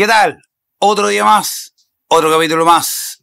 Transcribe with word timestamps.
¿Qué 0.00 0.06
tal? 0.06 0.40
Otro 0.78 1.08
día 1.08 1.26
más, 1.26 1.74
otro 2.08 2.30
capítulo 2.30 2.64
más 2.64 3.22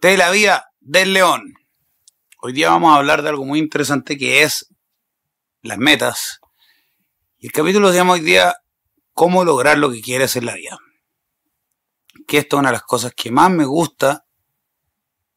de 0.00 0.16
la 0.16 0.28
vida 0.32 0.72
del 0.80 1.12
león. 1.12 1.54
Hoy 2.42 2.52
día 2.52 2.70
vamos 2.70 2.92
a 2.92 2.96
hablar 2.96 3.22
de 3.22 3.28
algo 3.28 3.44
muy 3.44 3.60
interesante 3.60 4.18
que 4.18 4.42
es 4.42 4.74
las 5.62 5.78
metas. 5.78 6.40
Y 7.38 7.46
el 7.46 7.52
capítulo 7.52 7.92
se 7.92 7.94
llama 7.94 8.14
hoy 8.14 8.22
día 8.22 8.56
cómo 9.12 9.44
lograr 9.44 9.78
lo 9.78 9.92
que 9.92 10.00
quieres 10.00 10.34
en 10.34 10.46
la 10.46 10.56
vida. 10.56 10.80
Que 12.26 12.38
esto 12.38 12.56
es 12.56 12.58
una 12.58 12.70
de 12.70 12.78
las 12.78 12.82
cosas 12.82 13.12
que 13.14 13.30
más 13.30 13.48
me 13.48 13.64
gusta 13.64 14.26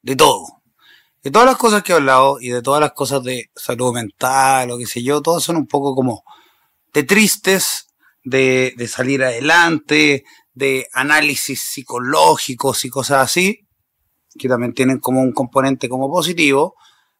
de 0.01 0.15
todo. 0.15 0.63
De 1.21 1.29
todas 1.29 1.45
las 1.45 1.57
cosas 1.57 1.83
que 1.83 1.91
he 1.91 1.95
hablado 1.95 2.41
y 2.41 2.49
de 2.49 2.63
todas 2.63 2.81
las 2.81 2.93
cosas 2.93 3.21
de 3.21 3.51
salud 3.55 3.93
mental 3.93 4.71
o 4.71 4.79
qué 4.79 4.87
sé 4.87 5.03
yo, 5.03 5.21
todas 5.21 5.43
son 5.43 5.57
un 5.57 5.67
poco 5.67 5.93
como 5.93 6.23
de 6.93 7.03
tristes, 7.03 7.90
de, 8.23 8.75
salir 8.87 9.23
adelante, 9.23 10.23
de 10.53 10.87
análisis 10.93 11.61
psicológicos 11.61 12.85
y 12.85 12.89
cosas 12.89 13.23
así, 13.23 13.67
que 14.37 14.47
también 14.47 14.73
tienen 14.73 14.99
como 14.99 15.21
un 15.21 15.33
componente 15.33 15.89
como 15.89 16.09
positivo, 16.09 16.75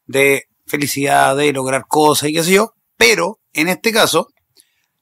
de 0.06 0.44
felicidad, 0.66 1.36
de 1.36 1.52
lograr 1.52 1.86
cosas 1.86 2.28
y 2.28 2.34
qué 2.34 2.44
sé 2.44 2.52
yo, 2.52 2.74
pero 2.96 3.40
en 3.52 3.68
este 3.68 3.92
caso, 3.92 4.28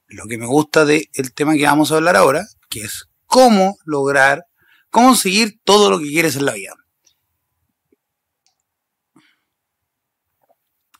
lo 0.07 0.25
que 0.25 0.37
me 0.37 0.45
gusta 0.45 0.85
del 0.85 1.07
tema 1.35 1.55
que 1.55 1.63
vamos 1.63 1.91
a 1.91 1.95
hablar 1.95 2.15
ahora, 2.15 2.45
que 2.69 2.81
es 2.81 3.05
cómo 3.25 3.77
lograr, 3.85 4.45
conseguir 4.89 5.59
todo 5.63 5.89
lo 5.89 5.99
que 5.99 6.09
quieres 6.09 6.35
en 6.35 6.45
la 6.45 6.53
vida. 6.53 6.73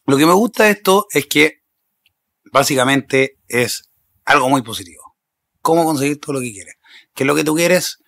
Lo 0.05 0.17
que 0.17 0.25
me 0.25 0.33
gusta 0.33 0.65
de 0.65 0.71
esto 0.71 1.07
es 1.11 1.25
que 1.27 1.61
básicamente 2.51 3.37
es 3.47 3.89
algo 4.25 4.49
muy 4.49 4.61
positivo. 4.61 5.00
Cómo 5.61 5.85
conseguir 5.85 6.19
todo 6.19 6.33
lo 6.33 6.41
que 6.41 6.51
quieres. 6.51 6.75
¿Qué 7.13 7.23
es 7.23 7.27
lo 7.27 7.35
que 7.35 7.43
tú 7.43 7.55
quieres? 7.55 7.99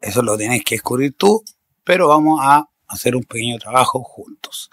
Eso 0.00 0.22
lo 0.22 0.36
tienes 0.36 0.62
que 0.64 0.76
descubrir 0.76 1.14
tú, 1.16 1.42
pero 1.84 2.08
vamos 2.08 2.40
a 2.42 2.68
hacer 2.86 3.16
un 3.16 3.24
pequeño 3.24 3.58
trabajo 3.58 4.02
juntos. 4.02 4.70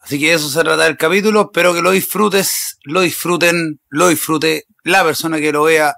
Así 0.00 0.18
que 0.18 0.32
eso 0.32 0.48
se 0.48 0.60
trata 0.60 0.84
del 0.84 0.96
capítulo. 0.96 1.42
Espero 1.42 1.74
que 1.74 1.82
lo 1.82 1.90
disfrutes, 1.90 2.78
lo 2.84 3.00
disfruten, 3.00 3.80
lo 3.88 4.08
disfrute 4.08 4.66
la 4.84 5.04
persona 5.04 5.38
que 5.38 5.52
lo 5.52 5.64
vea. 5.64 5.96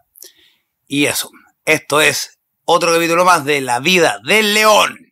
Y 0.86 1.06
eso. 1.06 1.30
Esto 1.64 2.00
es 2.00 2.38
otro 2.64 2.92
capítulo 2.92 3.24
más 3.24 3.44
de 3.44 3.60
la 3.60 3.80
vida 3.80 4.20
del 4.24 4.54
león. 4.54 5.09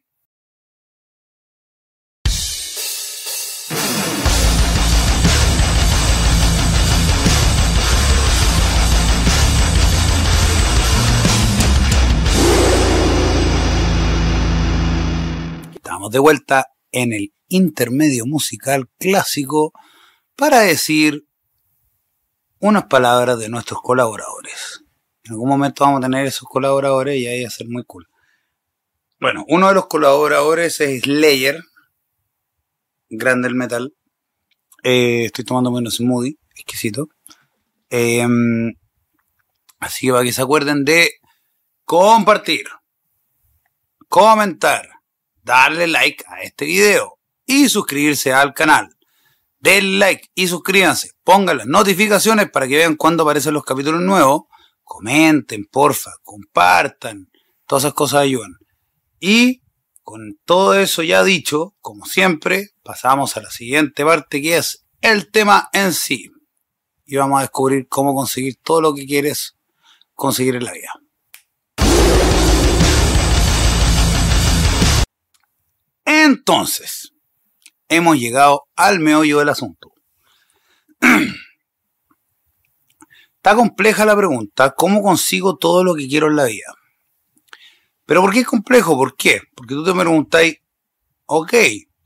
De 16.11 16.19
vuelta 16.19 16.67
en 16.93 17.13
el 17.13 17.33
intermedio 17.49 18.27
musical 18.27 18.89
clásico 18.99 19.73
para 20.37 20.61
decir 20.61 21.25
unas 22.61 22.85
palabras 22.85 23.39
de 23.39 23.49
nuestros 23.49 23.81
colaboradores. 23.83 24.85
En 25.25 25.33
algún 25.33 25.49
momento 25.49 25.85
vamos 25.85 25.99
a 25.99 26.09
tener 26.09 26.27
esos 26.27 26.49
colaboradores 26.49 27.17
y 27.17 27.27
ahí 27.27 27.43
va 27.43 27.49
a 27.49 27.53
ser 27.53 27.69
muy 27.69 27.85
cool. 27.85 28.09
Bueno, 29.21 29.45
uno 29.49 29.69
de 29.69 29.75
los 29.75 29.87
colaboradores 29.87 30.81
es 30.81 31.03
Slayer, 31.03 31.61
grande 33.11 33.49
el 33.49 33.55
metal. 33.55 33.95
Eh, 34.83 35.25
estoy 35.27 35.45
tomando 35.45 35.71
menos 35.71 35.97
smoothie, 35.97 36.39
exquisito. 36.55 37.09
Em, 37.91 38.75
así 39.81 40.07
que 40.07 40.13
para 40.13 40.25
que 40.25 40.33
se 40.33 40.43
acuerden 40.43 40.85
de 40.85 41.11
compartir, 41.85 42.67
comentar, 44.09 44.89
darle 45.49 45.87
like 45.87 46.23
a 46.29 46.43
este 46.43 46.67
video 46.67 47.19
y 47.47 47.69
suscribirse 47.69 48.33
al 48.33 48.53
canal. 48.53 48.91
Denle 49.59 49.99
like 49.99 50.29
y 50.35 50.47
suscríbanse. 50.47 51.13
Pongan 51.25 51.57
las 51.57 51.67
notificaciones 51.67 52.51
para 52.51 52.69
que 52.69 52.77
vean 52.77 52.97
cuando 52.97 53.23
aparecen 53.23 53.55
los 53.55 53.65
capítulos 53.65 54.03
nuevos. 54.03 54.43
Comenten, 54.85 55.65
porfa, 55.65 56.13
compartan. 56.23 57.31
Todas 57.67 57.85
esas 57.85 57.95
cosas 57.95 58.21
ayudan. 58.21 58.53
Y 59.19 59.63
con 60.03 60.39
todo 60.45 60.79
eso 60.79 61.03
ya 61.03 61.25
dicho, 61.25 61.75
como 61.81 62.05
siempre, 62.05 62.69
pasamos 62.83 63.37
a 63.37 63.43
la 63.43 63.51
siguiente 63.51 64.05
parte 64.05 64.41
que 64.41 64.59
es 64.59 64.85
el 65.01 65.31
tema 65.31 65.71
en 65.73 65.93
sí. 65.95 66.31
Y 67.07 67.17
vamos 67.17 67.39
a 67.39 67.43
descubrir 67.43 67.89
cómo 67.89 68.15
conseguir 68.15 68.57
todo 68.63 68.83
lo 68.83 68.95
que 68.95 69.07
quieres 69.07 69.57
conseguir 70.13 70.57
en 70.57 70.65
la 70.65 70.73
vida. 70.73 70.93
Entonces, 76.29 77.15
hemos 77.89 78.19
llegado 78.19 78.65
al 78.77 79.01
meollo 79.01 79.39
del 79.39 79.49
asunto. 79.49 79.95
Está 83.37 83.55
compleja 83.55 84.05
la 84.05 84.15
pregunta, 84.15 84.75
¿cómo 84.77 85.03
consigo 85.03 85.57
todo 85.57 85.85
lo 85.85 85.95
que 85.95 86.07
quiero 86.07 86.27
en 86.27 86.37
la 86.37 86.45
vida? 86.45 86.75
Pero 88.05 88.21
¿por 88.21 88.35
qué 88.35 88.41
es 88.41 88.47
complejo? 88.47 88.95
¿Por 88.95 89.17
qué? 89.17 89.41
Porque 89.55 89.73
tú 89.73 89.85
te 89.85 89.95
preguntáis, 89.95 90.57
ok, 91.25 91.55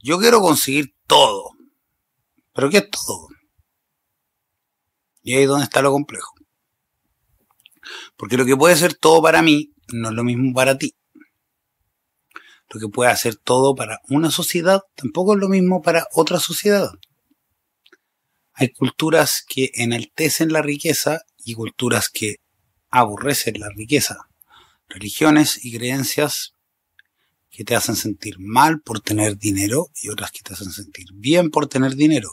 yo 0.01 0.21
quiero 0.21 0.41
conseguir 0.41 0.95
todo. 1.09 1.51
¿Pero 2.53 2.71
qué 2.71 2.79
es 2.79 2.91
todo? 2.91 3.27
Y 5.23 5.35
ahí 5.35 5.43
es 5.43 5.49
donde 5.49 5.65
está 5.65 5.83
lo 5.83 5.91
complejo. 5.91 6.33
Porque 8.17 8.37
lo 8.37 8.45
que 8.45 8.57
puede 8.57 8.77
ser 8.77 8.95
todo 8.95 9.21
para 9.21 9.43
mí 9.43 9.73
no 9.93 10.11
es 10.11 10.15
lo 10.15 10.23
mismo 10.23 10.55
para 10.55 10.79
ti 10.79 10.95
lo 12.73 12.81
que 12.81 12.89
puede 12.89 13.11
hacer 13.11 13.37
todo 13.37 13.75
para 13.75 14.01
una 14.09 14.31
sociedad 14.31 14.81
tampoco 14.95 15.35
es 15.35 15.41
lo 15.41 15.49
mismo 15.49 15.83
para 15.83 16.07
otra 16.13 16.41
sociedad. 16.41 16.91
Hay 18.55 18.71
culturas 18.71 19.45
que 19.47 19.71
enaltecen 19.75 20.53
la 20.53 20.63
riqueza 20.63 21.21
y 21.45 21.55
culturas 21.55 22.09
que 22.09 22.37
aborrecen 22.91 23.61
la 23.61 23.69
riqueza. 23.71 24.29
Religiones 24.89 25.63
y 25.65 25.77
creencias 25.77 26.55
que 27.51 27.65
te 27.65 27.77
hacen 27.77 27.97
sentir 27.97 28.37
mal 28.39 28.81
por 28.81 29.01
tener 29.01 29.37
dinero 29.37 29.91
y 30.01 30.09
otras 30.09 30.33
que 30.33 30.41
te 30.41 30.55
hacen 30.55 30.73
sentir 30.73 31.09
bien 31.13 31.51
por 31.51 31.67
tener 31.67 31.95
dinero. 31.95 32.31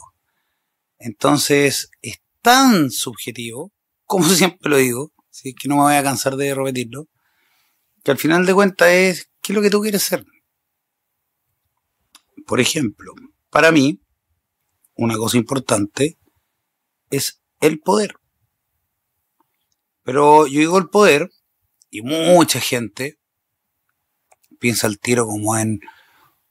Entonces 0.98 1.90
es 2.00 2.20
tan 2.40 2.90
subjetivo, 2.90 3.72
como 4.06 4.24
siempre 4.28 4.70
lo 4.70 4.78
digo, 4.78 5.12
¿sí? 5.30 5.54
que 5.54 5.68
no 5.68 5.76
me 5.76 5.82
voy 5.82 5.94
a 5.94 6.02
cansar 6.02 6.36
de 6.36 6.54
repetirlo, 6.54 7.08
que 8.02 8.10
al 8.10 8.18
final 8.18 8.46
de 8.46 8.54
cuentas 8.54 8.88
es 8.88 9.29
¿Qué 9.42 9.52
es 9.52 9.56
lo 9.56 9.62
que 9.62 9.70
tú 9.70 9.80
quieres 9.80 10.02
ser? 10.02 10.24
Por 12.46 12.60
ejemplo, 12.60 13.14
para 13.50 13.70
mí, 13.70 14.00
una 14.94 15.16
cosa 15.16 15.36
importante 15.36 16.18
es 17.10 17.42
el 17.60 17.80
poder. 17.80 18.14
Pero 20.02 20.46
yo 20.46 20.60
digo 20.60 20.78
el 20.78 20.88
poder, 20.88 21.30
y 21.90 22.02
mucha 22.02 22.60
gente 22.60 23.18
piensa 24.58 24.86
el 24.86 25.00
tiro 25.00 25.26
como 25.26 25.56
en 25.56 25.80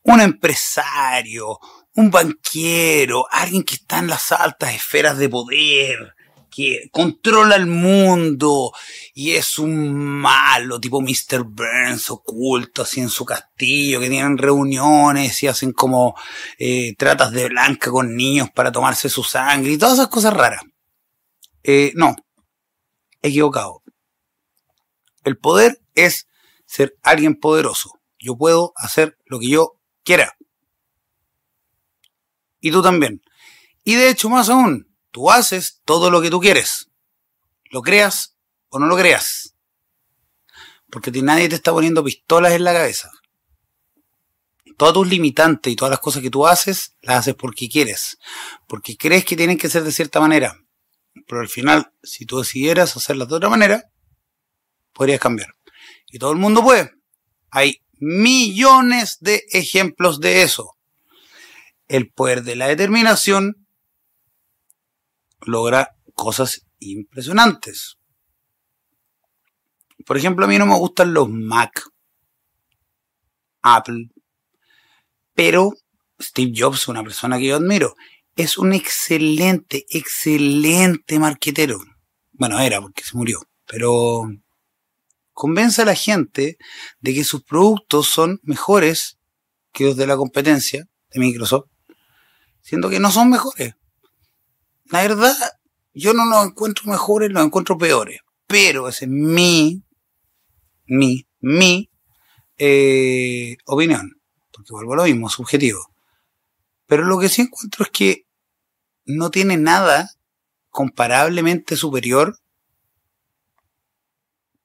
un 0.03 0.21
empresario, 0.21 1.59
un 1.93 2.11
banquero, 2.11 3.25
alguien 3.31 3.63
que 3.63 3.75
está 3.75 3.99
en 3.99 4.07
las 4.07 4.31
altas 4.31 4.73
esferas 4.73 5.17
de 5.17 5.29
poder, 5.29 6.15
que 6.49 6.89
controla 6.91 7.55
el 7.55 7.67
mundo 7.67 8.71
y 9.13 9.31
es 9.31 9.59
un 9.59 9.95
malo 9.95 10.79
tipo 10.79 11.01
Mr. 11.01 11.43
Burns 11.43 12.09
oculto 12.09 12.81
así 12.81 12.99
en 13.01 13.09
su 13.09 13.25
castillo, 13.25 13.99
que 13.99 14.09
tienen 14.09 14.37
reuniones 14.37 15.41
y 15.43 15.47
hacen 15.47 15.71
como 15.73 16.15
eh, 16.57 16.95
tratas 16.97 17.31
de 17.31 17.49
blanca 17.49 17.91
con 17.91 18.15
niños 18.15 18.49
para 18.51 18.71
tomarse 18.71 19.09
su 19.09 19.23
sangre 19.23 19.71
y 19.71 19.77
todas 19.77 19.95
esas 19.95 20.07
cosas 20.07 20.33
raras. 20.33 20.63
Eh, 21.63 21.91
no, 21.95 22.15
equivocado. 23.21 23.83
El 25.23 25.37
poder 25.37 25.81
es 25.95 26.27
ser 26.65 26.97
alguien 27.03 27.35
poderoso. 27.35 27.99
Yo 28.17 28.37
puedo 28.37 28.73
hacer 28.75 29.17
lo 29.25 29.39
que 29.39 29.49
yo 29.49 29.79
quiera. 30.03 30.35
Y 32.59 32.71
tú 32.71 32.81
también. 32.81 33.21
Y 33.83 33.95
de 33.95 34.09
hecho, 34.09 34.29
más 34.29 34.49
aún, 34.49 34.88
Tú 35.11 35.31
haces 35.31 35.81
todo 35.85 36.11
lo 36.11 36.21
que 36.21 36.29
tú 36.29 36.39
quieres. 36.39 36.89
Lo 37.71 37.81
creas 37.81 38.35
o 38.69 38.79
no 38.79 38.87
lo 38.87 38.95
creas. 38.95 39.55
Porque 40.89 41.11
nadie 41.21 41.49
te 41.49 41.55
está 41.55 41.71
poniendo 41.71 42.03
pistolas 42.03 42.53
en 42.53 42.63
la 42.63 42.73
cabeza. 42.73 43.11
Todos 44.77 44.93
tus 44.93 45.09
limitantes 45.09 45.73
y 45.73 45.75
todas 45.75 45.91
las 45.91 45.99
cosas 45.99 46.21
que 46.21 46.29
tú 46.29 46.47
haces, 46.47 46.95
las 47.01 47.17
haces 47.17 47.35
porque 47.35 47.67
quieres. 47.67 48.17
Porque 48.67 48.97
crees 48.97 49.25
que 49.25 49.35
tienen 49.35 49.57
que 49.57 49.69
ser 49.69 49.83
de 49.83 49.91
cierta 49.91 50.19
manera. 50.19 50.57
Pero 51.27 51.41
al 51.41 51.49
final, 51.49 51.91
si 52.01 52.25
tú 52.25 52.39
decidieras 52.39 52.95
hacerlas 52.95 53.27
de 53.27 53.35
otra 53.35 53.49
manera, 53.49 53.91
podrías 54.93 55.19
cambiar. 55.19 55.53
Y 56.11 56.17
todo 56.17 56.31
el 56.31 56.37
mundo 56.37 56.63
puede. 56.63 56.91
Hay 57.51 57.81
millones 57.99 59.17
de 59.19 59.43
ejemplos 59.51 60.19
de 60.19 60.43
eso. 60.43 60.75
El 61.87 62.11
poder 62.11 62.43
de 62.43 62.55
la 62.55 62.67
determinación 62.67 63.58
logra 65.45 65.95
cosas 66.13 66.65
impresionantes. 66.79 67.97
Por 70.05 70.17
ejemplo, 70.17 70.45
a 70.45 70.47
mí 70.47 70.57
no 70.57 70.65
me 70.65 70.77
gustan 70.77 71.13
los 71.13 71.29
Mac, 71.29 71.83
Apple, 73.61 74.09
pero 75.33 75.73
Steve 76.19 76.53
Jobs, 76.55 76.87
una 76.87 77.03
persona 77.03 77.37
que 77.37 77.47
yo 77.47 77.57
admiro, 77.57 77.95
es 78.35 78.57
un 78.57 78.73
excelente, 78.73 79.85
excelente 79.89 81.19
marquetero. 81.19 81.79
Bueno, 82.31 82.59
era 82.59 82.81
porque 82.81 83.03
se 83.03 83.17
murió, 83.17 83.41
pero 83.65 84.23
convence 85.33 85.81
a 85.81 85.85
la 85.85 85.95
gente 85.95 86.57
de 86.99 87.13
que 87.13 87.23
sus 87.23 87.43
productos 87.43 88.07
son 88.07 88.39
mejores 88.43 89.19
que 89.71 89.85
los 89.85 89.97
de 89.97 90.07
la 90.07 90.17
competencia 90.17 90.85
de 91.11 91.19
Microsoft, 91.19 91.69
siendo 92.61 92.89
que 92.89 92.99
no 92.99 93.11
son 93.11 93.29
mejores. 93.29 93.75
La 94.89 95.01
verdad, 95.01 95.35
yo 95.93 96.13
no 96.13 96.25
los 96.25 96.45
encuentro 96.45 96.91
mejores, 96.91 97.31
los 97.31 97.45
encuentro 97.45 97.77
peores. 97.77 98.21
Pero 98.47 98.89
ese 98.89 99.05
es 99.05 99.11
mi, 99.11 99.83
mi, 100.87 101.27
mi 101.39 101.89
eh, 102.57 103.57
opinión. 103.65 104.19
Porque 104.51 104.73
vuelvo 104.73 104.93
a 104.93 104.97
lo 104.97 105.03
mismo, 105.03 105.29
subjetivo. 105.29 105.93
Pero 106.87 107.03
lo 107.03 107.19
que 107.19 107.29
sí 107.29 107.43
encuentro 107.43 107.85
es 107.85 107.91
que 107.91 108.25
no 109.05 109.29
tiene 109.29 109.57
nada 109.57 110.09
comparablemente 110.69 111.75
superior 111.75 112.39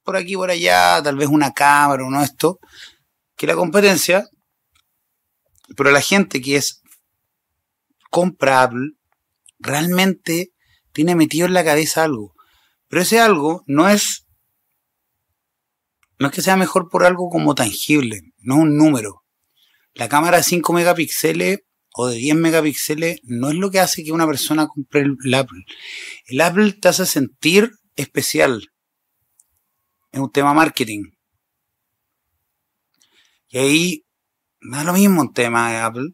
por 0.05 0.17
aquí, 0.17 0.37
por 0.37 0.51
allá, 0.51 1.03
tal 1.03 1.17
vez 1.17 1.29
una 1.29 1.53
cámara 1.53 2.05
o 2.05 2.11
no 2.11 2.23
esto, 2.23 2.61
que 3.37 3.47
la 3.47 3.55
competencia, 3.55 4.29
pero 5.77 5.91
la 5.91 6.03
gente 6.03 6.41
que 6.41 6.57
es 6.57 6.83
comprable 8.11 8.93
realmente 9.59 10.53
tiene 10.93 11.15
metido 11.15 11.47
en 11.47 11.55
la 11.55 11.65
cabeza 11.65 12.05
algo. 12.05 12.35
Pero 12.89 13.03
ese 13.03 13.21
algo 13.21 13.65
no 13.67 13.89
es, 13.89 14.27
no 16.19 16.29
es 16.29 16.33
que 16.33 16.43
sea 16.43 16.57
mejor 16.57 16.89
por 16.89 17.05
algo 17.05 17.29
como 17.29 17.55
tangible, 17.55 18.21
no 18.39 18.57
un 18.57 18.77
número. 18.77 19.25
La 19.95 20.09
cámara 20.09 20.39
de 20.39 20.43
5 20.43 20.73
megapíxeles 20.73 21.61
o 21.93 22.09
de 22.09 22.17
10 22.17 22.37
megapíxeles 22.37 23.21
no 23.23 23.49
es 23.49 23.55
lo 23.55 23.71
que 23.71 23.81
hace 23.81 24.05
que 24.05 24.13
una 24.13 24.27
persona 24.27 24.67
compre 24.67 25.05
el 25.25 25.35
Apple. 25.35 25.65
El 26.27 26.41
Apple 26.41 26.73
te 26.73 26.89
hace 26.89 27.07
sentir 27.07 27.71
especial. 27.97 28.73
Es 30.11 30.21
un 30.21 30.31
tema 30.31 30.55
marketing. 30.55 31.05
Y 33.49 33.59
ahí 33.59 34.07
es 34.61 34.85
lo 34.85 34.93
mismo 34.93 35.21
un 35.21 35.33
tema 35.33 35.71
de 35.71 35.79
Apple. 35.79 36.11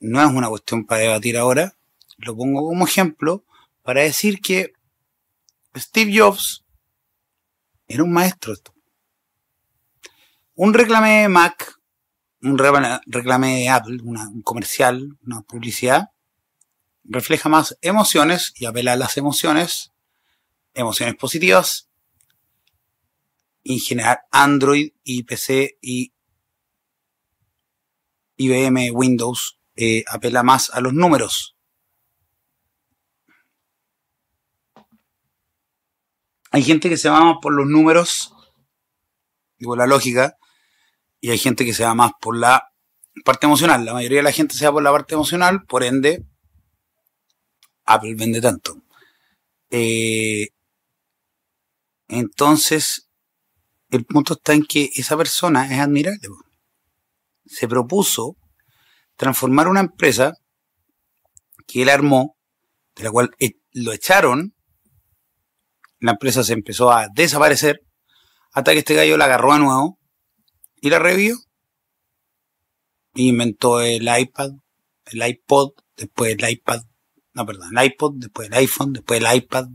No 0.00 0.20
es 0.20 0.28
una 0.32 0.48
cuestión 0.48 0.86
para 0.86 1.02
debatir 1.02 1.36
ahora. 1.36 1.76
Lo 2.20 2.36
pongo 2.36 2.66
como 2.66 2.86
ejemplo 2.86 3.44
para 3.82 4.02
decir 4.02 4.40
que 4.40 4.72
Steve 5.76 6.12
Jobs 6.16 6.64
era 7.88 8.02
un 8.02 8.12
maestro. 8.12 8.54
Un 10.54 10.74
reclame 10.74 11.22
de 11.22 11.28
Mac 11.28 11.80
un 12.42 12.58
reclame 12.58 13.60
de 13.60 13.68
Apple, 13.68 13.98
un 14.02 14.42
comercial, 14.42 15.18
una 15.26 15.42
publicidad, 15.42 16.10
refleja 17.04 17.48
más 17.48 17.76
emociones 17.82 18.52
y 18.56 18.64
apela 18.64 18.94
a 18.94 18.96
las 18.96 19.16
emociones, 19.16 19.92
emociones 20.74 21.16
positivas, 21.16 21.88
en 23.64 23.78
general 23.78 24.20
Android 24.30 24.92
y 25.04 25.22
PC 25.24 25.78
y 25.82 26.12
IBM 28.36 28.90
Windows 28.92 29.58
eh, 29.76 30.02
apela 30.08 30.42
más 30.42 30.70
a 30.70 30.80
los 30.80 30.94
números. 30.94 31.56
Hay 36.50 36.62
gente 36.62 36.88
que 36.88 36.96
se 36.96 37.08
va 37.08 37.38
por 37.40 37.54
los 37.54 37.66
números, 37.66 38.34
digo 39.58 39.76
la 39.76 39.86
lógica, 39.86 40.36
y 41.20 41.30
hay 41.30 41.38
gente 41.38 41.64
que 41.64 41.74
se 41.74 41.84
va 41.84 41.94
más 41.94 42.12
por 42.20 42.36
la 42.36 42.72
parte 43.24 43.46
emocional. 43.46 43.84
La 43.84 43.92
mayoría 43.92 44.18
de 44.18 44.24
la 44.24 44.32
gente 44.32 44.54
se 44.54 44.66
va 44.66 44.72
por 44.72 44.82
la 44.82 44.90
parte 44.90 45.14
emocional, 45.14 45.64
por 45.64 45.84
ende, 45.84 46.24
Apple 47.84 48.14
vende 48.14 48.40
tanto. 48.40 48.82
Eh, 49.70 50.48
entonces, 52.08 53.08
el 53.90 54.04
punto 54.04 54.34
está 54.34 54.52
en 54.52 54.64
que 54.64 54.90
esa 54.94 55.16
persona 55.16 55.72
es 55.72 55.78
admirable. 55.78 56.20
Se 57.46 57.68
propuso 57.68 58.36
transformar 59.16 59.68
una 59.68 59.80
empresa 59.80 60.34
que 61.66 61.82
él 61.82 61.88
armó, 61.88 62.36
de 62.96 63.04
la 63.04 63.10
cual 63.10 63.30
e, 63.38 63.60
lo 63.72 63.92
echaron, 63.92 64.54
la 66.00 66.12
empresa 66.12 66.42
se 66.42 66.54
empezó 66.54 66.90
a 66.90 67.08
desaparecer, 67.14 67.82
hasta 68.52 68.72
que 68.72 68.78
este 68.78 68.94
gallo 68.94 69.16
la 69.16 69.26
agarró 69.26 69.52
a 69.52 69.58
nuevo 69.58 69.98
y 70.80 70.90
la 70.90 70.98
revió. 70.98 71.36
Inventó 73.14 73.80
el 73.80 74.08
iPad, 74.08 74.50
el 75.06 75.26
iPod, 75.26 75.72
después 75.96 76.36
el 76.36 76.48
iPad, 76.48 76.82
no, 77.34 77.46
perdón, 77.46 77.76
el 77.76 77.84
iPod, 77.86 78.14
después 78.16 78.48
el 78.48 78.54
iPhone, 78.54 78.92
después 78.92 79.20
el 79.20 79.36
iPad. 79.36 79.68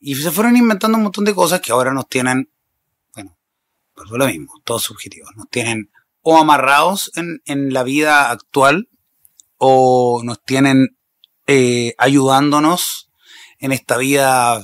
Y 0.00 0.14
se 0.16 0.30
fueron 0.30 0.56
inventando 0.56 0.98
un 0.98 1.04
montón 1.04 1.24
de 1.24 1.34
cosas 1.34 1.60
que 1.60 1.72
ahora 1.72 1.92
nos 1.92 2.08
tienen, 2.08 2.50
bueno, 3.14 3.38
pues 3.94 4.10
lo 4.10 4.26
mismo, 4.26 4.52
todos 4.64 4.82
subjetivos, 4.82 5.30
nos 5.36 5.48
tienen 5.48 5.90
o 6.22 6.38
amarrados 6.38 7.10
en, 7.16 7.40
en 7.44 7.72
la 7.72 7.82
vida 7.82 8.30
actual 8.30 8.88
o 9.58 10.22
nos 10.24 10.42
tienen 10.42 10.96
eh, 11.46 11.94
ayudándonos 11.98 13.10
en 13.58 13.72
esta 13.72 13.96
vida 13.98 14.62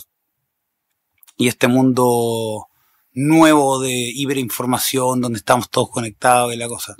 y 1.41 1.49
este 1.49 1.69
mundo 1.69 2.69
nuevo 3.13 3.81
de 3.81 3.91
hiperinformación 3.91 5.23
donde 5.23 5.39
estamos 5.39 5.71
todos 5.71 5.89
conectados 5.89 6.53
y 6.53 6.59
la 6.59 6.69
cosa. 6.69 6.95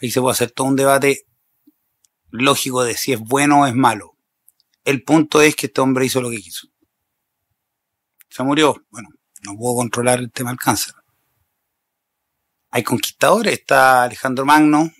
Ahí 0.00 0.12
se 0.12 0.20
puede 0.20 0.34
hacer 0.34 0.52
todo 0.52 0.68
un 0.68 0.76
debate 0.76 1.26
lógico 2.30 2.84
de 2.84 2.96
si 2.96 3.12
es 3.12 3.18
bueno 3.18 3.62
o 3.62 3.66
es 3.66 3.74
malo. 3.74 4.12
El 4.84 5.02
punto 5.02 5.42
es 5.42 5.56
que 5.56 5.66
este 5.66 5.80
hombre 5.80 6.06
hizo 6.06 6.20
lo 6.20 6.30
que 6.30 6.40
quiso. 6.40 6.68
Se 8.28 8.44
murió. 8.44 8.76
Bueno, 8.90 9.08
no 9.42 9.56
pudo 9.56 9.78
controlar 9.78 10.20
el 10.20 10.30
tema 10.30 10.50
del 10.50 10.60
cáncer. 10.60 10.94
Hay 12.70 12.84
conquistadores. 12.84 13.52
Está 13.52 14.04
Alejandro 14.04 14.46
Magno. 14.46 14.92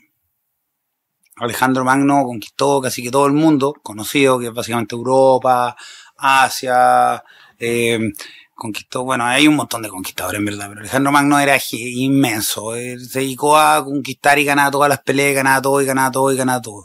Alejandro 1.37 1.84
Magno 1.84 2.25
conquistó 2.25 2.80
casi 2.80 3.00
que 3.00 3.12
todo 3.12 3.28
el 3.28 3.32
mundo, 3.32 3.75
conocido, 3.80 4.40
que 4.40 4.46
es 4.46 4.52
básicamente 4.52 4.96
Europa, 4.96 5.76
Asia, 6.16 7.22
eh, 7.64 8.12
conquistó, 8.55 9.05
bueno, 9.05 9.25
hay 9.25 9.49
un 9.49 9.56
montón 9.56 9.82
de 9.82 9.88
conquistadores 9.88 10.38
en 10.38 10.44
verdad, 10.44 10.69
pero 10.69 10.81
Alejandro 10.81 11.12
Magno 11.12 11.38
era 11.38 11.58
inmenso, 11.72 12.75
se 12.75 12.97
dedicó 13.18 13.56
a 13.56 13.85
conquistar 13.85 14.38
y 14.38 14.44
ganar 14.44 14.71
todas 14.71 14.88
las 14.88 15.00
peleas, 15.00 15.35
ganaba 15.35 15.61
todo 15.62 15.83
y 15.83 15.87
ganaba 15.87 16.12
todo 16.12 16.33
y 16.33 16.37
ganaba 16.37 16.62
todo. 16.62 16.85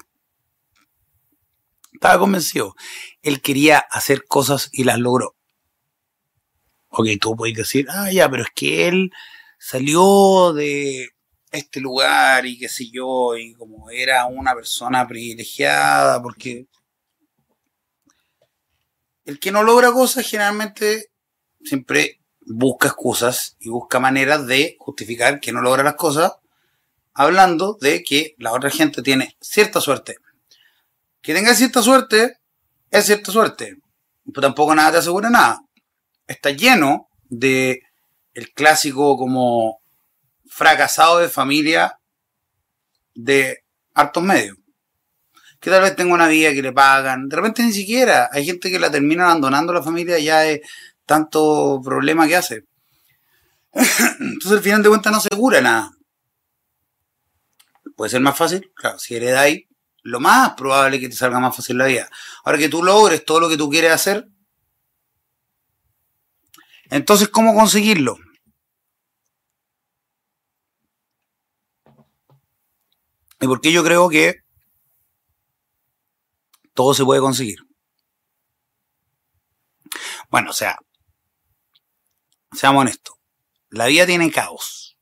Estaba 1.93 2.19
convencido. 2.19 2.75
Él 3.21 3.41
quería 3.41 3.79
hacer 3.79 4.25
cosas 4.25 4.69
y 4.71 4.85
las 4.85 4.99
logró. 4.99 5.35
Ok, 6.89 7.07
tú 7.19 7.35
puedes 7.35 7.55
decir, 7.55 7.87
ah, 7.89 8.11
ya, 8.11 8.29
pero 8.29 8.43
es 8.43 8.49
que 8.55 8.87
él 8.87 9.11
salió 9.59 10.53
de 10.53 11.09
este 11.51 11.79
lugar 11.81 12.45
y 12.45 12.57
qué 12.57 12.69
sé 12.69 12.89
yo, 12.89 13.35
y 13.37 13.53
como 13.53 13.89
era 13.89 14.25
una 14.25 14.53
persona 14.55 15.07
privilegiada, 15.07 16.21
porque 16.21 16.67
el 19.29 19.39
que 19.39 19.51
no 19.51 19.61
logra 19.61 19.91
cosas 19.91 20.27
generalmente 20.27 21.11
siempre 21.63 22.19
busca 22.41 22.87
excusas 22.87 23.57
y 23.59 23.69
busca 23.69 23.99
maneras 23.99 24.47
de 24.47 24.75
justificar 24.79 25.39
que 25.39 25.51
no 25.51 25.61
logra 25.61 25.83
las 25.83 25.93
cosas, 25.93 26.33
hablando 27.13 27.77
de 27.79 28.01
que 28.01 28.33
la 28.39 28.51
otra 28.51 28.71
gente 28.71 29.03
tiene 29.03 29.37
cierta 29.39 29.81
suerte. 29.81 30.15
Que 31.21 31.35
tenga 31.35 31.53
cierta 31.53 31.83
suerte 31.83 32.39
es 32.89 33.05
cierta 33.05 33.31
suerte. 33.31 33.77
Pero 34.25 34.41
tampoco 34.41 34.73
nada 34.73 34.93
te 34.93 34.97
asegura 34.97 35.29
nada. 35.29 35.61
Está 36.25 36.49
lleno 36.49 37.07
de 37.29 37.83
el 38.33 38.51
clásico 38.51 39.15
como 39.15 39.79
fracasado 40.47 41.19
de 41.19 41.29
familia 41.29 41.99
de 43.13 43.63
hartos 43.93 44.23
medios. 44.23 44.57
Que 45.59 45.69
tal 45.69 45.81
vez 45.81 45.95
tenga 45.95 46.13
una 46.13 46.27
vida 46.27 46.53
que 46.53 46.61
le 46.61 46.71
pagan. 46.71 47.27
De 47.27 47.35
repente 47.35 47.63
ni 47.63 47.73
siquiera. 47.73 48.29
Hay 48.31 48.45
gente 48.45 48.71
que 48.71 48.79
la 48.79 48.89
termina 48.91 49.25
abandonando 49.25 49.73
la 49.73 49.83
familia 49.83 50.17
ya 50.19 50.39
de 50.39 50.61
tanto 51.05 51.81
problema 51.83 52.27
que 52.27 52.35
hace. 52.35 52.65
Entonces 54.19 54.51
al 54.51 54.61
final 54.61 54.83
de 54.83 54.89
cuentas 54.89 55.11
no 55.11 55.19
se 55.19 55.29
cura 55.29 55.61
nada. 55.61 55.91
Puede 57.95 58.11
ser 58.11 58.21
más 58.21 58.37
fácil, 58.37 58.71
claro, 58.73 58.97
si 58.97 59.15
heredáis, 59.15 59.65
lo 60.03 60.21
más 60.21 60.53
probable 60.53 60.95
es 60.95 61.01
que 61.01 61.09
te 61.09 61.15
salga 61.15 61.39
más 61.39 61.53
fácil 61.53 61.77
la 61.77 61.85
vida. 61.85 62.09
Ahora 62.45 62.57
que 62.57 62.69
tú 62.69 62.81
logres 62.81 63.25
todo 63.25 63.41
lo 63.41 63.49
que 63.49 63.57
tú 63.57 63.69
quieres 63.69 63.91
hacer, 63.91 64.29
entonces, 66.89 67.29
¿cómo 67.29 67.53
conseguirlo? 67.53 68.17
¿Y 73.41 73.47
por 73.47 73.61
qué 73.61 73.71
yo 73.71 73.83
creo 73.83 74.09
que 74.09 74.41
todo 76.79 76.93
se 76.93 77.03
puede 77.03 77.19
conseguir? 77.19 77.59
Bueno, 80.29 80.51
o 80.51 80.53
sea, 80.53 80.77
seamos 82.53 82.83
honestos, 82.83 83.17
la 83.69 83.87
vida 83.87 84.05
tiene 84.05 84.31
caos. 84.31 84.97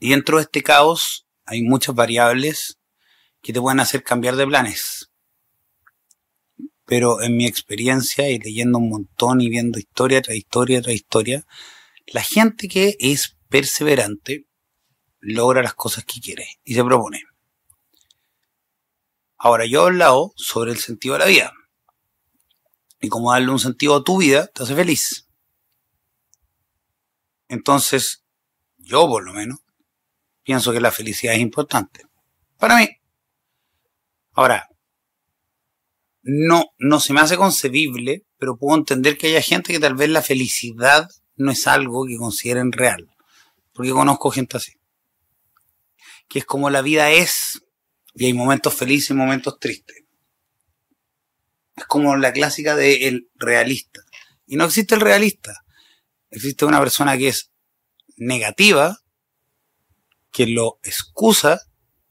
Y 0.00 0.10
dentro 0.10 0.38
de 0.38 0.42
este 0.42 0.64
caos 0.64 1.28
hay 1.44 1.62
muchas 1.62 1.94
variables 1.94 2.80
que 3.42 3.52
te 3.52 3.60
pueden 3.60 3.78
hacer 3.78 4.02
cambiar 4.02 4.34
de 4.34 4.44
planes. 4.44 5.12
Pero 6.84 7.22
en 7.22 7.36
mi 7.36 7.46
experiencia 7.46 8.28
y 8.28 8.40
leyendo 8.40 8.78
un 8.78 8.88
montón 8.88 9.40
y 9.40 9.48
viendo 9.48 9.78
historia 9.78 10.20
tras 10.20 10.36
historia 10.36 10.82
tras 10.82 10.96
historia, 10.96 11.46
la 12.08 12.24
gente 12.24 12.66
que 12.66 12.96
es 12.98 13.36
perseverante 13.48 14.48
logra 15.20 15.62
las 15.62 15.74
cosas 15.74 16.04
que 16.04 16.20
quiere 16.20 16.58
y 16.64 16.74
se 16.74 16.82
propone. 16.82 17.22
Ahora, 19.44 19.66
yo 19.66 19.82
he 19.82 19.86
hablado 19.86 20.32
sobre 20.36 20.70
el 20.70 20.78
sentido 20.78 21.14
de 21.14 21.18
la 21.18 21.26
vida. 21.26 21.52
Y 23.00 23.08
cómo 23.08 23.32
darle 23.32 23.50
un 23.50 23.58
sentido 23.58 23.96
a 23.96 24.04
tu 24.04 24.18
vida 24.18 24.46
te 24.46 24.62
hace 24.62 24.76
feliz. 24.76 25.26
Entonces, 27.48 28.22
yo 28.76 29.08
por 29.08 29.24
lo 29.24 29.32
menos, 29.32 29.58
pienso 30.44 30.70
que 30.70 30.80
la 30.80 30.92
felicidad 30.92 31.34
es 31.34 31.40
importante. 31.40 32.04
Para 32.56 32.76
mí. 32.76 32.88
Ahora, 34.30 34.68
no, 36.22 36.66
no 36.78 37.00
se 37.00 37.12
me 37.12 37.20
hace 37.20 37.36
concebible, 37.36 38.24
pero 38.38 38.56
puedo 38.56 38.78
entender 38.78 39.18
que 39.18 39.26
haya 39.26 39.42
gente 39.42 39.72
que 39.72 39.80
tal 39.80 39.96
vez 39.96 40.08
la 40.08 40.22
felicidad 40.22 41.08
no 41.34 41.50
es 41.50 41.66
algo 41.66 42.06
que 42.06 42.16
consideren 42.16 42.70
real. 42.70 43.08
Porque 43.72 43.90
conozco 43.90 44.30
gente 44.30 44.58
así. 44.58 44.74
Que 46.28 46.38
es 46.38 46.44
como 46.44 46.70
la 46.70 46.80
vida 46.80 47.10
es, 47.10 47.64
y 48.14 48.26
hay 48.26 48.34
momentos 48.34 48.74
felices 48.74 49.10
y 49.10 49.14
momentos 49.14 49.58
tristes. 49.58 50.04
Es 51.76 51.86
como 51.86 52.16
la 52.16 52.32
clásica 52.32 52.76
del 52.76 53.30
realista. 53.34 54.00
Y 54.46 54.56
no 54.56 54.64
existe 54.64 54.94
el 54.94 55.00
realista. 55.00 55.64
Existe 56.30 56.64
una 56.64 56.80
persona 56.80 57.16
que 57.16 57.28
es 57.28 57.50
negativa, 58.16 58.98
que 60.30 60.46
lo 60.46 60.78
excusa 60.82 61.60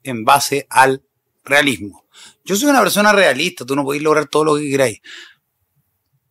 en 0.03 0.23
base 0.23 0.67
al 0.69 1.03
realismo. 1.43 2.07
Yo 2.43 2.55
soy 2.55 2.69
una 2.69 2.81
persona 2.81 3.13
realista, 3.13 3.65
tú 3.65 3.75
no 3.75 3.83
podés 3.83 4.01
lograr 4.01 4.27
todo 4.27 4.43
lo 4.45 4.55
que 4.55 4.69
queráis. 4.69 4.99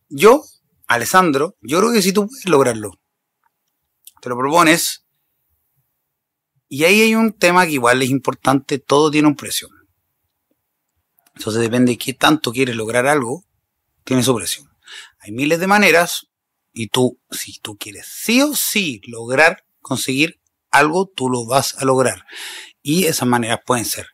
Yo, 0.09 0.43
Alessandro, 0.87 1.57
yo 1.61 1.79
creo 1.79 1.93
que 1.93 2.01
sí 2.01 2.11
tú 2.11 2.27
puedes 2.27 2.45
lograrlo. 2.45 2.99
Te 4.21 4.29
lo 4.29 4.37
propones. 4.37 5.05
Y 6.73 6.85
ahí 6.85 7.01
hay 7.01 7.15
un 7.15 7.33
tema 7.33 7.65
que 7.65 7.73
igual 7.73 8.01
es 8.01 8.09
importante, 8.09 8.79
todo 8.79 9.11
tiene 9.11 9.27
un 9.27 9.35
precio. 9.35 9.67
Entonces 11.35 11.61
depende 11.61 11.91
de 11.91 11.97
qué 11.97 12.13
tanto 12.13 12.53
quieres 12.53 12.77
lograr 12.77 13.07
algo, 13.07 13.43
tiene 14.05 14.23
su 14.23 14.33
precio. 14.33 14.63
Hay 15.19 15.33
miles 15.33 15.59
de 15.59 15.67
maneras 15.67 16.27
y 16.71 16.87
tú, 16.87 17.19
si 17.29 17.59
tú 17.59 17.75
quieres 17.77 18.07
sí 18.07 18.41
o 18.41 18.55
sí 18.55 19.01
lograr 19.05 19.65
conseguir 19.81 20.39
algo, 20.71 21.11
tú 21.13 21.27
lo 21.27 21.45
vas 21.45 21.75
a 21.77 21.83
lograr. 21.83 22.25
Y 22.81 23.03
esas 23.03 23.27
maneras 23.27 23.59
pueden 23.65 23.83
ser 23.83 24.07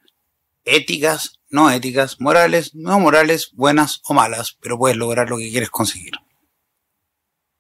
éticas, 0.63 1.39
no 1.51 1.69
éticas, 1.69 2.19
morales, 2.19 2.73
no 2.73 2.99
morales, 2.99 3.51
buenas 3.53 4.01
o 4.05 4.15
malas, 4.15 4.57
pero 4.61 4.79
puedes 4.79 4.97
lograr 4.97 5.29
lo 5.29 5.37
que 5.37 5.51
quieres 5.51 5.69
conseguir. 5.69 6.13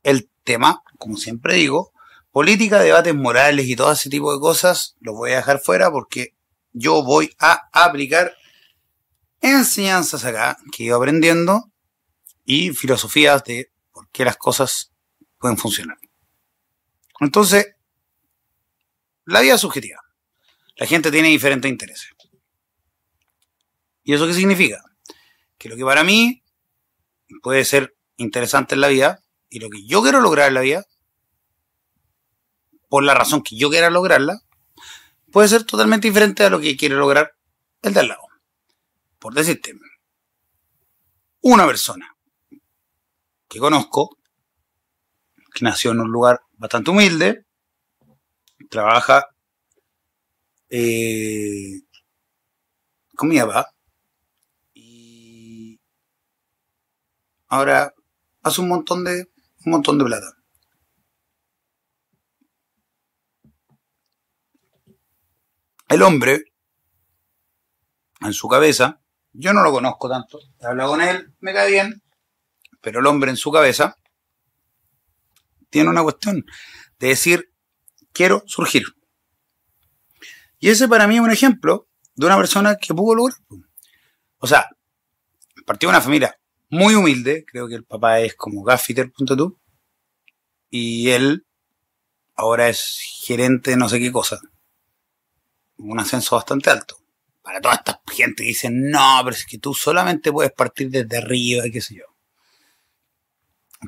El 0.01 0.27
tema, 0.43 0.81
como 0.97 1.17
siempre 1.17 1.53
digo, 1.53 1.93
política, 2.37 2.77
debates 2.77 3.15
morales 3.15 3.65
y 3.65 3.75
todo 3.75 3.91
ese 3.91 4.11
tipo 4.11 4.31
de 4.31 4.39
cosas, 4.39 4.95
lo 4.99 5.13
voy 5.13 5.31
a 5.31 5.37
dejar 5.37 5.59
fuera 5.59 5.89
porque 5.89 6.35
yo 6.71 7.01
voy 7.01 7.35
a 7.39 7.67
aplicar 7.73 8.37
enseñanzas 9.41 10.23
acá 10.23 10.55
que 10.71 10.83
he 10.83 10.85
ido 10.85 10.97
aprendiendo 10.97 11.71
y 12.45 12.73
filosofías 12.73 13.43
de 13.43 13.71
por 13.91 14.07
qué 14.11 14.23
las 14.23 14.37
cosas 14.37 14.93
pueden 15.39 15.57
funcionar. 15.57 15.97
Entonces, 17.19 17.73
la 19.25 19.41
vida 19.41 19.55
es 19.55 19.61
subjetiva. 19.61 19.99
La 20.75 20.85
gente 20.85 21.09
tiene 21.09 21.29
diferentes 21.29 21.71
intereses. 21.71 22.11
¿Y 24.03 24.13
eso 24.13 24.27
qué 24.27 24.35
significa? 24.35 24.83
Que 25.57 25.69
lo 25.69 25.75
que 25.75 25.83
para 25.83 26.03
mí 26.03 26.43
puede 27.41 27.65
ser 27.65 27.97
interesante 28.17 28.75
en 28.75 28.81
la 28.81 28.89
vida 28.89 29.23
y 29.49 29.59
lo 29.59 29.71
que 29.71 29.83
yo 29.87 30.03
quiero 30.03 30.21
lograr 30.21 30.49
en 30.49 30.53
la 30.53 30.61
vida, 30.61 30.85
por 32.89 33.03
la 33.03 33.13
razón 33.13 33.41
que 33.41 33.57
yo 33.57 33.69
quiera 33.69 33.89
lograrla, 33.89 34.41
puede 35.31 35.47
ser 35.47 35.63
totalmente 35.65 36.07
diferente 36.07 36.43
a 36.43 36.49
lo 36.49 36.59
que 36.59 36.77
quiere 36.77 36.95
lograr 36.95 37.33
el 37.81 37.93
de 37.93 37.99
al 37.99 38.07
lado. 38.09 38.27
Por 39.19 39.33
decirte, 39.33 39.73
una 41.41 41.65
persona 41.65 42.15
que 43.47 43.59
conozco, 43.59 44.17
que 45.53 45.63
nació 45.63 45.91
en 45.91 46.01
un 46.01 46.11
lugar 46.11 46.41
bastante 46.53 46.91
humilde, 46.91 47.45
trabaja 48.69 49.27
eh, 50.69 51.81
con 53.15 53.29
mi 53.29 53.37
y 54.73 55.79
ahora 57.47 57.93
hace 58.43 58.61
un 58.61 58.67
montón 58.67 59.03
de 59.03 59.29
un 59.65 59.71
montón 59.71 59.97
de 59.97 60.05
plata. 60.05 60.36
El 65.87 66.01
hombre, 66.01 66.43
en 68.21 68.33
su 68.33 68.47
cabeza, 68.47 69.01
yo 69.31 69.53
no 69.53 69.63
lo 69.63 69.71
conozco 69.71 70.09
tanto, 70.09 70.39
he 70.59 70.65
hablado 70.65 70.91
con 70.91 71.01
él, 71.01 71.33
me 71.39 71.53
cae 71.53 71.71
bien, 71.71 72.03
pero 72.81 72.99
el 72.99 73.05
hombre 73.05 73.29
en 73.29 73.37
su 73.37 73.51
cabeza 73.51 73.95
tiene 75.69 75.89
una 75.89 76.03
cuestión 76.03 76.45
de 76.99 77.07
decir, 77.07 77.53
quiero 78.11 78.43
surgir. 78.47 78.83
Y 80.59 80.69
ese 80.69 80.87
para 80.87 81.07
mí 81.07 81.15
es 81.15 81.21
un 81.21 81.31
ejemplo 81.31 81.87
de 82.15 82.25
una 82.25 82.37
persona 82.37 82.75
que 82.75 82.93
pudo 82.93 83.15
lograr. 83.15 83.37
O 84.39 84.47
sea, 84.47 84.69
partió 85.65 85.87
de 85.87 85.91
una 85.91 86.01
familia 86.01 86.37
muy 86.69 86.95
humilde, 86.95 87.45
creo 87.45 87.67
que 87.67 87.75
el 87.75 87.85
papá 87.85 88.19
es 88.19 88.35
como 88.35 88.63
gaffiter.tu, 88.63 89.59
y 90.69 91.11
él 91.11 91.45
ahora 92.35 92.67
es 92.67 92.99
gerente 93.23 93.71
de 93.71 93.77
no 93.77 93.87
sé 93.87 93.99
qué 93.99 94.11
cosa. 94.11 94.39
Un 95.77 95.99
ascenso 95.99 96.35
bastante 96.35 96.69
alto. 96.69 96.97
Para 97.41 97.61
toda 97.61 97.75
esta 97.75 98.01
gente 98.11 98.43
que 98.43 98.49
dice, 98.49 98.69
no, 98.71 99.21
pero 99.23 99.35
es 99.35 99.45
que 99.45 99.57
tú 99.57 99.73
solamente 99.73 100.31
puedes 100.31 100.51
partir 100.51 100.89
desde 100.89 101.17
arriba, 101.17 101.63
qué 101.71 101.81
sé 101.81 101.95
yo. 101.95 102.05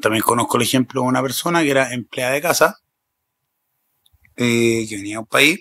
También 0.01 0.23
conozco 0.23 0.57
el 0.57 0.63
ejemplo 0.63 1.01
de 1.01 1.07
una 1.07 1.21
persona 1.21 1.61
que 1.61 1.71
era 1.71 1.93
empleada 1.93 2.33
de 2.33 2.41
casa, 2.41 2.79
eh, 4.35 4.85
que 4.87 4.95
venía 4.95 5.17
a 5.17 5.21
un 5.21 5.25
país, 5.25 5.59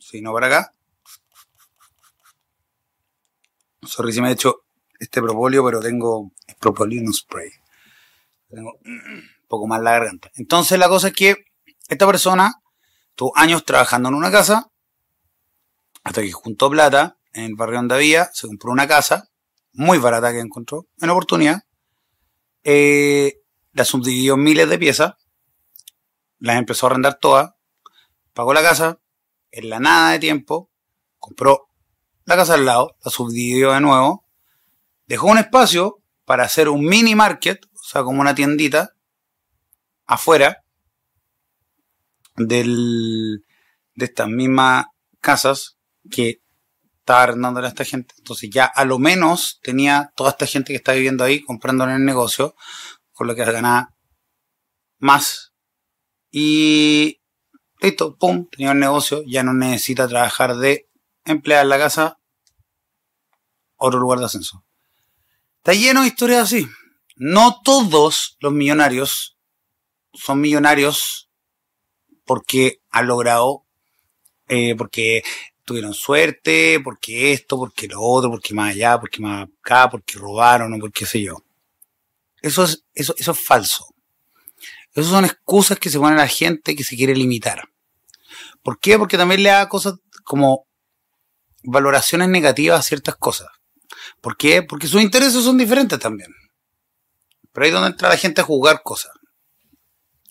si 0.00 0.20
no 0.20 0.32
para 0.32 0.48
acá. 0.48 0.72
Sorry 3.82 4.12
si 4.12 4.20
me 4.20 4.28
he 4.28 4.32
hecho 4.32 4.64
este 4.98 5.22
propóleo, 5.22 5.64
pero 5.64 5.80
tengo 5.80 6.32
propolino 6.60 7.12
spray. 7.12 7.50
Tengo 8.50 8.78
un 8.84 9.22
poco 9.48 9.66
más 9.66 9.80
la 9.80 9.92
garganta. 9.92 10.30
Entonces 10.34 10.78
la 10.78 10.88
cosa 10.88 11.08
es 11.08 11.14
que 11.14 11.46
esta 11.88 12.06
persona 12.06 12.60
tuvo 13.14 13.32
años 13.36 13.64
trabajando 13.64 14.08
en 14.08 14.16
una 14.16 14.30
casa, 14.30 14.70
hasta 16.06 16.22
que 16.22 16.30
juntó 16.30 16.70
plata 16.70 17.18
en 17.32 17.46
el 17.46 17.54
barrio 17.56 17.78
donde 17.78 17.96
había, 17.96 18.30
se 18.32 18.46
compró 18.46 18.70
una 18.70 18.86
casa, 18.86 19.28
muy 19.72 19.98
barata 19.98 20.30
que 20.30 20.38
encontró, 20.38 20.86
en 21.00 21.10
oportunidad, 21.10 21.64
eh, 22.62 23.40
la 23.72 23.84
subdividió 23.84 24.34
en 24.34 24.44
miles 24.44 24.68
de 24.68 24.78
piezas, 24.78 25.14
las 26.38 26.58
empezó 26.58 26.86
a 26.86 26.90
arrendar 26.90 27.18
todas, 27.18 27.50
pagó 28.34 28.54
la 28.54 28.62
casa, 28.62 29.00
en 29.50 29.68
la 29.68 29.80
nada 29.80 30.12
de 30.12 30.20
tiempo, 30.20 30.70
compró 31.18 31.70
la 32.24 32.36
casa 32.36 32.54
al 32.54 32.66
lado, 32.66 32.96
la 33.04 33.10
subdividió 33.10 33.72
de 33.72 33.80
nuevo, 33.80 34.24
dejó 35.08 35.26
un 35.26 35.38
espacio 35.38 36.04
para 36.24 36.44
hacer 36.44 36.68
un 36.68 36.84
mini 36.84 37.16
market, 37.16 37.66
o 37.74 37.82
sea, 37.82 38.04
como 38.04 38.20
una 38.20 38.36
tiendita, 38.36 38.92
afuera 40.06 40.62
del, 42.36 43.44
de 43.96 44.04
estas 44.04 44.28
mismas 44.28 44.86
casas 45.20 45.75
que 46.10 46.42
estaba 47.00 47.22
arrendándole 47.22 47.66
a 47.66 47.70
esta 47.70 47.84
gente. 47.84 48.14
Entonces 48.18 48.50
ya 48.50 48.64
a 48.64 48.84
lo 48.84 48.98
menos 48.98 49.60
tenía 49.62 50.12
toda 50.16 50.30
esta 50.30 50.46
gente 50.46 50.72
que 50.72 50.76
está 50.76 50.92
viviendo 50.92 51.24
ahí 51.24 51.40
comprando 51.42 51.84
en 51.84 51.90
el 51.90 52.04
negocio, 52.04 52.56
con 53.12 53.26
lo 53.26 53.34
que 53.34 53.44
ganar 53.44 53.88
más. 54.98 55.52
Y 56.30 57.20
listo, 57.80 58.16
pum, 58.16 58.48
tenía 58.50 58.72
el 58.72 58.80
negocio, 58.80 59.22
ya 59.26 59.42
no 59.42 59.52
necesita 59.52 60.08
trabajar 60.08 60.56
de 60.56 60.88
emplear 61.24 61.62
en 61.62 61.68
la 61.68 61.78
casa, 61.78 62.18
otro 63.76 64.00
lugar 64.00 64.18
de 64.18 64.26
ascenso. 64.26 64.64
Está 65.58 65.74
lleno 65.74 66.02
de 66.02 66.08
historias 66.08 66.42
así. 66.42 66.68
No 67.16 67.60
todos 67.62 68.36
los 68.40 68.52
millonarios 68.52 69.38
son 70.12 70.40
millonarios 70.40 71.30
porque 72.24 72.82
han 72.90 73.06
logrado, 73.06 73.64
eh, 74.48 74.74
porque 74.76 75.22
tuvieron 75.66 75.92
suerte, 75.92 76.80
porque 76.82 77.32
esto, 77.32 77.58
porque 77.58 77.88
lo 77.88 78.00
otro, 78.00 78.30
porque 78.30 78.54
más 78.54 78.70
allá, 78.70 78.98
porque 78.98 79.20
más 79.20 79.48
acá, 79.60 79.90
porque 79.90 80.18
robaron 80.18 80.72
o 80.72 80.78
porque 80.78 81.04
sé 81.04 81.20
yo. 81.20 81.42
Eso 82.40 82.64
es, 82.64 82.84
eso, 82.94 83.14
eso 83.18 83.32
es 83.32 83.38
falso. 83.38 83.94
Esas 84.94 85.10
son 85.10 85.24
excusas 85.26 85.78
que 85.78 85.90
se 85.90 85.98
ponen 85.98 86.18
a 86.18 86.22
la 86.22 86.28
gente 86.28 86.74
que 86.74 86.84
se 86.84 86.96
quiere 86.96 87.14
limitar. 87.14 87.68
¿Por 88.62 88.78
qué? 88.78 88.98
Porque 88.98 89.18
también 89.18 89.42
le 89.42 89.50
da 89.50 89.68
cosas 89.68 89.96
como 90.24 90.66
valoraciones 91.64 92.28
negativas 92.28 92.80
a 92.80 92.82
ciertas 92.82 93.16
cosas. 93.16 93.48
¿Por 94.20 94.36
qué? 94.36 94.62
Porque 94.62 94.86
sus 94.86 95.02
intereses 95.02 95.42
son 95.44 95.58
diferentes 95.58 95.98
también. 95.98 96.30
Pero 97.52 97.64
ahí 97.64 97.70
es 97.70 97.74
donde 97.74 97.90
entra 97.90 98.08
la 98.08 98.16
gente 98.16 98.40
a 98.40 98.44
juzgar 98.44 98.82
cosas. 98.82 99.12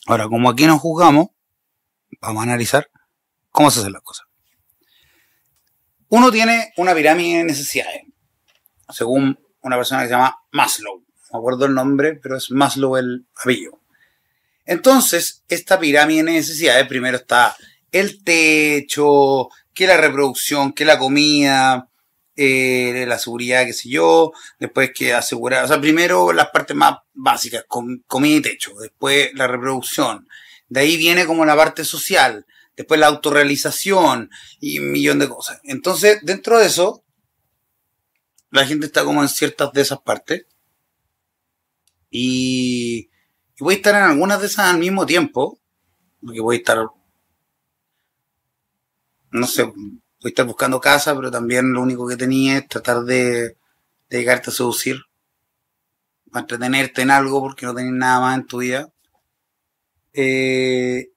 Ahora, 0.08 0.28
como 0.28 0.50
aquí 0.50 0.66
no 0.66 0.80
juzgamos, 0.80 1.28
vamos 2.22 2.42
a 2.42 2.44
analizar 2.44 2.90
cómo 3.52 3.70
se 3.70 3.82
hacen 3.82 3.94
las 3.94 4.02
cosas. 4.02 4.28
Uno 6.16 6.32
tiene 6.32 6.72
una 6.78 6.96
pirámide 6.96 7.40
de 7.40 7.44
necesidades, 7.44 8.04
según 8.88 9.38
una 9.60 9.76
persona 9.76 10.00
que 10.00 10.08
se 10.08 10.14
llama 10.14 10.34
Maslow. 10.54 11.00
No 11.00 11.30
me 11.34 11.38
acuerdo 11.40 11.66
el 11.66 11.74
nombre, 11.74 12.14
pero 12.14 12.38
es 12.38 12.52
Maslow 12.52 12.96
el 12.96 13.26
apellido. 13.36 13.82
Entonces, 14.66 15.44
esta 15.50 15.78
pirámide 15.78 16.24
de 16.24 16.32
necesidades, 16.32 16.88
primero 16.88 17.18
está 17.18 17.54
el 17.92 18.24
techo, 18.24 19.50
que 19.74 19.88
la 19.88 19.98
reproducción, 19.98 20.72
que 20.72 20.86
la 20.86 20.98
comida, 20.98 21.90
eh, 22.38 23.04
la 23.06 23.20
seguridad, 23.20 23.66
qué 23.66 23.74
sé 23.74 23.90
yo, 23.90 24.32
después 24.58 24.92
que 24.96 25.14
asegurar, 25.14 25.66
o 25.66 25.68
sea, 25.68 25.82
primero 25.82 26.32
las 26.32 26.48
partes 26.48 26.78
más 26.78 26.96
básicas, 27.14 27.66
comida 27.68 28.38
y 28.38 28.42
techo, 28.42 28.74
después 28.80 29.32
la 29.34 29.48
reproducción, 29.48 30.30
de 30.70 30.80
ahí 30.80 30.96
viene 30.96 31.26
como 31.26 31.44
la 31.44 31.58
parte 31.58 31.84
social, 31.84 32.46
después 32.76 33.00
la 33.00 33.08
autorrealización 33.08 34.30
y 34.60 34.80
un 34.80 34.92
millón 34.92 35.20
de 35.20 35.30
cosas. 35.30 35.60
Entonces, 35.64 36.20
dentro 36.24 36.60
de 36.60 36.68
eso, 36.68 37.04
la 38.52 38.66
gente 38.66 38.86
está 38.86 39.04
como 39.04 39.22
en 39.22 39.30
ciertas 39.30 39.72
de 39.74 39.82
esas 39.82 40.00
partes 40.00 40.46
y, 42.10 43.10
voy 43.60 43.74
a 43.74 43.78
estar 43.78 43.96
en 43.96 44.04
algunas 44.04 44.40
de 44.40 44.48
esas 44.48 44.68
al 44.68 44.80
mismo 44.80 45.06
tiempo, 45.06 45.60
porque 46.22 46.40
voy 46.40 46.56
a 46.56 46.60
estar, 46.60 46.88
no 49.32 49.48
sé, 49.48 49.64
voy 49.64 49.76
a 50.24 50.28
estar 50.30 50.46
buscando 50.46 50.80
casa, 50.80 51.16
pero 51.16 51.30
también 51.30 51.74
lo 51.74 51.82
único 51.82 52.08
que 52.08 52.16
tenía 52.16 52.58
es 52.60 52.68
tratar 52.68 53.04
de, 53.04 53.58
dedicarte 54.10 54.50
a 54.50 54.54
seducir, 54.54 55.02
a 56.32 56.40
entretenerte 56.40 57.02
en 57.02 57.12
algo 57.12 57.42
porque 57.42 57.66
no 57.66 57.76
tenés 57.76 57.94
nada 57.94 58.20
más 58.22 58.38
en 58.38 58.46
tu 58.46 58.60
vida. 58.60 58.90
Eh, 60.14 61.10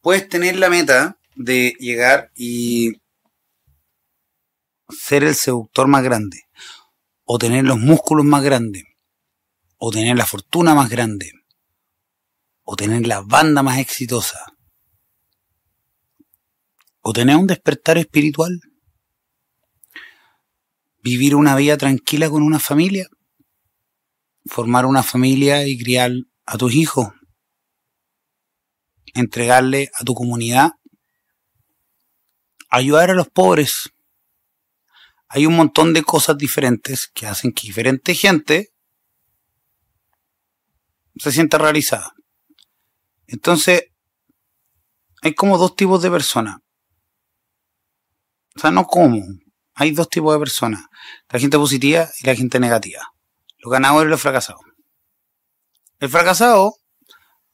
puedes 0.00 0.28
tener 0.28 0.56
la 0.56 0.70
meta 0.70 1.18
de 1.34 1.74
llegar 1.78 2.30
y 2.34 3.00
ser 4.88 5.24
el 5.24 5.34
seductor 5.34 5.86
más 5.86 6.02
grande, 6.02 6.42
o 7.24 7.38
tener 7.38 7.64
los 7.64 7.78
músculos 7.78 8.24
más 8.24 8.42
grandes, 8.42 8.84
o 9.76 9.90
tener 9.90 10.16
la 10.16 10.26
fortuna 10.26 10.74
más 10.74 10.88
grande, 10.88 11.32
o 12.62 12.76
tener 12.76 13.06
la 13.06 13.20
banda 13.20 13.62
más 13.62 13.78
exitosa, 13.78 14.38
o 17.00 17.12
tener 17.12 17.36
un 17.36 17.46
despertar 17.46 17.98
espiritual, 17.98 18.60
vivir 21.02 21.34
una 21.34 21.54
vida 21.56 21.76
tranquila 21.76 22.28
con 22.28 22.42
una 22.42 22.58
familia, 22.58 23.08
formar 24.46 24.86
una 24.86 25.02
familia 25.02 25.66
y 25.66 25.78
criar 25.78 26.12
a 26.46 26.58
tus 26.58 26.74
hijos, 26.74 27.08
entregarle 29.14 29.90
a 29.94 30.04
tu 30.04 30.14
comunidad, 30.14 30.72
ayudar 32.70 33.10
a 33.10 33.14
los 33.14 33.28
pobres. 33.28 33.90
Hay 35.28 35.46
un 35.46 35.56
montón 35.56 35.92
de 35.92 36.02
cosas 36.02 36.38
diferentes 36.38 37.06
que 37.06 37.26
hacen 37.26 37.52
que 37.52 37.66
diferente 37.66 38.14
gente 38.14 38.72
se 41.16 41.32
sienta 41.32 41.58
realizada. 41.58 42.14
Entonces, 43.26 43.84
hay 45.22 45.34
como 45.34 45.58
dos 45.58 45.76
tipos 45.76 46.02
de 46.02 46.10
personas. 46.10 46.56
O 48.56 48.60
sea, 48.60 48.70
no 48.70 48.84
como. 48.86 49.22
Hay 49.74 49.92
dos 49.92 50.08
tipos 50.08 50.32
de 50.32 50.38
personas. 50.38 50.84
La 51.28 51.38
gente 51.38 51.58
positiva 51.58 52.08
y 52.20 52.26
la 52.26 52.34
gente 52.34 52.58
negativa. 52.58 53.12
Los 53.58 53.72
ganadores 53.72 54.08
y 54.08 54.10
los 54.10 54.20
fracasados. 54.20 54.62
El 56.00 56.08
fracasado 56.08 56.74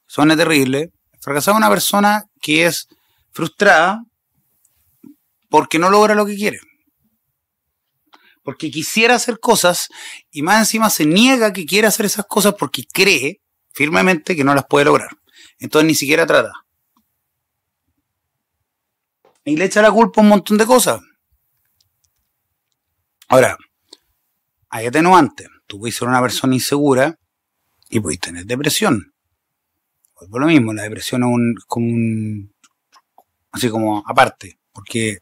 suena 0.07 0.35
terrible. 0.35 0.91
Fracasado 1.25 1.57
es 1.57 1.57
una 1.57 1.69
persona 1.69 2.23
que 2.39 2.67
es 2.67 2.87
frustrada 3.31 4.03
porque 5.49 5.79
no 5.79 5.89
logra 5.89 6.13
lo 6.13 6.25
que 6.25 6.35
quiere. 6.35 6.59
Porque 8.43 8.69
quisiera 8.69 9.15
hacer 9.15 9.39
cosas 9.39 9.89
y 10.29 10.43
más 10.43 10.59
encima 10.59 10.91
se 10.91 11.07
niega 11.07 11.51
que 11.51 11.65
quiere 11.65 11.87
hacer 11.87 12.05
esas 12.05 12.27
cosas 12.27 12.53
porque 12.53 12.83
cree 12.85 13.41
firmemente 13.73 14.35
que 14.35 14.43
no 14.43 14.53
las 14.53 14.67
puede 14.69 14.85
lograr. 14.85 15.09
Entonces 15.57 15.87
ni 15.87 15.95
siquiera 15.95 16.27
trata 16.27 16.51
y 19.45 19.55
le 19.55 19.65
echa 19.65 19.81
la 19.81 19.91
culpa 19.91 20.21
a 20.21 20.23
un 20.23 20.29
montón 20.29 20.57
de 20.57 20.65
cosas. 20.67 21.01
Ahora, 23.27 23.57
hay 24.69 24.85
atenuantes. 24.85 25.47
Tú 25.65 25.79
puedes 25.79 25.95
ser 25.95 26.07
una 26.07 26.21
persona 26.21 26.53
insegura 26.53 27.17
y 27.89 27.99
puedes 27.99 28.19
tener 28.19 28.45
depresión. 28.45 29.14
Por 30.29 30.41
lo 30.41 30.47
mismo, 30.47 30.73
la 30.73 30.83
depresión 30.83 31.23
es 31.23 31.29
un, 31.29 31.55
como 31.67 31.87
un, 31.87 32.53
así 33.51 33.69
como 33.69 34.03
aparte, 34.05 34.59
porque 34.71 35.19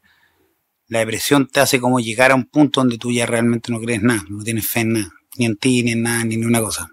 la 0.88 1.00
depresión 1.00 1.48
te 1.48 1.60
hace 1.60 1.80
como 1.80 2.00
llegar 2.00 2.30
a 2.30 2.34
un 2.34 2.44
punto 2.46 2.80
donde 2.80 2.98
tú 2.98 3.10
ya 3.12 3.26
realmente 3.26 3.72
no 3.72 3.80
crees 3.80 4.02
nada, 4.02 4.24
no 4.28 4.42
tienes 4.42 4.68
fe 4.68 4.80
en 4.80 4.92
nada, 4.92 5.12
ni 5.36 5.46
en 5.46 5.56
ti, 5.56 5.82
ni 5.82 5.92
en 5.92 6.02
nada, 6.02 6.24
ni 6.24 6.34
en 6.34 6.46
una 6.46 6.60
cosa. 6.60 6.88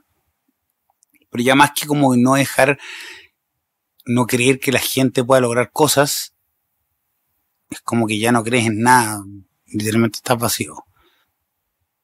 Pero 1.29 1.43
ya 1.43 1.55
más 1.55 1.71
que 1.71 1.87
como 1.87 2.15
no 2.15 2.35
dejar, 2.35 2.79
no 4.05 4.25
creer 4.25 4.59
que 4.59 4.71
la 4.71 4.79
gente 4.79 5.23
pueda 5.23 5.41
lograr 5.41 5.71
cosas, 5.71 6.33
es 7.69 7.81
como 7.81 8.07
que 8.07 8.19
ya 8.19 8.31
no 8.31 8.43
crees 8.43 8.67
en 8.67 8.81
nada, 8.81 9.23
literalmente 9.65 10.17
estás 10.17 10.37
vacío. 10.37 10.85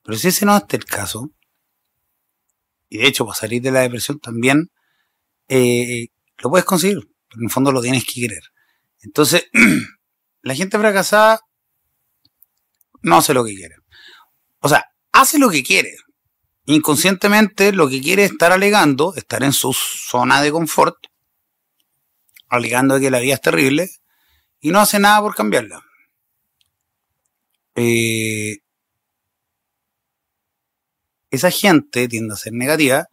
Pero 0.04 0.18
si 0.18 0.30
ese 0.30 0.46
no 0.46 0.56
es 0.56 0.64
el 0.70 0.86
caso, 0.86 1.32
y 2.90 3.00
de 3.00 3.08
hecho 3.08 3.26
para 3.26 3.38
salir 3.38 3.62
de 3.62 3.72
la 3.72 3.82
depresión 3.82 4.20
también, 4.20 4.72
eh, 5.48 6.08
lo 6.40 6.50
puedes 6.50 6.66
conseguir, 6.66 7.00
pero 7.30 7.42
en 7.42 7.46
el 7.46 7.52
fondo 7.52 7.72
lo 7.72 7.82
tienes 7.82 8.06
que 8.06 8.22
querer. 8.22 8.44
Entonces, 9.02 9.48
la 10.42 10.56
gente 10.56 10.78
fracasada 10.78 11.42
no 13.02 13.18
hace 13.18 13.34
lo 13.34 13.46
que 13.46 13.56
quiere. 13.56 13.76
O 14.60 14.70
sea, 14.70 14.86
hace 15.12 15.40
lo 15.40 15.50
que 15.50 15.64
quiere. 15.64 15.96
Inconscientemente 16.66 17.72
lo 17.72 17.88
que 17.88 18.02
quiere 18.02 18.26
es 18.26 18.32
estar 18.32 18.52
alegando, 18.52 19.16
estar 19.16 19.44
en 19.44 19.54
su 19.54 19.74
zona 19.74 20.42
de 20.42 20.52
confort, 20.52 20.98
alegando 22.50 23.00
que 23.00 23.10
la 23.10 23.20
vida 23.20 23.36
es 23.36 23.42
terrible, 23.42 23.90
y 24.60 24.72
no 24.72 24.80
hace 24.80 25.00
nada 25.00 25.22
por 25.22 25.36
cambiarla. 25.36 25.82
Eh, 27.76 28.58
esa 31.30 31.52
gente 31.52 32.08
tiende 32.08 32.34
a 32.34 32.38
ser 32.38 32.54
negativa 32.54 33.08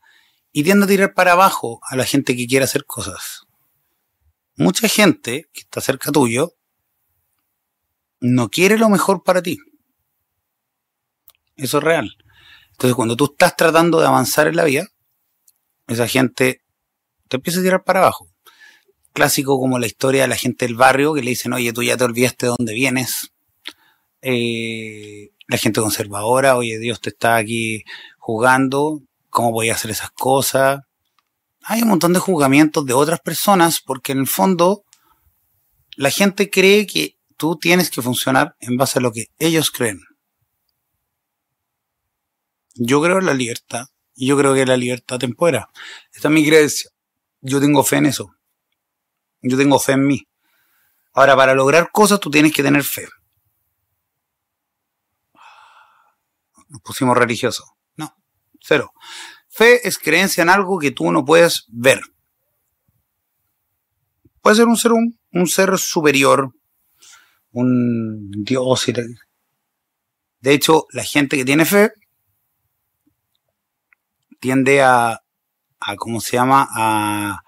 y 0.54 0.62
tiende 0.62 0.84
a 0.84 0.88
tirar 0.88 1.12
para 1.12 1.32
abajo 1.32 1.80
a 1.82 1.96
la 1.96 2.04
gente 2.04 2.34
que 2.34 2.46
quiere 2.46 2.64
hacer 2.64 2.86
cosas. 2.86 3.42
Mucha 4.56 4.88
gente 4.88 5.50
que 5.52 5.60
está 5.60 5.80
cerca 5.82 6.12
tuyo 6.12 6.54
no 8.20 8.48
quiere 8.48 8.78
lo 8.78 8.88
mejor 8.88 9.22
para 9.22 9.42
ti. 9.42 9.58
Eso 11.56 11.78
es 11.78 11.84
real. 11.84 12.16
Entonces 12.70 12.94
cuando 12.94 13.16
tú 13.16 13.26
estás 13.26 13.56
tratando 13.56 14.00
de 14.00 14.06
avanzar 14.06 14.46
en 14.46 14.56
la 14.56 14.64
vida, 14.64 14.86
esa 15.88 16.08
gente 16.08 16.62
te 17.28 17.36
empieza 17.36 17.58
a 17.60 17.62
tirar 17.62 17.84
para 17.84 18.00
abajo 18.00 18.34
clásico 19.14 19.58
como 19.58 19.78
la 19.78 19.86
historia 19.86 20.22
de 20.22 20.28
la 20.28 20.36
gente 20.36 20.66
del 20.66 20.74
barrio 20.74 21.14
que 21.14 21.22
le 21.22 21.30
dicen, 21.30 21.52
oye, 21.54 21.72
tú 21.72 21.82
ya 21.82 21.96
te 21.96 22.04
olvidaste 22.04 22.46
de 22.46 22.54
dónde 22.58 22.74
vienes. 22.74 23.32
Eh, 24.20 25.30
la 25.46 25.56
gente 25.56 25.80
conservadora, 25.80 26.56
oye, 26.56 26.78
Dios 26.78 27.00
te 27.00 27.10
está 27.10 27.36
aquí 27.36 27.84
jugando, 28.18 29.02
¿cómo 29.34 29.50
voy 29.50 29.68
a 29.68 29.74
hacer 29.74 29.90
esas 29.90 30.12
cosas? 30.12 30.80
Hay 31.64 31.82
un 31.82 31.88
montón 31.88 32.12
de 32.12 32.20
juzgamientos 32.20 32.86
de 32.86 32.92
otras 32.92 33.18
personas 33.18 33.80
porque 33.80 34.12
en 34.12 34.20
el 34.20 34.28
fondo 34.28 34.84
la 35.96 36.10
gente 36.10 36.50
cree 36.50 36.86
que 36.86 37.18
tú 37.36 37.58
tienes 37.58 37.90
que 37.90 38.00
funcionar 38.00 38.54
en 38.60 38.76
base 38.76 39.00
a 39.00 39.02
lo 39.02 39.10
que 39.10 39.26
ellos 39.40 39.72
creen. 39.72 40.00
Yo 42.76 43.02
creo 43.02 43.18
en 43.18 43.26
la 43.26 43.34
libertad 43.34 43.86
y 44.14 44.28
yo 44.28 44.38
creo 44.38 44.54
que 44.54 44.66
la 44.66 44.76
libertad 44.76 45.18
te. 45.18 45.26
Esta 45.26 46.28
es 46.28 46.34
mi 46.34 46.46
creencia. 46.46 46.90
Yo 47.40 47.60
tengo 47.60 47.82
fe 47.82 47.96
en 47.96 48.06
eso. 48.06 48.30
Yo 49.42 49.56
tengo 49.56 49.80
fe 49.80 49.92
en 49.92 50.06
mí. 50.06 50.28
Ahora, 51.12 51.34
para 51.36 51.54
lograr 51.54 51.90
cosas 51.90 52.20
tú 52.20 52.30
tienes 52.30 52.52
que 52.52 52.62
tener 52.62 52.84
fe. 52.84 53.08
Nos 56.68 56.80
pusimos 56.82 57.16
religiosos. 57.16 57.73
Cero. 58.66 58.92
Fe 59.48 59.86
es 59.86 59.98
creencia 59.98 60.42
en 60.42 60.48
algo 60.48 60.78
que 60.78 60.90
tú 60.90 61.12
no 61.12 61.24
puedes 61.24 61.66
ver. 61.68 62.00
Puede 64.40 64.56
ser 64.56 64.66
un 64.66 64.76
ser, 64.76 64.92
un, 64.92 65.18
un 65.32 65.46
ser 65.46 65.78
superior, 65.78 66.54
un 67.52 68.30
Dios. 68.30 68.86
De 70.40 70.52
hecho, 70.52 70.86
la 70.90 71.04
gente 71.04 71.36
que 71.36 71.44
tiene 71.44 71.64
fe 71.64 71.92
tiende 74.40 74.82
a 74.82 75.20
a 75.86 75.96
¿cómo 75.96 76.20
se 76.20 76.36
llama? 76.36 76.66
A, 76.70 77.42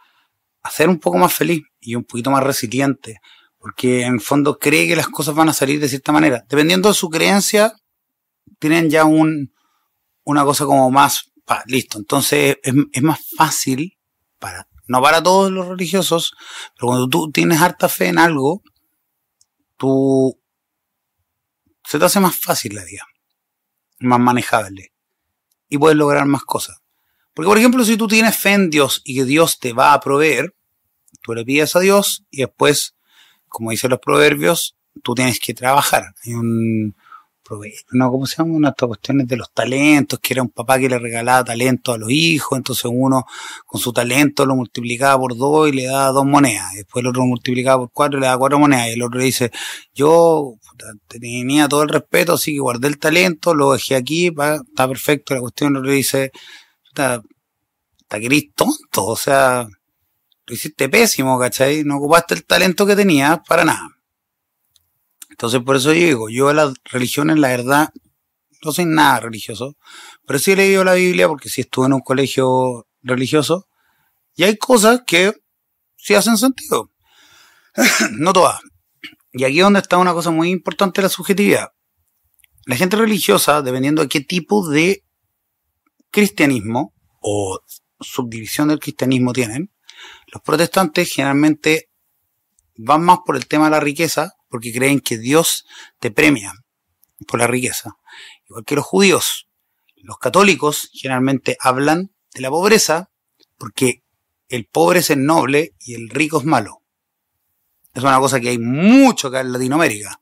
a 0.62 0.70
ser 0.70 0.88
un 0.88 0.98
poco 0.98 1.18
más 1.18 1.33
feliz 1.33 1.62
y 1.81 1.94
un 1.94 2.05
poquito 2.05 2.31
más 2.31 2.42
resiliente, 2.42 3.20
porque 3.59 4.02
en 4.02 4.20
fondo 4.20 4.59
cree 4.59 4.87
que 4.87 4.96
las 4.96 5.09
cosas 5.09 5.35
van 5.35 5.48
a 5.48 5.55
salir 5.55 5.81
de 5.81 5.88
cierta 5.88 6.12
manera. 6.12 6.44
Dependiendo 6.48 6.88
de 6.88 6.94
su 6.94 7.09
creencia, 7.09 7.72
tienen 8.59 8.90
ya 8.90 9.05
un, 9.05 9.52
una 10.27 10.45
cosa 10.45 10.67
como 10.67 10.91
más, 10.91 11.33
pa, 11.45 11.62
listo. 11.67 11.99
Entonces 11.99 12.59
es, 12.62 12.75
es 12.93 13.03
más 13.03 13.21
fácil 13.37 13.97
para, 14.39 14.69
no 14.87 15.01
para 15.01 15.23
todos 15.23 15.51
los 15.51 15.67
religiosos, 15.67 16.35
pero 16.75 16.89
cuando 16.89 17.09
tú 17.09 17.31
tienes 17.31 17.61
harta 17.61 17.89
fe 17.89 18.09
en 18.09 18.19
algo, 18.19 18.62
tú 19.77 20.39
se 21.85 21.99
te 21.99 22.05
hace 22.05 22.21
más 22.21 22.37
fácil 22.37 22.75
la 22.75 22.85
vida, 22.85 23.05
más 24.01 24.21
manejable 24.21 24.93
y 25.69 25.79
puedes 25.79 25.97
lograr 25.97 26.27
más 26.27 26.43
cosas. 26.43 26.79
Porque, 27.35 27.49
por 27.49 27.59
ejemplo, 27.59 27.85
si 27.85 27.97
tú 27.97 28.09
tienes 28.09 28.37
fe 28.37 28.53
en 28.53 28.71
Dios 28.71 29.03
y 29.05 29.17
que 29.17 29.25
Dios 29.25 29.59
te 29.59 29.73
va 29.73 29.93
a 29.93 30.01
proveer, 30.01 30.55
tú 31.23 31.35
le 31.35 31.45
pides 31.45 31.77
a 31.77 31.81
Dios 31.81 32.25
y 32.31 32.39
después, 32.39 32.97
como 33.49 33.71
dicen 33.71 33.91
los 33.91 34.01
proverbios, 34.01 34.77
tú 35.03 35.15
tienes 35.15 35.39
que 35.39 35.55
trabajar. 35.55 36.15
No, 37.93 38.11
¿cómo 38.11 38.27
se 38.27 38.37
llama? 38.37 38.55
Una 38.55 38.69
estas 38.71 38.89
cuestiones 38.89 39.29
de 39.29 39.37
los 39.37 39.53
talentos, 39.53 40.19
que 40.21 40.35
era 40.35 40.43
un 40.43 40.49
papá 40.49 40.79
que 40.79 40.89
le 40.89 40.99
regalaba 40.99 41.45
talento 41.45 41.93
a 41.93 41.99
los 41.99 42.11
hijos, 42.11 42.57
entonces 42.57 42.91
uno 42.93 43.25
con 43.65 43.81
su 43.81 43.93
talento 43.93 44.45
lo 44.47 44.57
multiplicaba 44.57 45.19
por 45.19 45.37
dos 45.37 45.69
y 45.69 45.73
le 45.73 45.85
daba 45.85 46.09
dos 46.13 46.25
monedas, 46.25 46.73
después 46.75 47.03
el 47.03 47.09
otro 47.09 47.23
lo 47.23 47.29
multiplicaba 47.29 47.79
por 47.79 47.91
cuatro 47.93 48.19
y 48.19 48.21
le 48.21 48.27
daba 48.27 48.39
cuatro 48.39 48.59
monedas, 48.59 48.89
y 48.89 48.93
el 48.93 49.03
otro 49.03 49.19
le 49.19 49.27
dice, 49.27 49.51
yo 49.95 50.55
tenía 51.09 51.69
todo 51.69 51.83
el 51.83 51.89
respeto, 51.89 52.35
así 52.35 52.53
que 52.53 52.61
guardé 52.61 52.89
el 52.89 52.99
talento, 52.99 53.55
lo 53.55 53.73
dejé 53.73 53.95
aquí, 53.97 54.27
está 54.27 54.89
perfecto, 54.89 55.35
la 55.35 55.41
cuestión 55.41 55.73
el 55.73 55.77
otro 55.79 55.91
le 55.91 55.97
dice, 55.97 56.33
está, 56.89 57.23
está 58.01 58.21
querís 58.21 58.53
tonto, 58.55 59.07
o 59.07 59.17
sea, 59.17 59.67
lo 60.47 60.55
hiciste 60.55 60.89
pésimo, 60.89 61.39
¿cachai? 61.39 61.83
No 61.85 61.97
ocupaste 61.97 62.35
el 62.35 62.45
talento 62.45 62.87
que 62.87 62.97
tenías 62.97 63.41
para 63.49 63.65
nada. 63.65 63.96
Entonces, 65.37 65.61
por 65.61 65.77
eso 65.77 65.90
digo, 65.90 66.31
yo 66.31 66.51
las 66.55 66.72
religiones, 66.85 67.38
la 67.38 67.49
verdad, 67.49 67.90
no 68.64 68.72
soy 68.72 68.87
nada 68.87 69.20
religioso, 69.20 69.77
pero 70.27 70.38
sí 70.38 70.53
he 70.53 70.57
leído 70.57 70.83
la 70.83 70.94
Biblia 70.94 71.29
porque 71.29 71.51
sí 71.51 71.61
estuve 71.61 71.85
en 71.85 71.92
un 71.92 72.01
colegio 72.01 72.87
religioso 73.03 73.68
y 74.35 74.44
hay 74.44 74.57
cosas 74.57 75.03
que 75.07 75.35
sí 75.94 76.14
hacen 76.14 76.38
sentido. 76.38 76.90
no 78.12 78.33
todas. 78.33 78.61
Y 79.33 79.44
aquí 79.44 79.59
es 79.59 79.64
donde 79.64 79.81
está 79.81 79.99
una 79.99 80.14
cosa 80.14 80.31
muy 80.31 80.49
importante, 80.49 81.03
la 81.03 81.11
subjetividad. 81.11 81.68
La 82.64 82.77
gente 82.77 82.96
religiosa, 82.96 83.61
dependiendo 83.61 84.01
de 84.01 84.09
qué 84.09 84.22
tipo 84.22 84.66
de 84.66 85.05
cristianismo 86.11 86.94
o 87.20 87.61
subdivisión 88.01 88.68
del 88.68 88.79
cristianismo 88.79 89.35
tienen, 89.35 89.70
los 90.33 90.40
protestantes 90.40 91.12
generalmente 91.12 91.90
van 92.79 93.05
más 93.05 93.18
por 93.27 93.37
el 93.37 93.46
tema 93.46 93.66
de 93.66 93.72
la 93.72 93.81
riqueza 93.81 94.36
porque 94.49 94.73
creen 94.73 95.01
que 95.01 95.19
Dios 95.19 95.67
te 95.99 96.11
premia 96.11 96.53
por 97.27 97.41
la 97.41 97.47
riqueza. 97.47 97.97
Igual 98.49 98.65
que 98.65 98.77
los 98.77 98.85
judíos. 98.85 99.49
Los 99.97 100.19
católicos 100.19 100.91
generalmente 100.93 101.57
hablan 101.61 102.13
de 102.35 102.41
la 102.41 102.51
pobreza 102.51 103.11
porque 103.59 104.03
el 104.49 104.67
pobre 104.67 105.01
es 105.01 105.11
el 105.11 105.25
noble 105.25 105.75
y 105.81 105.95
el 105.95 106.09
rico 106.09 106.39
es 106.39 106.45
malo. 106.45 106.83
Es 107.95 108.03
una 108.03 108.21
cosa 108.21 108.39
que 108.41 108.51
hay 108.51 108.59
mucho 108.59 109.29
acá 109.29 109.41
en 109.41 109.53
Latinoamérica. 109.53 110.21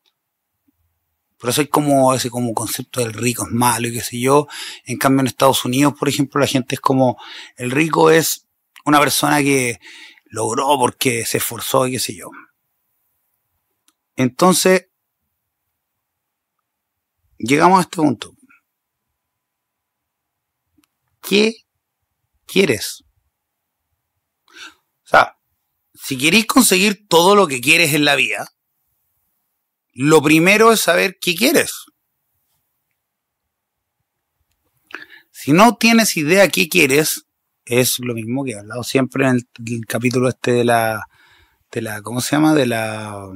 Por 1.36 1.50
eso 1.50 1.60
hay 1.60 1.66
como 1.66 2.14
ese 2.14 2.30
como 2.30 2.54
concepto 2.54 3.00
del 3.00 3.12
rico 3.12 3.44
es 3.44 3.52
malo 3.52 3.88
y 3.88 3.92
qué 3.92 4.00
sé 4.00 4.18
yo. 4.18 4.46
En 4.84 4.96
cambio 4.96 5.20
en 5.20 5.26
Estados 5.26 5.64
Unidos, 5.64 5.94
por 5.98 6.08
ejemplo, 6.08 6.40
la 6.40 6.46
gente 6.46 6.76
es 6.76 6.80
como 6.80 7.18
el 7.56 7.70
rico 7.70 8.10
es 8.10 8.46
una 8.86 9.00
persona 9.00 9.42
que 9.42 9.78
logró 10.24 10.78
porque 10.78 11.26
se 11.26 11.38
esforzó 11.38 11.86
y 11.86 11.92
qué 11.92 11.98
sé 11.98 12.14
yo. 12.14 12.30
Entonces, 14.16 14.88
llegamos 17.38 17.78
a 17.78 17.82
este 17.82 17.96
punto. 17.96 18.34
¿Qué 21.20 21.54
quieres? 22.46 23.04
O 24.46 25.06
sea, 25.06 25.38
si 25.94 26.18
queréis 26.18 26.46
conseguir 26.46 27.06
todo 27.08 27.34
lo 27.34 27.46
que 27.46 27.60
quieres 27.60 27.94
en 27.94 28.04
la 28.04 28.14
vida, 28.14 28.48
lo 29.92 30.22
primero 30.22 30.72
es 30.72 30.80
saber 30.80 31.16
qué 31.20 31.34
quieres. 31.34 31.72
Si 35.30 35.52
no 35.52 35.76
tienes 35.76 36.16
idea 36.16 36.48
qué 36.48 36.68
quieres, 36.68 37.26
es 37.64 37.98
lo 37.98 38.14
mismo 38.14 38.44
que 38.44 38.52
he 38.52 38.58
hablado 38.58 38.82
siempre 38.82 39.26
en 39.26 39.36
el, 39.66 39.86
capítulo 39.86 40.28
este 40.28 40.52
de 40.52 40.64
la, 40.64 41.06
de 41.70 41.82
la, 41.82 42.02
¿cómo 42.02 42.20
se 42.20 42.36
llama? 42.36 42.54
De 42.54 42.66
la 42.66 43.30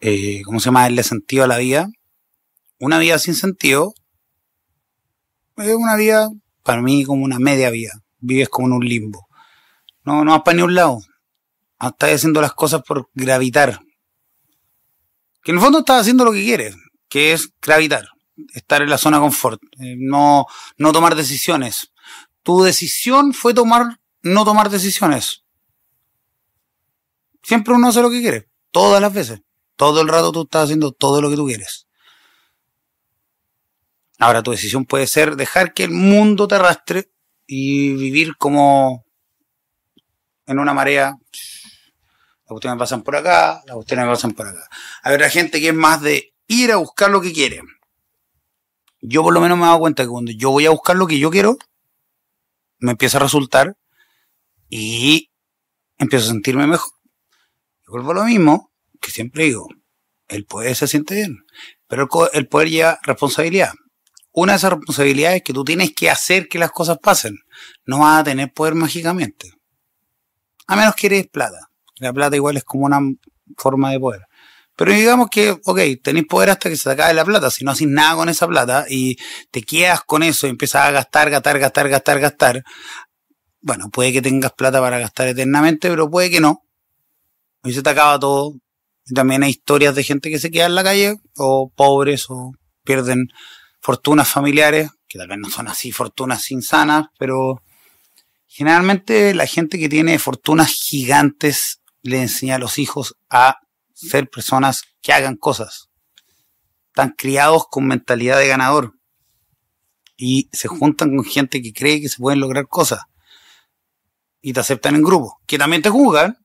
eh, 0.00 0.42
¿cómo 0.44 0.60
se 0.60 0.66
llama? 0.66 0.82
Darle 0.82 1.02
sentido 1.02 1.44
a 1.44 1.48
la 1.48 1.58
vida. 1.58 1.88
Una 2.78 2.98
vida 2.98 3.18
sin 3.18 3.34
sentido 3.34 3.94
es 5.56 5.74
una 5.74 5.96
vida, 5.96 6.28
para 6.62 6.82
mí, 6.82 7.04
como 7.04 7.24
una 7.24 7.38
media 7.38 7.70
vida. 7.70 7.92
Vives 8.18 8.48
como 8.48 8.68
en 8.68 8.74
un 8.74 8.84
limbo. 8.84 9.26
No, 10.04 10.24
no 10.24 10.32
vas 10.32 10.42
para 10.42 10.56
ni 10.56 10.62
un 10.62 10.74
lado. 10.74 10.98
Estás 11.80 12.12
haciendo 12.12 12.40
las 12.40 12.54
cosas 12.54 12.82
por 12.82 13.08
gravitar. 13.14 13.80
Que 15.42 15.52
en 15.52 15.58
el 15.58 15.62
fondo 15.62 15.80
estás 15.80 16.02
haciendo 16.02 16.24
lo 16.24 16.32
que 16.32 16.44
quieres, 16.44 16.76
que 17.08 17.32
es 17.32 17.50
gravitar. 17.60 18.08
Estar 18.54 18.82
en 18.82 18.90
la 18.90 18.98
zona 18.98 19.18
confort. 19.18 19.62
Eh, 19.80 19.96
no, 19.98 20.46
no 20.76 20.92
tomar 20.92 21.14
decisiones. 21.14 21.92
Tu 22.42 22.62
decisión 22.62 23.32
fue 23.32 23.54
tomar, 23.54 23.98
no 24.22 24.44
tomar 24.44 24.70
decisiones. 24.70 25.44
Siempre 27.42 27.74
uno 27.74 27.88
hace 27.88 28.02
lo 28.02 28.10
que 28.10 28.20
quiere. 28.20 28.48
Todas 28.70 29.00
las 29.00 29.12
veces. 29.12 29.40
Todo 29.76 30.00
el 30.00 30.08
rato 30.08 30.32
tú 30.32 30.42
estás 30.42 30.64
haciendo 30.64 30.92
todo 30.92 31.20
lo 31.20 31.30
que 31.30 31.36
tú 31.36 31.46
quieres. 31.46 31.86
Ahora 34.18 34.42
tu 34.42 34.50
decisión 34.50 34.86
puede 34.86 35.06
ser 35.06 35.36
dejar 35.36 35.74
que 35.74 35.84
el 35.84 35.90
mundo 35.90 36.48
te 36.48 36.54
arrastre 36.54 37.10
y 37.46 37.94
vivir 37.94 38.36
como 38.36 39.04
en 40.46 40.58
una 40.58 40.72
marea. 40.72 41.16
Las 41.30 42.48
cuestiones 42.48 42.78
pasan 42.78 43.02
por 43.02 43.16
acá, 43.16 43.62
las 43.66 43.74
cuestiones 43.74 44.06
pasan 44.06 44.32
por 44.32 44.46
acá. 44.46 44.68
Habrá 45.02 45.28
gente 45.28 45.60
que 45.60 45.68
es 45.68 45.74
más 45.74 46.00
de 46.00 46.32
ir 46.46 46.72
a 46.72 46.76
buscar 46.76 47.10
lo 47.10 47.20
que 47.20 47.32
quiere. 47.32 47.60
Yo 49.02 49.22
por 49.22 49.34
lo 49.34 49.40
menos 49.40 49.58
me 49.58 49.64
he 49.64 49.66
dado 49.66 49.80
cuenta 49.80 50.04
que 50.04 50.08
cuando 50.08 50.32
yo 50.32 50.50
voy 50.50 50.66
a 50.66 50.70
buscar 50.70 50.96
lo 50.96 51.06
que 51.06 51.18
yo 51.18 51.30
quiero, 51.30 51.58
me 52.78 52.92
empieza 52.92 53.18
a 53.18 53.20
resultar 53.20 53.76
y 54.70 55.30
empiezo 55.98 56.26
a 56.26 56.32
sentirme 56.32 56.66
mejor. 56.66 56.92
Y 57.86 57.90
vuelvo 57.90 58.12
a 58.12 58.14
lo 58.14 58.24
mismo, 58.24 58.72
que 59.00 59.10
siempre 59.10 59.44
digo, 59.44 59.68
el 60.28 60.44
poder 60.44 60.74
se 60.74 60.88
siente 60.88 61.14
bien, 61.14 61.38
pero 61.88 62.08
el, 62.32 62.48
poder 62.48 62.68
lleva 62.68 62.98
responsabilidad. 63.02 63.72
Una 64.32 64.52
de 64.52 64.58
esas 64.58 64.72
responsabilidades 64.72 65.38
es 65.38 65.42
que 65.42 65.52
tú 65.52 65.64
tienes 65.64 65.94
que 65.94 66.10
hacer 66.10 66.48
que 66.48 66.58
las 66.58 66.70
cosas 66.70 66.98
pasen. 66.98 67.38
No 67.86 68.00
vas 68.00 68.20
a 68.20 68.24
tener 68.24 68.52
poder 68.52 68.74
mágicamente. 68.74 69.50
A 70.66 70.76
menos 70.76 70.94
que 70.94 71.06
eres 71.06 71.26
plata. 71.28 71.70
La 71.98 72.12
plata 72.12 72.36
igual 72.36 72.56
es 72.56 72.64
como 72.64 72.84
una 72.84 73.00
forma 73.56 73.92
de 73.92 74.00
poder. 74.00 74.22
Pero 74.76 74.92
digamos 74.92 75.28
que, 75.30 75.52
ok, 75.52 75.80
tenéis 76.02 76.26
poder 76.26 76.50
hasta 76.50 76.68
que 76.68 76.76
se 76.76 76.84
te 76.84 76.90
acabe 76.90 77.14
la 77.14 77.24
plata. 77.24 77.50
Si 77.50 77.64
no 77.64 77.70
haces 77.70 77.88
nada 77.88 78.14
con 78.16 78.28
esa 78.28 78.46
plata 78.46 78.84
y 78.90 79.16
te 79.50 79.62
quedas 79.62 80.02
con 80.02 80.22
eso 80.22 80.46
y 80.46 80.50
empiezas 80.50 80.82
a 80.82 80.90
gastar, 80.90 81.30
gastar, 81.30 81.58
gastar, 81.58 81.88
gastar, 81.88 82.20
gastar, 82.20 82.64
bueno, 83.62 83.88
puede 83.90 84.12
que 84.12 84.20
tengas 84.20 84.52
plata 84.52 84.80
para 84.80 84.98
gastar 84.98 85.28
eternamente, 85.28 85.88
pero 85.88 86.10
puede 86.10 86.30
que 86.30 86.40
no. 86.40 86.62
Y 87.64 87.72
se 87.72 87.82
te 87.82 87.90
acaba 87.90 88.18
todo 88.18 88.52
también 89.14 89.42
hay 89.42 89.50
historias 89.50 89.94
de 89.94 90.02
gente 90.02 90.30
que 90.30 90.38
se 90.38 90.50
queda 90.50 90.66
en 90.66 90.74
la 90.74 90.84
calle, 90.84 91.16
o 91.36 91.70
pobres, 91.74 92.26
o 92.28 92.52
pierden 92.84 93.28
fortunas 93.80 94.28
familiares, 94.28 94.90
que 95.08 95.18
tal 95.18 95.28
vez 95.28 95.38
no 95.38 95.48
son 95.48 95.68
así 95.68 95.92
fortunas 95.92 96.50
insanas, 96.50 97.06
pero 97.18 97.62
generalmente 98.46 99.34
la 99.34 99.46
gente 99.46 99.78
que 99.78 99.88
tiene 99.88 100.18
fortunas 100.18 100.70
gigantes 100.70 101.80
le 102.02 102.22
enseña 102.22 102.56
a 102.56 102.58
los 102.58 102.78
hijos 102.78 103.16
a 103.30 103.58
ser 103.94 104.28
personas 104.28 104.82
que 105.00 105.12
hagan 105.12 105.36
cosas. 105.36 105.88
Están 106.88 107.14
criados 107.16 107.66
con 107.70 107.86
mentalidad 107.86 108.38
de 108.38 108.48
ganador 108.48 108.94
y 110.16 110.48
se 110.52 110.68
juntan 110.68 111.14
con 111.14 111.24
gente 111.24 111.62
que 111.62 111.72
cree 111.72 112.00
que 112.00 112.08
se 112.08 112.18
pueden 112.18 112.40
lograr 112.40 112.66
cosas 112.68 113.02
y 114.40 114.52
te 114.52 114.60
aceptan 114.60 114.94
en 114.94 115.02
grupo, 115.02 115.40
que 115.46 115.58
también 115.58 115.82
te 115.82 115.90
juzgan 115.90 116.38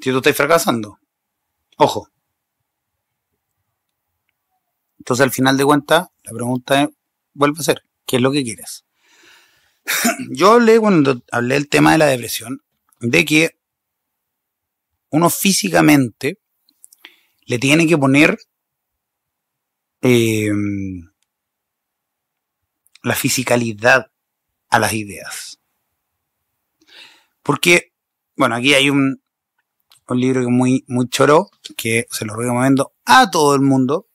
si 0.00 0.10
tú 0.10 0.18
estás 0.18 0.36
fracasando. 0.36 0.98
Ojo. 1.76 2.08
Entonces, 4.98 5.22
al 5.22 5.30
final 5.30 5.56
de 5.56 5.64
cuentas, 5.64 6.08
la 6.24 6.32
pregunta 6.32 6.90
vuelve 7.32 7.60
a 7.60 7.62
ser, 7.62 7.82
¿qué 8.06 8.16
es 8.16 8.22
lo 8.22 8.32
que 8.32 8.42
quieres? 8.42 8.84
Yo 10.30 10.52
hablé 10.52 10.80
cuando 10.80 11.22
hablé 11.30 11.54
del 11.54 11.68
tema 11.68 11.92
de 11.92 11.98
la 11.98 12.06
depresión, 12.06 12.62
de 13.00 13.24
que 13.24 13.58
uno 15.10 15.30
físicamente 15.30 16.38
le 17.44 17.58
tiene 17.58 17.86
que 17.86 17.96
poner 17.96 18.38
em, 20.00 21.08
la 23.02 23.14
fisicalidad 23.14 24.10
a 24.68 24.78
las 24.78 24.92
ideas. 24.92 25.60
Porque, 27.42 27.92
bueno, 28.34 28.56
aquí 28.56 28.74
hay 28.74 28.90
un, 28.90 29.22
un 30.14 30.20
libro 30.20 30.42
que 30.42 30.48
muy, 30.48 30.84
muy 30.88 31.08
choro, 31.08 31.50
que 31.76 32.06
se 32.10 32.24
lo 32.24 32.34
recomiendo 32.34 32.92
a 33.04 33.30
todo 33.30 33.54
el 33.54 33.60
mundo, 33.60 34.06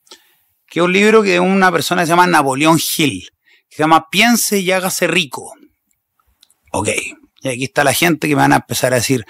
que 0.67 0.79
es 0.79 0.85
un 0.85 0.93
libro 0.93 1.21
que 1.21 1.39
una 1.39 1.71
persona 1.71 2.03
se 2.03 2.09
llama 2.09 2.27
Napoleón 2.27 2.79
Hill, 2.79 3.29
que 3.69 3.75
se 3.75 3.83
llama 3.83 4.07
Piense 4.09 4.59
y 4.59 4.71
hágase 4.71 5.07
rico. 5.07 5.53
Ok, 6.71 6.89
y 7.41 7.47
aquí 7.49 7.63
está 7.65 7.83
la 7.83 7.93
gente 7.93 8.27
que 8.27 8.35
me 8.35 8.41
van 8.41 8.53
a 8.53 8.57
empezar 8.57 8.93
a 8.93 8.97
decir, 8.97 9.25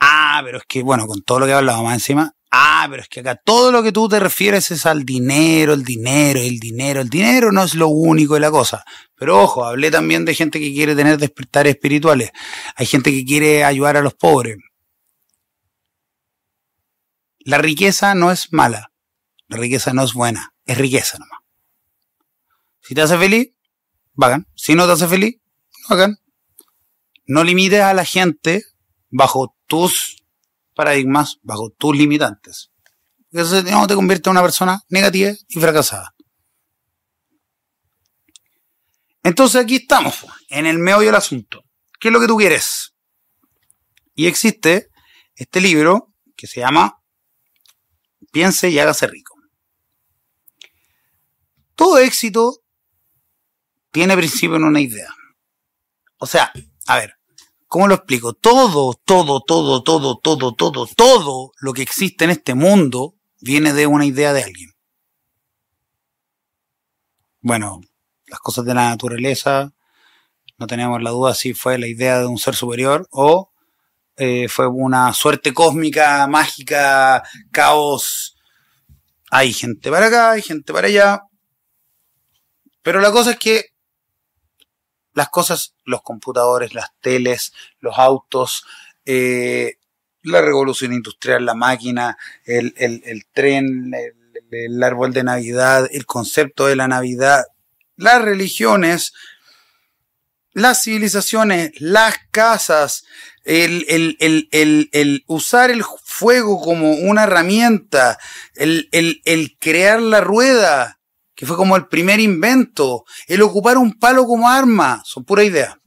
ah, 0.00 0.40
pero 0.44 0.58
es 0.58 0.64
que, 0.66 0.82
bueno, 0.82 1.06
con 1.06 1.22
todo 1.22 1.40
lo 1.40 1.46
que 1.46 1.52
he 1.52 1.54
hablado 1.54 1.82
más 1.82 1.94
encima, 1.94 2.34
ah, 2.50 2.86
pero 2.88 3.02
es 3.02 3.08
que 3.08 3.20
acá 3.20 3.34
todo 3.36 3.70
lo 3.72 3.82
que 3.82 3.92
tú 3.92 4.08
te 4.08 4.18
refieres 4.18 4.70
es 4.70 4.86
al 4.86 5.04
dinero, 5.04 5.72
el 5.72 5.84
dinero, 5.84 6.40
el 6.40 6.58
dinero, 6.58 7.00
el 7.00 7.10
dinero 7.10 7.52
no 7.52 7.64
es 7.64 7.74
lo 7.74 7.88
único 7.88 8.34
de 8.34 8.40
la 8.40 8.50
cosa. 8.50 8.84
Pero 9.16 9.42
ojo, 9.42 9.64
hablé 9.64 9.90
también 9.90 10.24
de 10.24 10.34
gente 10.34 10.58
que 10.58 10.72
quiere 10.72 10.96
tener 10.96 11.18
despertares 11.18 11.74
espirituales. 11.74 12.30
Hay 12.76 12.86
gente 12.86 13.10
que 13.10 13.24
quiere 13.24 13.64
ayudar 13.64 13.96
a 13.96 14.02
los 14.02 14.14
pobres. 14.14 14.56
La 17.44 17.58
riqueza 17.58 18.14
no 18.14 18.30
es 18.30 18.52
mala. 18.52 18.92
La 19.48 19.56
riqueza 19.56 19.92
no 19.92 20.04
es 20.04 20.14
buena. 20.14 20.54
Es 20.64 20.78
riqueza 20.78 21.18
nomás. 21.18 21.40
Si 22.80 22.94
te 22.94 23.02
hace 23.02 23.18
feliz, 23.18 23.52
vagan. 24.14 24.46
Si 24.54 24.74
no 24.74 24.86
te 24.86 24.92
hace 24.92 25.08
feliz, 25.08 25.36
hagan. 25.88 26.18
No 27.26 27.44
limites 27.44 27.80
a 27.80 27.94
la 27.94 28.04
gente 28.04 28.64
bajo 29.10 29.56
tus 29.66 30.22
paradigmas, 30.74 31.38
bajo 31.42 31.70
tus 31.70 31.96
limitantes. 31.96 32.70
Eso 33.30 33.62
no 33.62 33.86
te 33.86 33.94
convierte 33.94 34.28
en 34.28 34.32
una 34.32 34.42
persona 34.42 34.82
negativa 34.88 35.32
y 35.48 35.60
fracasada. 35.60 36.14
Entonces 39.22 39.62
aquí 39.62 39.76
estamos, 39.76 40.26
en 40.48 40.66
el 40.66 40.78
meollo 40.78 41.06
del 41.06 41.14
asunto. 41.14 41.62
¿Qué 42.00 42.08
es 42.08 42.12
lo 42.12 42.20
que 42.20 42.26
tú 42.26 42.36
quieres? 42.36 42.94
Y 44.14 44.26
existe 44.26 44.90
este 45.36 45.60
libro 45.60 46.12
que 46.36 46.46
se 46.46 46.60
llama 46.60 47.01
Piense 48.32 48.70
y 48.70 48.78
hágase 48.78 49.06
rico. 49.06 49.36
Todo 51.76 51.98
éxito 51.98 52.62
tiene 53.90 54.16
principio 54.16 54.56
en 54.56 54.64
una 54.64 54.80
idea. 54.80 55.14
O 56.16 56.26
sea, 56.26 56.50
a 56.86 56.96
ver, 56.96 57.14
¿cómo 57.66 57.88
lo 57.88 57.94
explico? 57.94 58.32
Todo, 58.32 58.94
todo, 58.94 59.40
todo, 59.40 59.82
todo, 59.82 60.16
todo, 60.16 60.54
todo, 60.54 60.86
todo 60.86 61.52
lo 61.60 61.72
que 61.74 61.82
existe 61.82 62.24
en 62.24 62.30
este 62.30 62.54
mundo 62.54 63.16
viene 63.40 63.74
de 63.74 63.86
una 63.86 64.06
idea 64.06 64.32
de 64.32 64.42
alguien. 64.42 64.70
Bueno, 67.40 67.80
las 68.28 68.40
cosas 68.40 68.64
de 68.64 68.74
la 68.74 68.88
naturaleza, 68.88 69.74
no 70.56 70.66
tenemos 70.66 71.02
la 71.02 71.10
duda 71.10 71.34
si 71.34 71.52
fue 71.52 71.76
la 71.76 71.88
idea 71.88 72.20
de 72.20 72.26
un 72.26 72.38
ser 72.38 72.54
superior 72.54 73.06
o 73.10 73.51
eh, 74.16 74.48
fue 74.48 74.66
una 74.66 75.12
suerte 75.12 75.54
cósmica, 75.54 76.26
mágica, 76.26 77.22
caos. 77.50 78.36
Hay 79.30 79.52
gente 79.52 79.90
para 79.90 80.06
acá, 80.06 80.32
hay 80.32 80.42
gente 80.42 80.72
para 80.72 80.88
allá. 80.88 81.22
Pero 82.82 83.00
la 83.00 83.10
cosa 83.10 83.32
es 83.32 83.38
que 83.38 83.66
las 85.14 85.28
cosas, 85.28 85.74
los 85.84 86.02
computadores, 86.02 86.74
las 86.74 86.90
teles, 87.00 87.52
los 87.80 87.98
autos, 87.98 88.64
eh, 89.04 89.76
la 90.22 90.40
revolución 90.40 90.92
industrial, 90.92 91.44
la 91.44 91.54
máquina, 91.54 92.16
el, 92.44 92.72
tren, 93.32 93.92
el, 94.50 94.82
árbol 94.82 95.12
de 95.12 95.24
Navidad, 95.24 95.88
el 95.90 96.06
concepto 96.06 96.66
de 96.66 96.76
la 96.76 96.88
Navidad, 96.88 97.44
las 97.96 98.22
religiones, 98.22 99.12
las 100.52 100.82
civilizaciones, 100.82 101.72
las 101.80 102.16
casas, 102.30 103.04
el, 103.44 104.16
el, 104.20 105.24
usar 105.26 105.70
el 105.70 105.84
fuego 106.04 106.60
como 106.60 106.92
una 106.92 107.24
herramienta, 107.24 108.18
el, 108.54 109.56
crear 109.58 110.00
la 110.00 110.20
rueda, 110.20 111.00
que 111.34 111.46
fue 111.46 111.56
como 111.56 111.76
el 111.76 111.88
primer 111.88 112.20
invento, 112.20 113.04
el 113.26 113.42
ocupar 113.42 113.78
un 113.78 113.98
palo 113.98 114.26
como 114.26 114.48
arma, 114.48 115.02
son 115.04 115.24
pura 115.24 115.44
idea. 115.44 115.78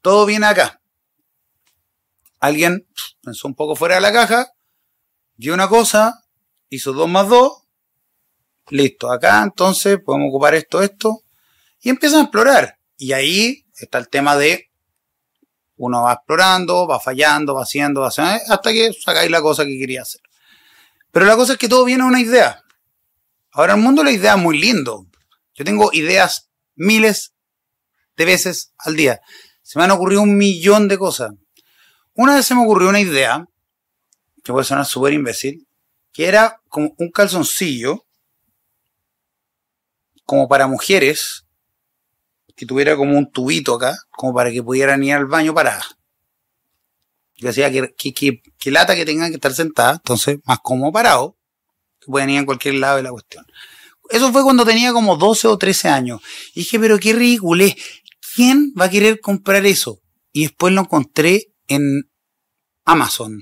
Todo 0.00 0.26
viene 0.26 0.46
acá. 0.46 0.80
Alguien 2.40 2.86
pensó 3.22 3.46
un 3.46 3.54
poco 3.54 3.76
fuera 3.76 3.96
de 3.96 4.00
la 4.00 4.12
caja, 4.12 4.48
vio 5.36 5.54
una 5.54 5.68
cosa, 5.68 6.24
hizo 6.70 6.92
dos 6.92 7.08
más 7.08 7.28
dos, 7.28 7.64
listo, 8.68 9.12
acá 9.12 9.42
entonces 9.42 9.98
podemos 10.04 10.28
ocupar 10.30 10.54
esto, 10.54 10.82
esto, 10.82 11.22
y 11.80 11.90
empiezan 11.90 12.20
a 12.20 12.22
explorar. 12.22 12.78
Y 13.02 13.14
ahí 13.14 13.66
está 13.74 13.98
el 13.98 14.08
tema 14.08 14.36
de 14.36 14.70
uno 15.74 16.02
va 16.02 16.12
explorando, 16.12 16.86
va 16.86 17.00
fallando, 17.00 17.52
va 17.52 17.62
haciendo, 17.62 18.02
va 18.02 18.08
haciendo, 18.08 18.30
hasta 18.48 18.70
que 18.70 18.92
sacáis 18.92 19.28
la 19.28 19.42
cosa 19.42 19.64
que 19.64 19.76
quería 19.76 20.02
hacer. 20.02 20.20
Pero 21.10 21.26
la 21.26 21.34
cosa 21.34 21.54
es 21.54 21.58
que 21.58 21.68
todo 21.68 21.84
viene 21.84 22.04
a 22.04 22.06
una 22.06 22.20
idea. 22.20 22.62
Ahora, 23.50 23.74
el 23.74 23.80
mundo 23.80 24.04
la 24.04 24.12
idea 24.12 24.34
es 24.34 24.38
muy 24.38 24.56
lindo. 24.56 25.08
Yo 25.52 25.64
tengo 25.64 25.92
ideas 25.92 26.48
miles 26.76 27.34
de 28.16 28.24
veces 28.24 28.72
al 28.78 28.94
día. 28.94 29.20
Se 29.62 29.80
me 29.80 29.84
han 29.84 29.90
ocurrido 29.90 30.22
un 30.22 30.36
millón 30.36 30.86
de 30.86 30.96
cosas. 30.96 31.32
Una 32.14 32.36
vez 32.36 32.46
se 32.46 32.54
me 32.54 32.62
ocurrió 32.62 32.88
una 32.88 33.00
idea, 33.00 33.44
que 34.44 34.52
puede 34.52 34.64
sonar 34.64 34.86
súper 34.86 35.12
imbécil, 35.12 35.66
que 36.12 36.26
era 36.26 36.60
como 36.68 36.94
un 36.98 37.10
calzoncillo, 37.10 38.06
como 40.24 40.46
para 40.46 40.68
mujeres, 40.68 41.41
que 42.62 42.66
tuviera 42.66 42.96
como 42.96 43.18
un 43.18 43.28
tubito 43.28 43.74
acá, 43.74 43.98
como 44.12 44.32
para 44.32 44.52
que 44.52 44.62
pudieran 44.62 45.02
ir 45.02 45.14
al 45.14 45.26
baño 45.26 45.52
para 45.52 45.82
Yo 47.34 47.48
decía 47.48 47.72
que, 47.72 48.12
que, 48.14 48.70
lata 48.70 48.94
que 48.94 49.04
tengan 49.04 49.30
que 49.30 49.34
estar 49.34 49.52
sentada, 49.52 49.94
entonces 49.94 50.38
más 50.44 50.60
como 50.62 50.92
parado, 50.92 51.36
que 51.98 52.06
pueden 52.06 52.30
ir 52.30 52.38
en 52.38 52.46
cualquier 52.46 52.74
lado 52.74 52.98
de 52.98 53.02
la 53.02 53.10
cuestión. 53.10 53.44
Eso 54.10 54.30
fue 54.30 54.44
cuando 54.44 54.64
tenía 54.64 54.92
como 54.92 55.16
12 55.16 55.48
o 55.48 55.58
13 55.58 55.88
años. 55.88 56.20
Y 56.54 56.60
dije, 56.60 56.78
pero 56.78 57.00
qué 57.00 57.12
ridículo 57.12 57.64
¿Quién 58.36 58.72
va 58.80 58.84
a 58.84 58.90
querer 58.90 59.18
comprar 59.18 59.66
eso? 59.66 60.00
Y 60.30 60.42
después 60.42 60.72
lo 60.72 60.82
encontré 60.82 61.52
en 61.66 62.08
Amazon. 62.84 63.40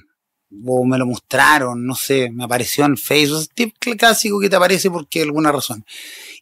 O 0.67 0.87
me 0.87 0.97
lo 0.97 1.05
mostraron, 1.05 1.85
no 1.85 1.95
sé, 1.95 2.31
me 2.31 2.45
apareció 2.45 2.87
en 2.87 2.97
Facebook. 2.97 3.51
Tipo 3.55 3.77
clásico 3.99 4.41
que 4.41 4.49
te 4.49 4.57
aparece 4.57 4.91
porque 4.91 5.21
alguna 5.21 5.53
razón. 5.53 5.85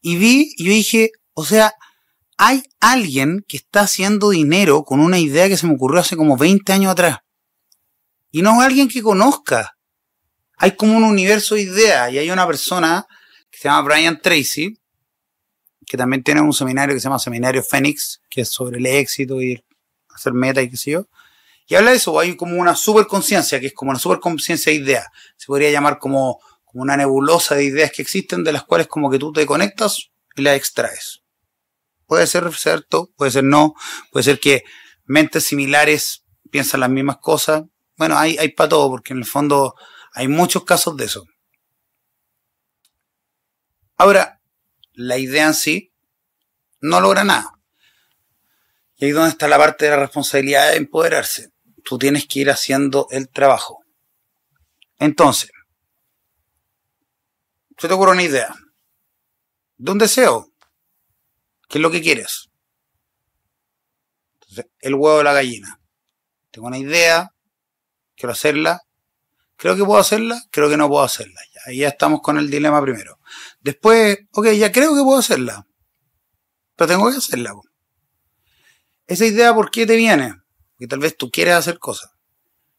Y 0.01 0.15
vi, 0.15 0.55
yo 0.59 0.71
dije, 0.71 1.11
o 1.35 1.45
sea, 1.45 1.75
hay 2.39 2.63
alguien 2.81 3.45
que 3.47 3.59
está 3.59 3.81
haciendo 3.81 4.31
dinero 4.31 4.85
con 4.85 5.01
una 5.01 5.19
idea 5.19 5.49
que 5.49 5.57
se 5.57 5.67
me 5.67 5.75
ocurrió 5.75 6.01
hace 6.01 6.17
como 6.17 6.37
20 6.37 6.73
años 6.73 6.93
atrás. 6.93 7.19
Y 8.31 8.43
no 8.43 8.61
es 8.61 8.67
alguien 8.67 8.89
que 8.89 9.03
conozca 9.03 9.79
hay 10.59 10.73
como 10.73 10.97
un 10.97 11.05
universo 11.05 11.55
de 11.55 11.63
ideas 11.63 12.13
y 12.13 12.19
hay 12.19 12.31
una 12.31 12.47
persona 12.47 13.07
que 13.51 13.59
se 13.59 13.69
llama 13.69 13.83
Brian 13.83 14.21
Tracy, 14.21 14.77
que 15.87 15.97
también 15.97 16.23
tiene 16.23 16.41
un 16.41 16.53
seminario 16.53 16.95
que 16.95 17.01
se 17.01 17.05
llama 17.05 17.21
Seminario 17.21 17.63
Phoenix, 17.63 18.21
que 18.29 18.43
es 18.43 18.49
sobre 18.49 18.79
el 18.79 18.87
éxito 18.87 19.41
y 19.41 19.65
hacer 20.11 20.33
meta 20.33 20.61
y 20.61 20.69
qué 20.69 20.77
sé 20.77 20.91
yo. 20.91 21.07
Y 21.69 21.77
habla 21.77 21.93
de 21.93 21.99
eso, 21.99 22.19
hay 22.19 22.37
como 22.37 22.57
una 22.57 22.75
superconciencia, 22.75 23.61
que 23.61 23.69
es 23.69 23.73
como 23.73 23.91
una 23.91 24.01
superconciencia 24.01 24.73
de 24.73 24.79
ideas. 24.79 25.07
Se 25.37 25.47
podría 25.47 25.71
llamar 25.71 25.99
como, 25.99 26.41
como 26.65 26.83
una 26.83 26.97
nebulosa 26.97 27.55
de 27.55 27.65
ideas 27.65 27.93
que 27.93 28.03
existen, 28.03 28.43
de 28.43 28.53
las 28.53 28.65
cuales 28.65 28.89
como 28.89 29.11
que 29.11 29.19
tú 29.19 29.33
te 29.33 29.47
conectas 29.47 30.11
y 30.35 30.43
las 30.43 30.57
extraes. 30.57 31.23
Puede 32.09 32.27
ser 32.27 32.51
cierto, 32.55 33.11
puede 33.17 33.31
ser 33.31 33.45
no, 33.45 33.75
puede 34.11 34.25
ser 34.25 34.41
que 34.41 34.65
mentes 35.05 35.45
similares 35.45 36.25
piensan 36.51 36.81
las 36.81 36.89
mismas 36.89 37.19
cosas. 37.19 37.65
Bueno, 37.97 38.17
hay, 38.19 38.39
hay 38.39 38.49
para 38.53 38.71
todo, 38.71 38.89
porque 38.89 39.13
en 39.13 39.19
el 39.19 39.27
fondo 39.27 39.75
hay 40.15 40.27
muchos 40.27 40.65
casos 40.65 40.97
de 40.97 41.05
eso. 41.05 41.27
Ahora, 43.99 44.41
la 44.95 45.19
idea 45.19 45.47
en 45.49 45.55
sí 45.55 45.93
no 46.81 46.99
logra 47.03 47.25
nada. 47.25 47.53
Y 48.97 49.05
ahí 49.05 49.11
donde 49.11 49.29
está 49.29 49.47
la 49.47 49.59
parte 49.59 49.85
de 49.85 49.91
la 49.91 49.99
responsabilidad 49.99 50.71
de 50.71 50.79
empoderarse. 50.79 51.51
Tú 51.85 51.99
tienes 51.99 52.27
que 52.27 52.41
ir 52.41 52.51
haciendo 52.51 53.07
el 53.11 53.29
trabajo. 53.29 53.85
Entonces, 54.99 55.51
se 57.77 57.87
te 57.87 57.93
ocurre 57.93 58.13
una 58.13 58.23
idea, 58.23 58.55
de 59.77 59.93
un 59.93 59.99
deseo, 59.99 60.48
¿qué 61.69 61.79
es 61.79 61.83
lo 61.83 61.91
que 61.91 62.03
quieres? 62.03 62.51
Entonces, 64.35 64.67
el 64.81 64.95
huevo 64.95 65.19
de 65.19 65.25
la 65.25 65.33
gallina. 65.33 65.81
Tengo 66.51 66.67
una 66.67 66.79
idea, 66.79 67.35
quiero 68.17 68.33
hacerla, 68.33 68.83
Creo 69.59 69.75
que 69.75 69.85
puedo 69.85 69.99
hacerla, 69.99 70.41
creo 70.53 70.71
que 70.71 70.77
no 70.77 70.89
puedo 70.89 71.03
hacerla. 71.03 71.41
Ya, 71.53 71.61
ahí 71.67 71.79
ya 71.79 71.89
estamos 71.89 72.21
con 72.23 72.39
el 72.39 72.49
dilema 72.49 72.81
primero. 72.81 73.19
Después, 73.61 74.17
ok, 74.31 74.53
ya 74.53 74.71
creo 74.71 74.95
que 74.95 75.03
puedo 75.03 75.19
hacerla. 75.19 75.67
Pero 76.77 76.89
tengo 76.89 77.11
que 77.11 77.17
hacerla. 77.17 77.55
Esa 79.09 79.27
idea, 79.27 79.53
¿por 79.53 79.73
qué 79.73 79.85
te 79.85 79.97
viene? 79.97 80.33
Porque 80.75 80.87
tal 80.87 81.01
vez 81.01 81.17
tú 81.17 81.29
quieres 81.29 81.55
hacer 81.55 81.81
cosas. 81.81 82.13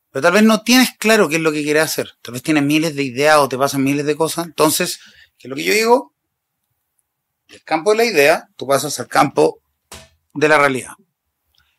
Pero 0.10 0.24
tal 0.24 0.32
vez 0.32 0.44
no 0.44 0.64
tienes 0.64 0.92
claro 0.98 1.28
qué 1.28 1.36
es 1.36 1.42
lo 1.42 1.52
que 1.52 1.64
quieres 1.64 1.84
hacer. 1.84 2.14
Tal 2.22 2.34
vez 2.34 2.44
tienes 2.44 2.64
miles 2.64 2.96
de 2.96 3.04
ideas 3.04 3.40
o 3.40 3.50
te 3.50 3.58
pasan 3.58 3.84
miles 3.84 4.06
de 4.06 4.16
cosas. 4.16 4.46
Entonces, 4.46 5.02
¿qué 5.38 5.48
es 5.48 5.50
lo 5.50 5.58
que 5.58 5.66
yo 5.66 5.74
digo? 5.74 6.16
Del 7.50 7.64
campo 7.64 7.92
de 7.92 7.98
la 7.98 8.06
idea, 8.06 8.50
tú 8.56 8.68
pasas 8.68 9.00
al 9.00 9.08
campo 9.08 9.62
de 10.34 10.48
la 10.48 10.58
realidad. 10.58 10.94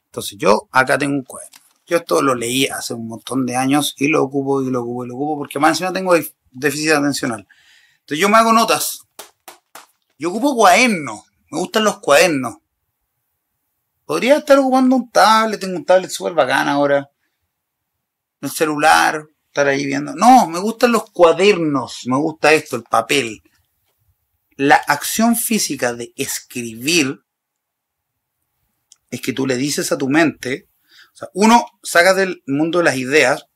Entonces 0.07 0.37
yo 0.39 0.69
acá 0.73 0.99
tengo 0.99 1.15
un 1.15 1.25
cuaderno. 1.25 1.59
Yo 1.87 1.97
esto 1.97 2.23
lo 2.23 2.35
leí 2.35 2.67
hace 2.67 2.95
un 2.95 3.09
montón 3.09 3.47
de 3.47 3.57
años 3.57 3.95
y 3.99 4.09
lo 4.09 4.23
ocupo 4.23 4.63
y 4.63 4.71
lo 4.71 4.83
ocupo 4.83 5.05
y 5.05 5.09
lo 5.09 5.15
ocupo 5.15 5.39
porque 5.39 5.59
más 5.59 5.71
encima 5.71 5.93
tengo 5.93 6.15
déficit 6.51 6.93
atencional. 6.93 7.47
Entonces 8.01 8.19
yo 8.19 8.29
me 8.29 8.37
hago 8.37 8.53
notas. 8.53 9.07
Yo 10.19 10.31
ocupo 10.31 10.55
cuadernos. 10.55 11.23
Me 11.51 11.59
gustan 11.59 11.85
los 11.85 11.99
cuadernos. 11.99 12.59
Podría 14.05 14.39
estar 14.39 14.59
ocupando 14.59 14.97
un 14.97 15.11
tablet, 15.11 15.61
tengo 15.61 15.77
un 15.77 15.85
tablet 15.85 16.11
súper 16.11 16.33
bacán 16.33 16.69
ahora. 16.69 17.11
El 18.41 18.51
celular, 18.51 19.25
estar 19.47 19.69
ahí 19.69 19.87
viendo. 19.87 20.15
No, 20.15 20.47
me 20.47 20.59
gustan 20.59 20.93
los 20.93 21.11
cuadernos, 21.11 22.03
me 22.07 22.17
gusta 22.17 22.53
esto, 22.53 22.77
el 22.77 22.83
papel. 22.83 23.43
La 24.61 24.75
acción 24.75 25.37
física 25.37 25.95
de 25.95 26.13
escribir 26.17 27.23
es 29.11 29.23
que 29.23 29.33
tú 29.33 29.47
le 29.47 29.57
dices 29.57 29.91
a 29.91 29.97
tu 29.97 30.11
mente, 30.11 30.69
o 31.15 31.17
sea, 31.17 31.29
uno, 31.33 31.65
sacas 31.83 32.15
del 32.17 32.43
mundo 32.47 32.81
de 32.81 32.85
las 32.85 32.97
ideas, 32.97 33.47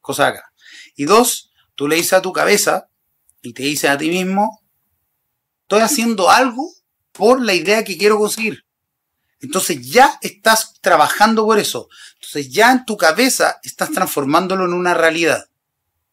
cosa 0.00 0.28
acá. 0.28 0.50
Y 0.96 1.04
dos, 1.04 1.52
tú 1.74 1.86
le 1.86 1.96
dices 1.96 2.14
a 2.14 2.22
tu 2.22 2.32
cabeza 2.32 2.88
y 3.42 3.52
te 3.52 3.64
dices 3.64 3.90
a 3.90 3.98
ti 3.98 4.08
mismo, 4.08 4.62
estoy 5.64 5.82
haciendo 5.82 6.30
algo 6.30 6.66
por 7.12 7.42
la 7.42 7.52
idea 7.52 7.84
que 7.84 7.98
quiero 7.98 8.16
conseguir. 8.16 8.64
Entonces 9.38 9.86
ya 9.86 10.18
estás 10.22 10.80
trabajando 10.80 11.44
por 11.44 11.58
eso. 11.58 11.88
Entonces 12.14 12.50
ya 12.50 12.72
en 12.72 12.86
tu 12.86 12.96
cabeza 12.96 13.60
estás 13.62 13.90
transformándolo 13.90 14.64
en 14.64 14.72
una 14.72 14.94
realidad. 14.94 15.44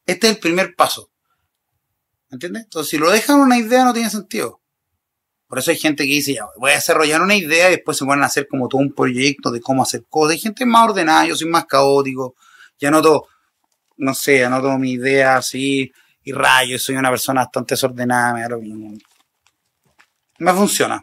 Este 0.05 0.27
es 0.27 0.33
el 0.33 0.39
primer 0.41 0.75
paso. 0.75 1.09
¿Entiendes? 2.31 2.63
Entonces 2.63 2.89
si 2.89 2.97
lo 2.97 3.09
dejan 3.09 3.39
una 3.39 3.57
idea 3.57 3.83
no 3.83 3.93
tiene 3.93 4.09
sentido. 4.09 4.61
Por 5.47 5.59
eso 5.59 5.71
hay 5.71 5.77
gente 5.77 6.03
que 6.03 6.13
dice, 6.13 6.35
ya, 6.35 6.45
voy 6.57 6.71
a 6.71 6.75
desarrollar 6.75 7.21
una 7.21 7.35
idea 7.35 7.69
y 7.69 7.75
después 7.75 7.97
se 7.97 8.05
van 8.05 8.21
a 8.21 8.27
hacer 8.27 8.47
como 8.47 8.67
todo 8.67 8.81
un 8.81 8.93
proyecto 8.93 9.49
de 9.49 9.61
cómo 9.61 9.81
hacer 9.81 10.05
cosas. 10.07 10.33
Hay 10.33 10.39
gente 10.39 10.65
más 10.65 10.89
ordenada, 10.89 11.25
yo 11.25 11.35
soy 11.35 11.49
más 11.49 11.65
caótico. 11.65 12.35
Ya 12.79 12.91
noto, 12.91 13.27
no 13.97 14.13
sé, 14.13 14.45
anoto 14.45 14.77
mi 14.77 14.91
idea 14.91 15.37
así 15.37 15.91
y 16.23 16.31
rayo. 16.31 16.77
Soy 16.77 16.97
una 16.97 17.09
persona 17.09 17.41
bastante 17.41 17.73
desordenada, 17.73 18.33
me, 18.59 18.99
me 20.37 20.53
funciona 20.53 21.01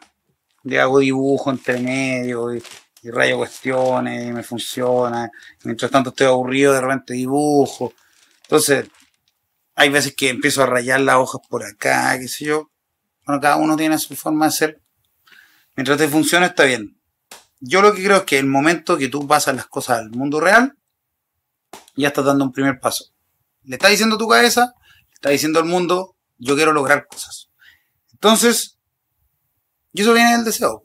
de 0.66 0.80
hago 0.80 0.98
dibujo 0.98 1.50
entre 1.50 1.78
medio 1.78 2.52
y, 2.52 2.62
rayo 3.04 3.36
cuestiones 3.36 4.26
y 4.26 4.32
me 4.32 4.42
funciona. 4.42 5.30
Mientras 5.62 5.92
tanto 5.92 6.10
estoy 6.10 6.26
aburrido, 6.26 6.72
de 6.72 6.80
repente 6.80 7.14
dibujo. 7.14 7.92
Entonces, 8.42 8.88
hay 9.76 9.90
veces 9.90 10.16
que 10.16 10.30
empiezo 10.30 10.62
a 10.62 10.66
rayar 10.66 11.00
las 11.00 11.16
hojas 11.16 11.42
por 11.48 11.62
acá, 11.62 12.18
qué 12.18 12.28
sé 12.28 12.46
yo. 12.46 12.70
Bueno, 13.26 13.40
cada 13.40 13.56
uno 13.56 13.76
tiene 13.76 13.98
su 13.98 14.16
forma 14.16 14.46
de 14.46 14.52
ser. 14.52 14.82
Mientras 15.76 15.98
te 15.98 16.08
funcione, 16.08 16.46
está 16.46 16.64
bien. 16.64 16.98
Yo 17.60 17.82
lo 17.82 17.92
que 17.94 18.02
creo 18.02 18.18
es 18.18 18.22
que 18.24 18.38
el 18.38 18.46
momento 18.46 18.96
que 18.96 19.08
tú 19.08 19.26
pasas 19.28 19.54
las 19.54 19.66
cosas 19.66 19.98
al 19.98 20.10
mundo 20.10 20.40
real, 20.40 20.78
ya 21.94 22.08
estás 22.08 22.24
dando 22.24 22.44
un 22.44 22.52
primer 22.52 22.80
paso. 22.80 23.12
Le 23.64 23.76
está 23.76 23.88
diciendo 23.88 24.16
a 24.16 24.18
tu 24.18 24.26
cabeza, 24.26 24.74
le 25.08 25.14
está 25.14 25.28
diciendo 25.28 25.58
al 25.58 25.66
mundo, 25.66 26.16
yo 26.38 26.56
quiero 26.56 26.72
lograr 26.72 27.06
cosas. 27.06 27.50
Entonces, 28.12 28.78
y 29.92 30.00
eso 30.00 30.14
viene 30.14 30.32
del 30.32 30.44
deseo. 30.44 30.82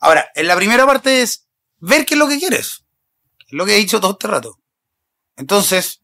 Ahora, 0.00 0.30
en 0.34 0.48
la 0.48 0.56
primera 0.56 0.84
parte 0.84 1.22
es 1.22 1.48
ver 1.78 2.04
qué 2.04 2.14
es 2.14 2.18
lo 2.18 2.28
que 2.28 2.38
quieres. 2.38 2.84
Es 3.46 3.52
lo 3.52 3.64
que 3.64 3.74
he 3.74 3.78
dicho 3.78 4.00
todo 4.00 4.12
este 4.12 4.26
rato. 4.26 4.58
Entonces, 5.36 6.02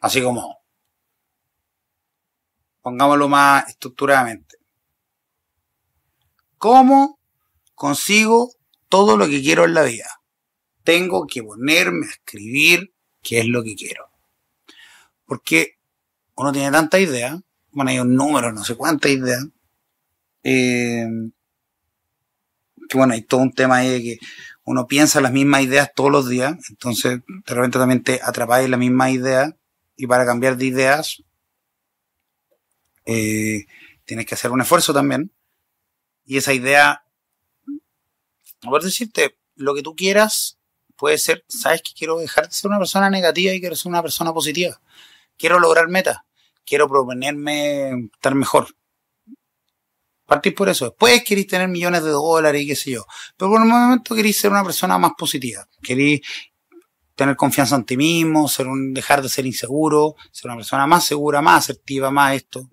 así 0.00 0.22
como, 0.22 0.61
pongámoslo 2.82 3.28
más 3.28 3.68
estructuradamente. 3.68 4.56
¿Cómo 6.58 7.18
consigo 7.74 8.52
todo 8.88 9.16
lo 9.16 9.26
que 9.28 9.40
quiero 9.40 9.64
en 9.64 9.74
la 9.74 9.82
vida? 9.82 10.20
Tengo 10.84 11.26
que 11.26 11.42
ponerme 11.42 12.06
a 12.06 12.10
escribir 12.10 12.92
qué 13.22 13.40
es 13.40 13.46
lo 13.46 13.62
que 13.62 13.74
quiero. 13.74 14.10
Porque 15.24 15.78
uno 16.34 16.52
tiene 16.52 16.70
tanta 16.70 16.98
idea, 16.98 17.40
bueno, 17.70 17.90
hay 17.90 18.00
un 18.00 18.14
número, 18.14 18.52
no 18.52 18.64
sé 18.64 18.74
cuántas 18.74 19.10
ideas, 19.10 19.46
eh, 20.42 21.06
que 22.88 22.98
bueno, 22.98 23.14
hay 23.14 23.22
todo 23.22 23.40
un 23.40 23.52
tema 23.52 23.76
ahí 23.76 23.88
de 23.88 24.02
que 24.02 24.18
uno 24.64 24.86
piensa 24.86 25.20
las 25.20 25.32
mismas 25.32 25.62
ideas 25.62 25.90
todos 25.94 26.10
los 26.10 26.28
días, 26.28 26.54
entonces 26.68 27.20
de 27.26 27.54
repente 27.54 27.78
también 27.78 28.02
te 28.02 28.20
atrapáis 28.22 28.68
la 28.68 28.76
misma 28.76 29.10
idea 29.10 29.56
y 29.96 30.06
para 30.06 30.26
cambiar 30.26 30.56
de 30.56 30.66
ideas 30.66 31.22
eh, 33.06 33.66
tienes 34.04 34.26
que 34.26 34.34
hacer 34.34 34.50
un 34.50 34.60
esfuerzo 34.60 34.92
también. 34.92 35.32
Y 36.24 36.36
esa 36.36 36.52
idea, 36.52 37.04
por 38.60 38.82
decirte, 38.82 39.36
lo 39.56 39.74
que 39.74 39.82
tú 39.82 39.94
quieras 39.94 40.58
puede 40.96 41.18
ser, 41.18 41.44
sabes 41.48 41.82
que 41.82 41.92
quiero 41.96 42.18
dejar 42.18 42.48
de 42.48 42.54
ser 42.54 42.68
una 42.68 42.78
persona 42.78 43.10
negativa 43.10 43.52
y 43.52 43.60
quiero 43.60 43.76
ser 43.76 43.90
una 43.90 44.02
persona 44.02 44.32
positiva. 44.32 44.80
Quiero 45.36 45.58
lograr 45.58 45.88
metas, 45.88 46.18
quiero 46.64 46.88
proponerme 46.88 48.08
estar 48.14 48.34
mejor. 48.34 48.68
Partís 50.26 50.54
por 50.54 50.68
eso. 50.68 50.86
Después 50.86 51.24
queréis 51.24 51.48
tener 51.48 51.68
millones 51.68 52.04
de 52.04 52.10
dólares 52.10 52.62
y 52.62 52.66
qué 52.66 52.76
sé 52.76 52.92
yo. 52.92 53.04
Pero 53.36 53.50
por 53.50 53.60
el 53.60 53.68
momento 53.68 54.14
queréis 54.14 54.38
ser 54.38 54.50
una 54.50 54.64
persona 54.64 54.96
más 54.96 55.12
positiva. 55.18 55.66
Queréis 55.82 56.20
tener 57.14 57.36
confianza 57.36 57.76
en 57.76 57.84
ti 57.84 57.96
mismo, 57.96 58.48
ser 58.48 58.66
un, 58.66 58.94
dejar 58.94 59.22
de 59.22 59.28
ser 59.28 59.44
inseguro, 59.44 60.14
ser 60.30 60.50
una 60.50 60.56
persona 60.56 60.86
más 60.86 61.04
segura, 61.04 61.42
más 61.42 61.64
asertiva, 61.64 62.10
más 62.10 62.34
esto. 62.34 62.70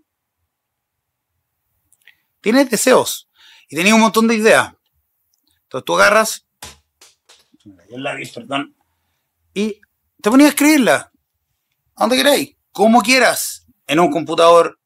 Tienes 2.42 2.70
deseos 2.70 3.30
y 3.70 3.76
tenías 3.76 3.96
un 3.96 4.02
montón 4.02 4.28
de 4.28 4.36
ideas. 4.36 4.74
Entonces 5.64 5.86
tú 5.86 5.96
agarras, 5.96 6.46
perdón, 8.34 8.76
y 9.54 9.80
te 10.22 10.30
ponías 10.30 10.48
a 10.48 10.50
escribirla. 10.52 11.12
A 11.96 12.04
donde 12.04 12.18
queráis, 12.18 12.56
como 12.72 13.02
quieras, 13.02 13.68
en 13.88 14.00
un 14.00 14.10
computador, 14.10 14.80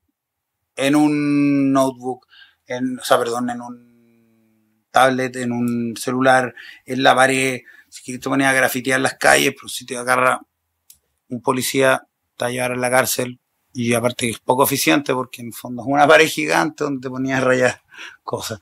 en 0.76 0.96
un 0.96 1.72
notebook, 1.72 2.26
en, 2.66 3.00
o 3.00 3.04
sea, 3.04 3.20
perdón, 3.20 3.50
en 3.50 3.62
un 3.62 4.88
tablet, 4.90 5.36
en 5.36 5.52
un 5.52 5.96
celular, 5.96 6.54
en 6.86 7.04
la 7.04 7.16
pared, 7.16 7.62
si 7.90 8.18
te 8.18 8.30
ponías 8.30 8.50
a 8.50 8.54
grafitear 8.54 9.00
las 9.00 9.16
calles, 9.16 9.54
pero 9.56 9.68
si 9.68 9.86
te 9.86 9.98
agarra 9.98 10.42
un 11.30 11.42
policía, 11.42 12.08
te 12.38 12.46
va 12.46 12.50
a 12.50 12.52
llevar 12.52 12.72
a 12.72 12.76
la 12.76 12.90
cárcel, 12.90 13.40
y 13.74 13.94
aparte 13.94 14.30
es 14.30 14.40
poco 14.40 14.64
eficiente 14.64 15.14
porque 15.14 15.42
en 15.42 15.48
el 15.48 15.54
fondo 15.54 15.82
es 15.82 15.88
una 15.88 16.08
pared 16.10 16.28
gigante 16.28 16.84
donde 16.84 17.02
te 17.02 17.10
ponías 17.10 17.42
a 17.42 17.46
rayar 17.46 17.82
cosas. 18.24 18.60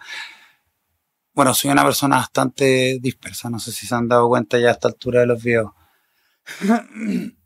Bueno, 1.34 1.54
soy 1.54 1.72
una 1.72 1.84
persona 1.84 2.18
bastante 2.18 2.98
dispersa, 3.00 3.50
no 3.50 3.60
sé 3.60 3.72
si 3.72 3.88
se 3.88 3.96
han 3.96 4.08
dado 4.08 4.28
cuenta 4.28 4.58
ya 4.60 4.70
a 4.70 4.72
esta 4.72 4.88
altura 4.90 5.22
de 5.22 5.28
los 5.28 5.42
videos. 5.42 5.72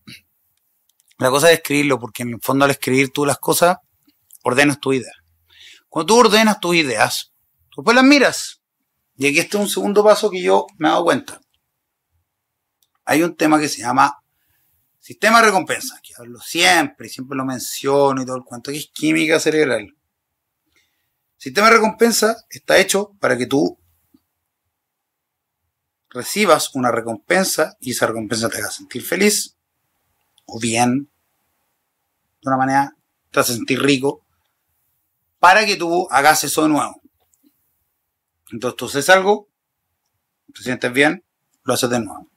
La 1.18 1.30
cosa 1.30 1.50
es 1.50 1.60
escribirlo, 1.60 2.00
porque 2.00 2.24
en 2.24 2.30
el 2.34 2.40
fondo 2.42 2.66
al 2.66 2.72
escribir 2.72 3.12
tú 3.12 3.26
las 3.26 3.38
cosas, 3.38 3.78
ordenas 4.44 4.80
tu 4.80 4.92
idea. 4.92 5.14
Cuando 5.88 6.08
tú 6.08 6.20
ordenas 6.20 6.60
tus 6.60 6.76
ideas, 6.76 7.32
tú 7.70 7.84
pues 7.84 7.96
las 7.96 8.04
miras. 8.04 8.62
Y 9.16 9.28
aquí 9.28 9.40
está 9.40 9.58
un 9.58 9.70
segundo 9.70 10.04
paso 10.04 10.30
que 10.30 10.42
yo 10.42 10.68
me 10.78 10.90
he 10.90 10.92
dado 10.92 11.06
cuenta. 11.06 11.40
Hay 13.06 13.24
un 13.24 13.34
tema 13.36 13.60
que 13.60 13.70
se 13.70 13.82
llama 13.82 14.18
sistema 15.06 15.40
de 15.40 15.46
recompensa, 15.50 16.00
que 16.02 16.14
hablo 16.18 16.40
siempre 16.40 17.10
siempre 17.10 17.38
lo 17.38 17.46
menciono 17.46 18.24
y 18.24 18.26
todo 18.26 18.38
el 18.38 18.44
cuento, 18.44 18.72
que 18.72 18.80
es 18.80 18.90
química 18.92 19.40
cerebral. 19.40 19.96
Sistema 21.38 21.68
de 21.68 21.76
recompensa 21.76 22.36
está 22.50 22.80
hecho 22.80 23.12
para 23.20 23.38
que 23.38 23.46
tú 23.46 23.78
recibas 26.10 26.74
una 26.74 26.92
recompensa 26.92 27.78
y 27.80 27.92
esa 27.92 28.08
recompensa 28.08 28.50
te 28.50 28.58
haga 28.58 28.72
sentir 28.72 29.04
feliz 29.04 29.56
o 30.48 30.60
bien, 30.60 31.12
de 32.42 32.50
una 32.50 32.58
manera, 32.58 32.98
te 33.30 33.40
hace 33.42 33.54
sentir 33.54 33.84
rico 33.84 34.26
para 35.38 35.68
que 35.68 35.76
tú 35.76 36.08
hagas 36.10 36.44
eso 36.46 36.64
de 36.64 36.70
nuevo. 36.70 37.00
Entonces 38.52 38.76
tú 38.76 38.86
haces 38.86 39.10
algo, 39.10 39.50
te 40.52 40.64
sientes 40.64 40.92
bien, 40.92 41.24
lo 41.62 41.76
haces 41.76 41.92
de 41.92 42.00
nuevo. 42.00 42.35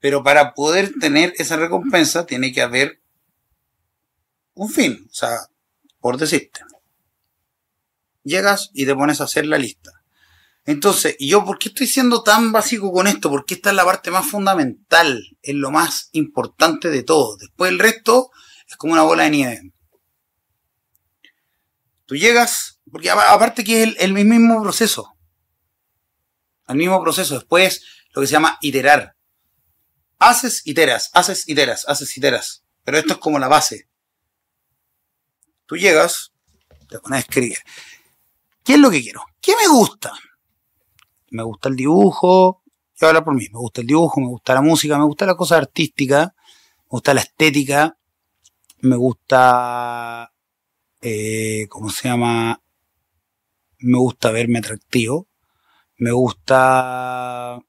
Pero 0.00 0.22
para 0.22 0.54
poder 0.54 0.92
tener 0.98 1.32
esa 1.36 1.56
recompensa 1.56 2.26
tiene 2.26 2.52
que 2.52 2.62
haber 2.62 3.00
un 4.54 4.70
fin. 4.70 5.06
O 5.10 5.14
sea, 5.14 5.36
por 6.00 6.16
decirte. 6.16 6.60
Llegas 8.22 8.70
y 8.74 8.86
te 8.86 8.94
pones 8.94 9.20
a 9.20 9.24
hacer 9.24 9.46
la 9.46 9.58
lista. 9.58 9.92
Entonces, 10.66 11.16
¿y 11.18 11.28
yo 11.28 11.44
por 11.44 11.58
qué 11.58 11.68
estoy 11.70 11.86
siendo 11.86 12.22
tan 12.22 12.52
básico 12.52 12.92
con 12.92 13.06
esto? 13.06 13.30
Porque 13.30 13.54
esta 13.54 13.70
es 13.70 13.76
la 13.76 13.84
parte 13.84 14.10
más 14.10 14.26
fundamental, 14.26 15.22
es 15.42 15.54
lo 15.54 15.70
más 15.70 16.10
importante 16.12 16.90
de 16.90 17.02
todo. 17.02 17.36
Después 17.38 17.70
el 17.70 17.78
resto 17.78 18.30
es 18.68 18.76
como 18.76 18.92
una 18.92 19.02
bola 19.02 19.24
de 19.24 19.30
nieve. 19.30 19.72
Tú 22.06 22.16
llegas, 22.16 22.80
porque 22.90 23.10
aparte 23.10 23.64
que 23.64 23.82
es 23.82 23.94
el, 23.98 24.12
mismo 24.12 24.62
proceso. 24.62 25.16
El 26.68 26.76
mismo 26.76 27.00
proceso. 27.02 27.34
Después 27.34 27.84
lo 28.12 28.20
que 28.20 28.26
se 28.26 28.32
llama 28.32 28.58
iterar. 28.60 29.16
Haces, 30.20 30.62
iteras, 30.64 31.10
haces, 31.12 31.48
iteras, 31.48 31.84
haces, 31.88 32.16
iteras. 32.16 32.64
Pero 32.84 32.98
esto 32.98 33.14
es 33.14 33.18
como 33.18 33.40
la 33.40 33.48
base. 33.48 33.88
Tú 35.66 35.76
llegas, 35.76 36.32
te 36.88 37.00
pones 37.00 37.18
a 37.18 37.20
escribir. 37.20 37.58
¿Qué 38.62 38.74
es 38.74 38.78
lo 38.78 38.90
que 38.90 39.02
quiero? 39.02 39.24
¿Qué 39.40 39.54
me 39.60 39.66
gusta? 39.66 40.12
me 41.30 41.42
gusta 41.42 41.68
el 41.68 41.76
dibujo, 41.76 42.62
yo 43.00 43.08
hablo 43.08 43.24
por 43.24 43.34
mí, 43.34 43.46
me 43.52 43.58
gusta 43.58 43.80
el 43.80 43.86
dibujo, 43.86 44.20
me 44.20 44.26
gusta 44.26 44.54
la 44.54 44.62
música, 44.62 44.98
me 44.98 45.04
gusta 45.04 45.26
la 45.26 45.36
cosa 45.36 45.56
artística, 45.56 46.34
me 46.76 46.88
gusta 46.88 47.14
la 47.14 47.20
estética, 47.20 47.96
me 48.80 48.96
gusta, 48.96 50.32
eh, 51.00 51.66
¿cómo 51.68 51.90
se 51.90 52.08
llama? 52.08 52.60
Me 53.78 53.98
gusta 53.98 54.30
verme 54.30 54.58
atractivo, 54.58 55.28
me 55.96 56.12
gusta, 56.12 57.60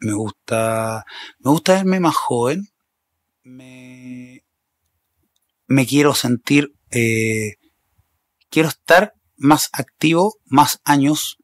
me 0.00 0.12
gusta, 0.12 1.04
me 1.40 1.50
gusta 1.50 1.74
verme 1.74 2.00
más 2.00 2.16
joven, 2.16 2.68
me, 3.42 4.44
me 5.66 5.86
quiero 5.86 6.14
sentir, 6.14 6.72
eh, 6.90 7.56
quiero 8.48 8.68
estar 8.68 9.14
más 9.36 9.70
activo, 9.72 10.36
más 10.46 10.80
años, 10.84 11.38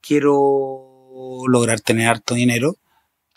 quiero 0.00 1.42
lograr 1.46 1.80
tener 1.80 2.08
harto 2.08 2.34
dinero, 2.34 2.76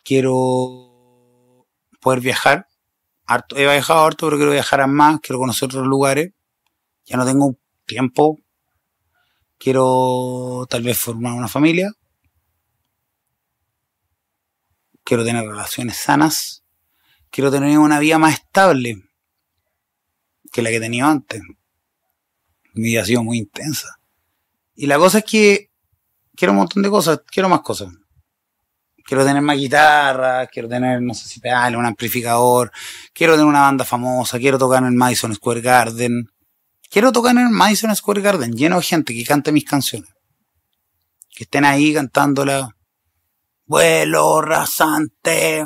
quiero 0.03 1.67
poder 1.99 2.19
viajar, 2.19 2.67
harto, 3.25 3.55
he 3.57 3.61
viajado 3.61 4.05
harto, 4.05 4.27
pero 4.27 4.37
quiero 4.37 4.51
viajar 4.51 4.81
a 4.81 4.87
más, 4.87 5.19
quiero 5.21 5.39
conocer 5.39 5.67
otros 5.67 5.87
lugares, 5.87 6.33
ya 7.05 7.17
no 7.17 7.25
tengo 7.25 7.57
tiempo, 7.85 8.37
quiero 9.57 10.65
tal 10.69 10.83
vez 10.83 10.97
formar 10.97 11.33
una 11.33 11.47
familia, 11.47 11.91
quiero 15.03 15.23
tener 15.23 15.45
relaciones 15.45 15.97
sanas, 15.97 16.63
quiero 17.29 17.51
tener 17.51 17.77
una 17.77 17.99
vida 17.99 18.17
más 18.17 18.33
estable 18.35 19.03
que 20.51 20.61
la 20.61 20.69
que 20.69 20.79
tenía 20.79 21.07
antes. 21.07 21.41
Mi 22.73 22.83
vida 22.83 23.01
ha 23.01 23.05
sido 23.05 23.23
muy 23.23 23.37
intensa. 23.37 23.99
Y 24.75 24.87
la 24.87 24.97
cosa 24.97 25.19
es 25.19 25.25
que 25.25 25.69
quiero 26.35 26.51
un 26.51 26.59
montón 26.59 26.83
de 26.83 26.89
cosas, 26.89 27.21
quiero 27.29 27.49
más 27.49 27.61
cosas. 27.61 27.89
Quiero 29.05 29.25
tener 29.25 29.41
más 29.41 29.57
guitarra, 29.57 30.47
quiero 30.47 30.69
tener, 30.69 31.01
no 31.01 31.13
sé 31.13 31.27
si 31.27 31.39
pedales, 31.39 31.77
un 31.77 31.85
amplificador, 31.85 32.71
quiero 33.13 33.33
tener 33.33 33.45
una 33.45 33.61
banda 33.61 33.83
famosa, 33.83 34.39
quiero 34.39 34.57
tocar 34.57 34.81
en 34.81 34.89
el 34.89 34.93
Madison 34.93 35.35
Square 35.35 35.61
Garden. 35.61 36.29
Quiero 36.89 37.11
tocar 37.11 37.35
en 37.35 37.47
el 37.47 37.49
Madison 37.49 37.93
Square 37.95 38.21
Garden, 38.21 38.53
lleno 38.53 38.77
de 38.77 38.83
gente 38.83 39.13
que 39.13 39.25
cante 39.25 39.51
mis 39.51 39.65
canciones. 39.65 40.09
Que 41.35 41.43
estén 41.43 41.65
ahí 41.65 41.93
cantándola. 41.93 42.75
Vuelo 43.65 44.41
rasante, 44.41 45.65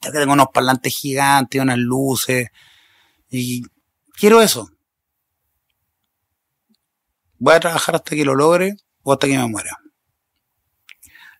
que 0.00 0.10
tengo 0.10 0.32
unos 0.32 0.48
parlantes 0.52 0.94
gigantes, 0.96 1.60
unas 1.60 1.78
luces. 1.78 2.48
Y 3.30 3.62
quiero 4.18 4.42
eso. 4.42 4.70
Voy 7.38 7.54
a 7.54 7.60
trabajar 7.60 7.96
hasta 7.96 8.14
que 8.14 8.24
lo 8.24 8.34
logre 8.34 8.76
o 9.02 9.12
hasta 9.12 9.26
que 9.26 9.38
me 9.38 9.48
muera. 9.48 9.78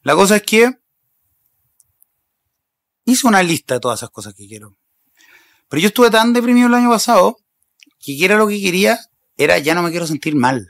La 0.03 0.15
cosa 0.15 0.37
es 0.37 0.43
que 0.43 0.79
hice 3.05 3.27
una 3.27 3.43
lista 3.43 3.75
de 3.75 3.81
todas 3.81 4.01
esas 4.01 4.11
cosas 4.11 4.35
que 4.35 4.47
quiero. 4.47 4.77
Pero 5.69 5.81
yo 5.81 5.89
estuve 5.89 6.11
tan 6.11 6.33
deprimido 6.33 6.67
el 6.67 6.75
año 6.75 6.91
pasado 6.91 7.39
que 7.99 8.17
quiera 8.17 8.37
lo 8.37 8.49
que 8.49 8.61
quería 8.61 8.99
era 9.37 9.59
ya 9.59 9.75
no 9.75 9.83
me 9.83 9.91
quiero 9.91 10.07
sentir 10.07 10.35
mal. 10.35 10.67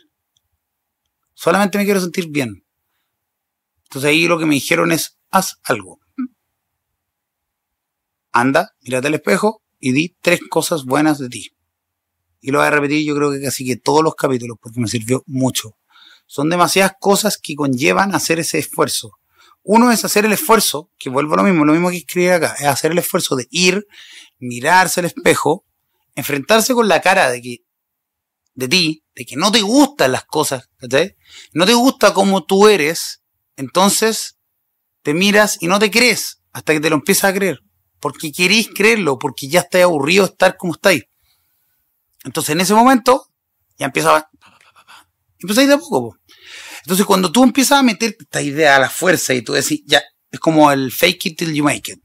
Solamente 1.35 1.79
me 1.79 1.85
quiero 1.85 2.01
sentir 2.01 2.29
bien. 2.29 2.65
Entonces 3.93 4.09
ahí 4.09 4.27
lo 4.27 4.39
que 4.39 4.47
me 4.47 4.55
dijeron 4.55 4.91
es, 4.91 5.19
haz 5.31 5.59
algo. 5.65 6.01
Anda, 8.33 8.75
mírate 8.81 9.09
al 9.09 9.15
espejo 9.15 9.63
y 9.79 9.93
di 9.93 10.17
tres 10.23 10.41
cosas 10.49 10.87
buenas 10.87 11.19
de 11.19 11.29
ti. 11.29 11.51
Y 12.41 12.53
lo 12.53 12.61
voy 12.61 12.69
a 12.69 12.71
repetir 12.71 13.05
yo 13.05 13.15
creo 13.15 13.31
que 13.33 13.43
casi 13.43 13.67
que 13.67 13.77
todos 13.77 14.03
los 14.03 14.15
capítulos 14.15 14.57
porque 14.63 14.81
me 14.81 14.89
sirvió 14.89 15.23
mucho. 15.27 15.77
Son 16.25 16.49
demasiadas 16.49 16.95
cosas 16.99 17.37
que 17.37 17.55
conllevan 17.55 18.15
hacer 18.15 18.41
ese 18.41 18.59
esfuerzo. 18.59 19.13
Uno 19.63 19.93
es 19.93 20.07
hacer 20.07 20.25
el 20.25 20.33
esfuerzo, 20.33 20.89
que 20.99 21.11
vuelvo 21.11 21.35
a 21.35 21.37
lo 21.37 21.43
mismo, 21.43 21.67
lo 21.67 21.75
mismo 21.75 21.91
que 21.91 21.99
escribí 21.99 22.29
acá, 22.29 22.55
es 22.59 22.65
hacer 22.65 22.93
el 22.93 22.99
esfuerzo 22.99 23.37
de 23.37 23.47
ir, 23.51 23.87
mirarse 24.39 25.01
al 25.01 25.07
espejo, 25.07 25.67
enfrentarse 26.15 26.73
con 26.73 26.89
la 26.89 27.03
cara 27.03 27.29
de 27.31 27.43
que, 27.43 27.59
de 28.55 28.69
ti, 28.69 29.05
de 29.15 29.27
que 29.27 29.37
no 29.37 29.53
te 29.53 29.61
gustan 29.61 30.13
las 30.13 30.25
cosas, 30.25 30.71
No 31.53 31.67
te 31.67 31.75
gusta 31.75 32.15
como 32.15 32.43
tú 32.45 32.69
eres, 32.69 33.22
entonces 33.57 34.37
te 35.03 35.15
miras 35.15 35.59
y 35.61 35.67
no 35.67 35.79
te 35.79 35.91
crees 35.91 36.43
hasta 36.53 36.73
que 36.73 36.81
te 36.81 36.91
lo 36.91 36.97
empiezas 36.97 37.31
a 37.31 37.35
creer. 37.35 37.61
Porque 38.01 38.33
queréis 38.33 38.69
creerlo, 38.75 39.19
porque 39.19 39.49
ya 39.49 39.61
estás 39.61 39.83
aburrido 39.83 40.27
de 40.27 40.33
estar 40.33 40.57
como 40.57 40.75
estáis. 40.75 41.05
Entonces 42.25 42.51
en 42.51 42.61
ese 42.61 42.75
momento 42.75 43.29
ya 43.79 43.87
empieza 43.87 44.17
a... 44.17 44.29
Ir 45.39 45.55
de 45.55 45.75
a 45.75 45.79
poco. 45.79 46.17
Entonces, 46.83 47.07
cuando 47.07 47.31
tú 47.31 47.43
empiezas 47.43 47.79
a 47.79 47.83
meter 47.83 48.17
esta 48.19 48.43
idea 48.43 48.77
a 48.77 48.81
la 48.81 48.91
fuerza 48.91 49.35
y 49.35 49.43
tú 49.43 49.53
decís, 49.53 49.83
ya, 49.87 50.03
es 50.31 50.41
como 50.41 50.71
el 50.71 50.91
fake 50.91 51.27
it 51.27 51.39
till 51.39 51.53
you 51.53 51.65
make 51.65 51.93
it. 51.93 52.01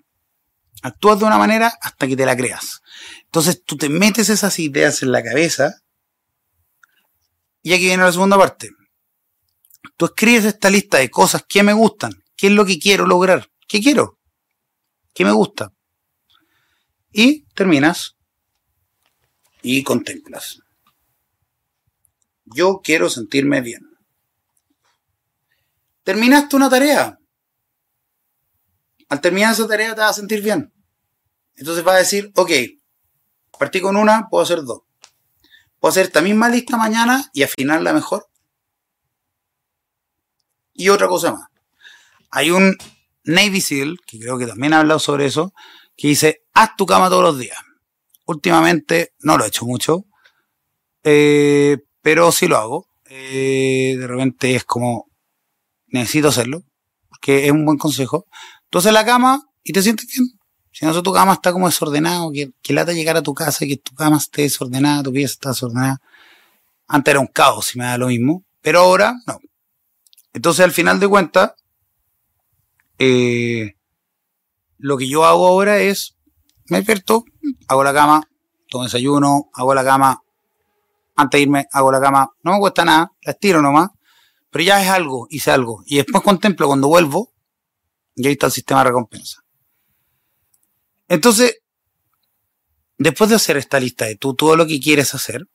Actúas 0.84 1.20
de 1.20 1.26
una 1.26 1.38
manera 1.38 1.74
hasta 1.82 2.08
que 2.08 2.16
te 2.16 2.26
la 2.26 2.36
creas. 2.36 2.82
Entonces, 3.26 3.64
tú 3.64 3.78
te 3.78 3.90
metes 3.90 4.30
esas 4.30 4.58
ideas 4.60 5.02
en 5.02 5.12
la 5.12 5.24
cabeza. 5.24 5.82
Y 7.64 7.74
aquí 7.74 7.86
viene 7.86 8.04
la 8.04 8.12
segunda 8.12 8.38
parte. 8.38 8.70
Tú 9.96 10.06
escribes 10.06 10.46
esta 10.46 10.70
lista 10.70 10.98
de 10.98 11.10
cosas 11.10 11.46
que 11.48 11.64
me 11.64 11.74
gustan. 11.74 12.12
¿Qué 12.36 12.48
es 12.48 12.54
lo 12.54 12.66
que 12.66 12.80
quiero 12.80 13.06
lograr? 13.06 13.50
¿Qué 13.68 13.82
quiero? 13.82 14.20
¿Qué 15.14 15.26
me 15.26 15.32
gusta? 15.32 15.72
Y 17.12 17.46
terminas 17.56 18.16
y 19.62 19.84
contemplas. 19.84 20.60
Yo 22.46 22.82
quiero 22.84 23.10
sentirme 23.10 23.62
bien 23.62 23.88
terminaste 26.08 26.56
una 26.56 26.70
tarea. 26.70 27.20
Al 29.10 29.20
terminar 29.20 29.52
esa 29.52 29.68
tarea 29.68 29.94
te 29.94 30.00
vas 30.00 30.12
a 30.12 30.14
sentir 30.14 30.42
bien. 30.42 30.72
Entonces 31.58 31.84
vas 31.84 31.96
a 31.96 32.00
decir, 32.00 32.32
ok, 32.34 32.50
partí 33.60 33.82
con 33.82 33.98
una, 33.98 34.30
puedo 34.30 34.42
hacer 34.42 34.64
dos. 34.64 34.84
Puedo 35.82 35.90
hacer 35.90 36.06
esta 36.06 36.22
misma 36.22 36.48
lista 36.48 36.78
mañana 36.78 37.30
y 37.34 37.44
afinarla 37.44 37.92
mejor. 37.92 38.26
Y 40.78 40.90
otra 40.90 41.08
cosa 41.08 41.34
más. 41.34 41.50
Hay 42.32 42.52
un 42.52 42.78
Navy 43.24 43.60
SEAL, 43.60 44.00
que 44.06 44.20
creo 44.20 44.38
que 44.38 44.46
también 44.46 44.74
ha 44.74 44.80
hablado 44.80 45.00
sobre 45.00 45.26
eso, 45.26 45.54
que 45.98 46.08
dice, 46.10 46.44
haz 46.54 46.76
tu 46.78 46.86
cama 46.86 47.10
todos 47.10 47.24
los 47.24 47.40
días. 47.40 47.58
Últimamente 48.26 49.14
no 49.20 49.38
lo 49.38 49.44
he 49.44 49.48
hecho 49.48 49.66
mucho, 49.66 50.06
eh, 51.04 51.80
pero 52.02 52.32
sí 52.32 52.48
lo 52.48 52.58
hago. 52.58 52.88
Eh, 53.10 53.96
de 53.98 54.08
repente 54.08 54.56
es 54.56 54.64
como, 54.66 55.10
necesito 55.88 56.28
hacerlo, 56.28 56.64
porque 57.10 57.48
es 57.48 57.52
un 57.52 57.66
buen 57.66 57.78
consejo. 57.78 58.28
Tú 58.70 58.78
haces 58.78 58.94
la 58.94 59.06
cama 59.06 59.50
y 59.64 59.74
te 59.74 59.82
sientes 59.82 60.08
bien. 60.08 60.28
Si 60.72 60.86
no, 60.86 61.02
tu 61.02 61.12
cama 61.12 61.34
está 61.34 61.52
como 61.52 61.66
desordenado, 61.66 62.32
que, 62.32 62.52
que 62.62 62.74
lata 62.74 62.94
llegar 62.94 63.18
a 63.18 63.24
tu 63.24 63.34
casa 63.34 63.66
y 63.66 63.70
que 63.70 63.78
tu 63.78 63.96
cama 63.96 64.18
esté 64.18 64.44
desordenada, 64.44 65.02
tu 65.02 65.12
pieza 65.12 65.34
está 65.34 65.50
desordenada. 65.50 66.00
Antes 66.88 67.12
era 67.12 67.20
un 67.20 67.28
caos, 67.28 67.66
si 67.66 67.80
me 67.80 67.86
da 67.86 67.98
lo 67.98 68.08
mismo, 68.08 68.46
pero 68.62 68.82
ahora 68.82 69.16
no. 69.26 69.40
Entonces, 70.38 70.64
al 70.64 70.72
final 70.72 71.00
de 71.00 71.08
cuentas, 71.08 71.54
eh, 73.00 73.76
lo 74.78 74.96
que 74.96 75.10
yo 75.10 75.26
hago 75.26 75.48
ahora 75.48 75.80
es, 75.80 76.16
me 76.68 76.78
despierto, 76.78 77.26
hago 77.68 77.84
la 77.84 77.92
cama, 77.92 78.22
tomo 78.70 78.84
desayuno, 78.84 79.50
hago 79.52 79.74
la 79.74 79.84
cama, 79.84 80.22
antes 81.16 81.40
de 81.40 81.42
irme, 81.42 81.66
hago 81.72 81.92
la 81.92 82.00
cama, 82.00 82.30
no 82.44 82.54
me 82.54 82.60
cuesta 82.60 82.86
nada, 82.86 83.12
la 83.24 83.32
estiro 83.32 83.64
nomás, 83.64 83.90
pero 84.52 84.64
ya 84.64 84.80
es 84.80 84.90
algo, 84.92 85.26
hice 85.32 85.50
algo. 85.50 85.82
Y 85.88 85.98
después 85.98 86.24
contemplo 86.24 86.68
cuando 86.68 86.88
vuelvo, 86.88 87.34
y 88.14 88.28
ahí 88.28 88.34
está 88.34 88.46
el 88.46 88.52
sistema 88.52 88.82
de 88.82 88.90
recompensa. 88.90 89.42
Entonces, 91.08 91.64
después 93.00 93.32
de 93.32 93.38
hacer 93.38 93.58
esta 93.58 93.80
lista 93.80 94.06
de 94.06 94.18
tú, 94.18 94.36
todo 94.36 94.56
lo 94.56 94.68
que 94.68 94.80
quieres 94.80 95.16
hacer, 95.16 95.48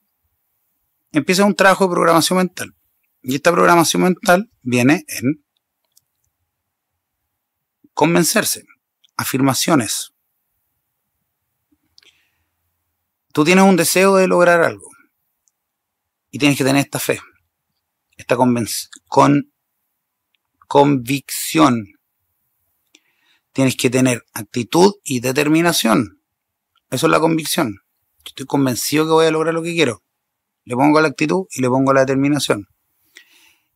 empieza 1.12 1.44
un 1.44 1.54
trabajo 1.54 1.84
de 1.84 1.94
programación 1.94 2.38
mental. 2.38 2.74
Y 3.22 3.36
esta 3.36 3.52
programación 3.52 4.02
mental 4.02 4.50
viene 4.62 5.04
en 5.08 5.44
convencerse, 7.94 8.64
afirmaciones. 9.16 10.12
Tú 13.32 13.44
tienes 13.44 13.64
un 13.64 13.76
deseo 13.76 14.16
de 14.16 14.26
lograr 14.26 14.62
algo 14.62 14.88
y 16.30 16.38
tienes 16.38 16.58
que 16.58 16.64
tener 16.64 16.84
esta 16.84 16.98
fe 16.98 17.20
esta 18.22 18.36
con 19.08 19.52
convicción. 20.68 21.86
Tienes 23.52 23.76
que 23.76 23.90
tener 23.90 24.24
actitud 24.32 24.94
y 25.04 25.20
determinación. 25.20 26.22
Eso 26.90 27.06
es 27.06 27.10
la 27.10 27.20
convicción. 27.20 27.80
Estoy 28.24 28.46
convencido 28.46 29.04
que 29.04 29.12
voy 29.12 29.26
a 29.26 29.30
lograr 29.30 29.52
lo 29.52 29.62
que 29.62 29.74
quiero. 29.74 30.02
Le 30.64 30.74
pongo 30.74 31.00
la 31.00 31.08
actitud 31.08 31.46
y 31.50 31.60
le 31.60 31.68
pongo 31.68 31.92
la 31.92 32.00
determinación. 32.00 32.68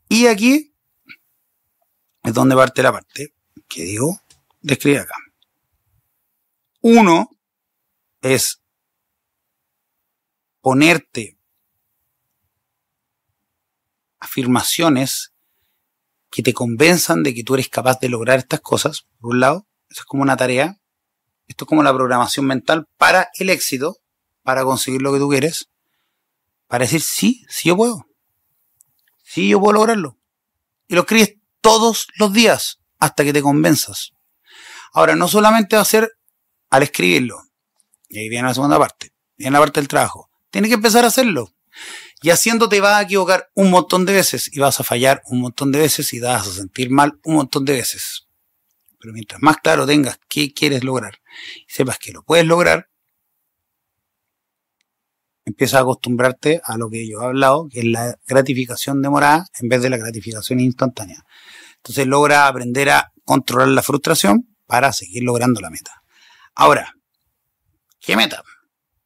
Y 0.09 0.27
aquí 0.27 0.75
es 2.23 2.35
donde 2.35 2.55
parte 2.55 2.83
la 2.83 2.93
parte 2.93 3.35
que 3.69 3.83
digo, 3.83 4.21
describe 4.61 5.01
acá. 5.01 5.15
Uno 6.81 7.31
es 8.21 8.61
ponerte 10.61 11.39
afirmaciones 14.19 15.33
que 16.31 16.43
te 16.43 16.53
convenzan 16.53 17.23
de 17.23 17.35
que 17.35 17.45
tú 17.45 17.55
eres 17.55 17.69
capaz 17.69 17.99
de 18.01 18.09
lograr 18.09 18.39
estas 18.39 18.61
cosas, 18.61 19.07
por 19.21 19.31
un 19.31 19.41
lado, 19.41 19.67
eso 19.89 20.03
es 20.03 20.07
como 20.07 20.23
una 20.23 20.37
tarea, 20.37 20.79
esto 21.47 21.65
es 21.65 21.69
como 21.69 21.83
la 21.83 21.95
programación 21.95 22.47
mental 22.47 22.87
para 22.97 23.31
el 23.39 23.51
éxito, 23.51 23.97
para 24.43 24.65
conseguir 24.65 25.03
lo 25.03 25.13
que 25.13 25.19
tú 25.19 25.29
quieres, 25.29 25.71
para 26.67 26.85
decir, 26.85 27.01
sí, 27.01 27.45
sí 27.49 27.69
yo 27.69 27.77
puedo, 27.77 28.07
sí 29.37 29.51
yo 29.51 29.61
puedo 29.61 29.75
lograrlo. 29.75 30.19
Y 30.89 30.95
lo 30.95 31.03
escribes 31.03 31.35
todos 31.61 32.09
los 32.19 32.33
días 32.33 32.79
hasta 32.99 33.23
que 33.23 33.35
te 33.35 33.43
convenzas. 33.43 34.13
Ahora, 34.95 35.15
no 35.15 35.29
solamente 35.29 35.77
va 35.77 35.83
a 35.83 35.85
ser 35.85 36.11
al 36.71 36.83
escribirlo, 36.83 37.43
y 38.09 38.19
ahí 38.19 38.29
viene 38.31 38.49
la 38.49 38.55
segunda 38.55 38.79
parte, 38.79 39.13
viene 39.37 39.53
la 39.53 39.59
parte 39.59 39.81
del 39.81 39.89
trabajo, 39.89 40.31
tienes 40.51 40.71
que 40.71 40.77
empezar 40.77 41.05
a 41.05 41.09
hacerlo. 41.09 41.53
Y 42.23 42.31
haciendo 42.31 42.71
te 42.71 42.81
vas 42.81 42.95
a 42.95 43.03
equivocar 43.03 43.51
un 43.55 43.71
montón 43.71 44.07
de 44.07 44.15
veces 44.15 44.49
y 44.51 44.59
vas 44.59 44.81
a 44.81 44.85
fallar 44.85 45.21
un 45.27 45.43
montón 45.43 45.71
de 45.71 45.81
veces 45.81 46.15
y 46.15 46.21
vas 46.21 46.49
a 46.49 46.53
sentir 46.53 46.91
mal 46.91 47.21
un 47.25 47.35
montón 47.35 47.67
de 47.67 47.75
veces. 47.75 48.27
Pero 48.99 49.13
mientras 49.13 49.43
más 49.43 49.59
claro 49.59 49.87
tengas 49.87 50.19
qué 50.29 50.55
quieres 50.55 50.83
lograr 50.83 51.21
y 51.57 51.71
sepas 51.71 51.99
que 51.99 52.13
lo 52.13 52.23
puedes 52.23 52.47
lograr, 52.47 52.89
empiezas 55.47 55.79
a 55.79 55.83
acostumbrarte 55.83 56.61
a 56.63 56.77
lo 56.77 56.91
que 56.91 57.09
yo 57.09 57.23
he 57.23 57.25
hablado, 57.25 57.69
que 57.71 57.79
es 57.81 57.87
la 57.87 58.19
gratificación 58.27 59.01
demorada 59.01 59.47
en 59.61 59.69
vez 59.69 59.81
de 59.81 59.89
la 59.89 59.97
gratificación 59.97 60.61
instantánea. 60.61 61.25
Entonces 61.77 62.07
logra 62.07 62.49
aprender 62.49 62.91
a 62.91 63.13
controlar 63.25 63.69
la 63.69 63.83
frustración 63.83 64.57
para 64.67 64.93
seguir 64.93 65.23
logrando 65.23 65.61
la 65.61 65.71
meta. 65.71 66.03
Ahora, 66.55 66.95
¿qué 68.01 68.17
meta? 68.17 68.43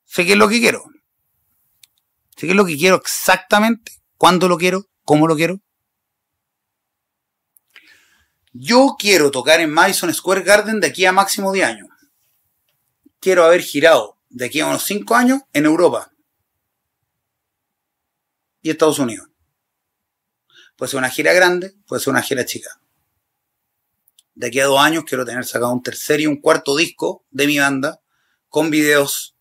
Sé 0.06 0.24
qué 0.24 0.32
es 0.32 0.38
lo 0.38 0.48
que 0.48 0.60
quiero. 0.60 0.84
Sé 2.36 2.46
qué 2.46 2.50
es 2.50 2.56
lo 2.56 2.64
que 2.64 2.78
quiero 2.78 2.96
exactamente, 2.96 3.92
cuándo 4.16 4.48
lo 4.48 4.56
quiero, 4.56 4.86
cómo 5.04 5.28
lo 5.28 5.36
quiero. 5.36 5.60
Yo 8.52 8.96
quiero 8.98 9.30
tocar 9.30 9.60
en 9.60 9.70
Madison 9.70 10.12
Square 10.12 10.42
Garden 10.42 10.80
de 10.80 10.86
aquí 10.86 11.04
a 11.04 11.12
máximo 11.12 11.52
10 11.52 11.66
años. 11.66 11.88
Quiero 13.20 13.44
haber 13.44 13.60
girado 13.60 14.16
de 14.30 14.46
aquí 14.46 14.60
a 14.60 14.66
unos 14.66 14.84
5 14.84 15.14
años 15.14 15.42
en 15.52 15.66
Europa 15.66 16.10
y 18.62 18.70
Estados 18.70 18.98
Unidos. 18.98 19.28
Puede 20.76 20.90
ser 20.90 20.98
una 20.98 21.10
gira 21.10 21.32
grande, 21.32 21.74
puede 21.86 22.00
ser 22.00 22.10
una 22.10 22.22
gira 22.22 22.44
chica. 22.44 22.80
De 24.34 24.46
aquí 24.46 24.60
a 24.60 24.66
dos 24.66 24.80
años 24.80 25.04
quiero 25.06 25.24
tener 25.24 25.44
sacado 25.44 25.72
un 25.72 25.82
tercer 25.82 26.20
y 26.20 26.26
un 26.26 26.40
cuarto 26.40 26.76
disco 26.76 27.24
de 27.30 27.46
mi 27.46 27.58
banda 27.58 28.00
con 28.48 28.70
videos. 28.70 29.36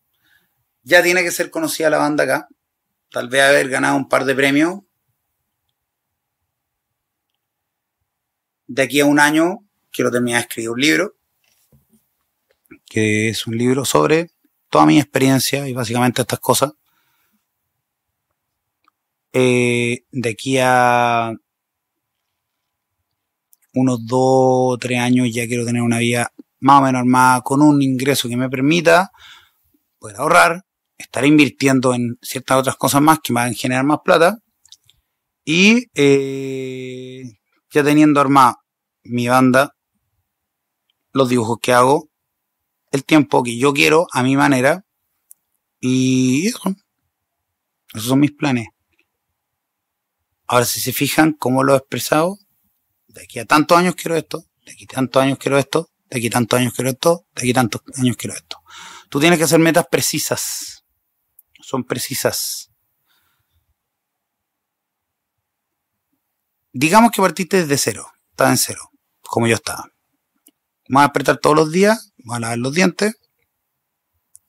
Ya 0.82 1.02
tiene 1.02 1.22
que 1.22 1.30
ser 1.30 1.50
conocida 1.50 1.90
la 1.90 1.98
banda 1.98 2.24
acá. 2.24 2.48
Tal 3.10 3.28
vez 3.28 3.42
haber 3.42 3.68
ganado 3.68 3.96
un 3.96 4.08
par 4.08 4.24
de 4.24 4.34
premios. 4.34 4.80
De 8.66 8.82
aquí 8.82 9.00
a 9.00 9.06
un 9.06 9.18
año 9.18 9.66
quiero 9.90 10.10
terminar 10.10 10.40
de 10.40 10.48
escribir 10.48 10.70
un 10.70 10.80
libro. 10.80 11.16
Que 12.86 13.30
es 13.30 13.46
un 13.46 13.56
libro 13.56 13.84
sobre 13.84 14.30
toda 14.68 14.86
mi 14.86 15.00
experiencia 15.00 15.66
y 15.68 15.72
básicamente 15.72 16.22
estas 16.22 16.40
cosas. 16.40 16.72
Eh, 19.32 20.04
de 20.10 20.28
aquí 20.28 20.58
a 20.58 21.32
unos 23.74 24.04
dos 24.06 24.74
o 24.74 24.78
tres 24.78 24.98
años 24.98 25.28
ya 25.32 25.46
quiero 25.46 25.64
tener 25.64 25.82
una 25.82 25.98
vida 25.98 26.32
más 26.58 26.80
o 26.80 26.84
menos 26.84 27.00
armada 27.00 27.40
con 27.42 27.62
un 27.62 27.80
ingreso 27.82 28.28
que 28.28 28.36
me 28.36 28.48
permita 28.48 29.12
poder 29.98 30.16
ahorrar, 30.16 30.64
estar 30.98 31.24
invirtiendo 31.24 31.94
en 31.94 32.18
ciertas 32.20 32.58
otras 32.58 32.76
cosas 32.76 33.02
más 33.02 33.20
que 33.20 33.32
me 33.32 33.40
van 33.40 33.50
a 33.50 33.54
generar 33.54 33.84
más 33.84 34.00
plata 34.04 34.38
y 35.44 35.86
eh, 35.94 37.24
ya 37.70 37.82
teniendo 37.84 38.20
armada 38.20 38.58
mi 39.04 39.28
banda, 39.28 39.74
los 41.12 41.28
dibujos 41.28 41.58
que 41.60 41.72
hago, 41.72 42.08
el 42.92 43.04
tiempo 43.04 43.42
que 43.42 43.56
yo 43.56 43.72
quiero 43.72 44.06
a 44.12 44.22
mi 44.22 44.36
manera 44.36 44.84
y 45.80 46.48
eso. 46.48 46.74
Esos 47.92 48.08
son 48.08 48.20
mis 48.20 48.32
planes. 48.32 48.68
Ahora, 50.52 50.64
si 50.64 50.80
se 50.80 50.92
fijan 50.92 51.32
cómo 51.32 51.62
lo 51.62 51.74
he 51.74 51.76
expresado, 51.76 52.36
de 53.06 53.22
aquí 53.22 53.38
a 53.38 53.44
tantos 53.44 53.78
años 53.78 53.94
quiero 53.94 54.16
esto, 54.16 54.46
de 54.66 54.72
aquí 54.72 54.82
a 54.82 54.94
tantos 54.96 55.22
años 55.22 55.38
quiero 55.38 55.58
esto, 55.58 55.88
de 56.08 56.18
aquí 56.18 56.26
a 56.26 56.30
tantos 56.30 56.58
años 56.58 56.74
quiero 56.74 56.90
esto, 56.90 57.24
de 57.36 57.40
aquí 57.40 57.50
a 57.52 57.54
tantos 57.54 57.82
años 57.96 58.16
quiero 58.16 58.34
esto. 58.34 58.56
Tú 59.08 59.20
tienes 59.20 59.38
que 59.38 59.44
hacer 59.44 59.60
metas 59.60 59.86
precisas. 59.88 60.84
Son 61.60 61.84
precisas. 61.84 62.72
Digamos 66.72 67.12
que 67.12 67.22
partiste 67.22 67.58
desde 67.58 67.78
cero. 67.78 68.10
Estás 68.32 68.50
en 68.50 68.58
cero, 68.58 68.90
como 69.20 69.46
yo 69.46 69.54
estaba. 69.54 69.84
Vamos 70.88 71.02
a 71.02 71.10
apretar 71.10 71.38
todos 71.38 71.54
los 71.54 71.70
días, 71.70 72.12
vamos 72.24 72.38
a 72.38 72.40
lavar 72.40 72.58
los 72.58 72.74
dientes. 72.74 73.14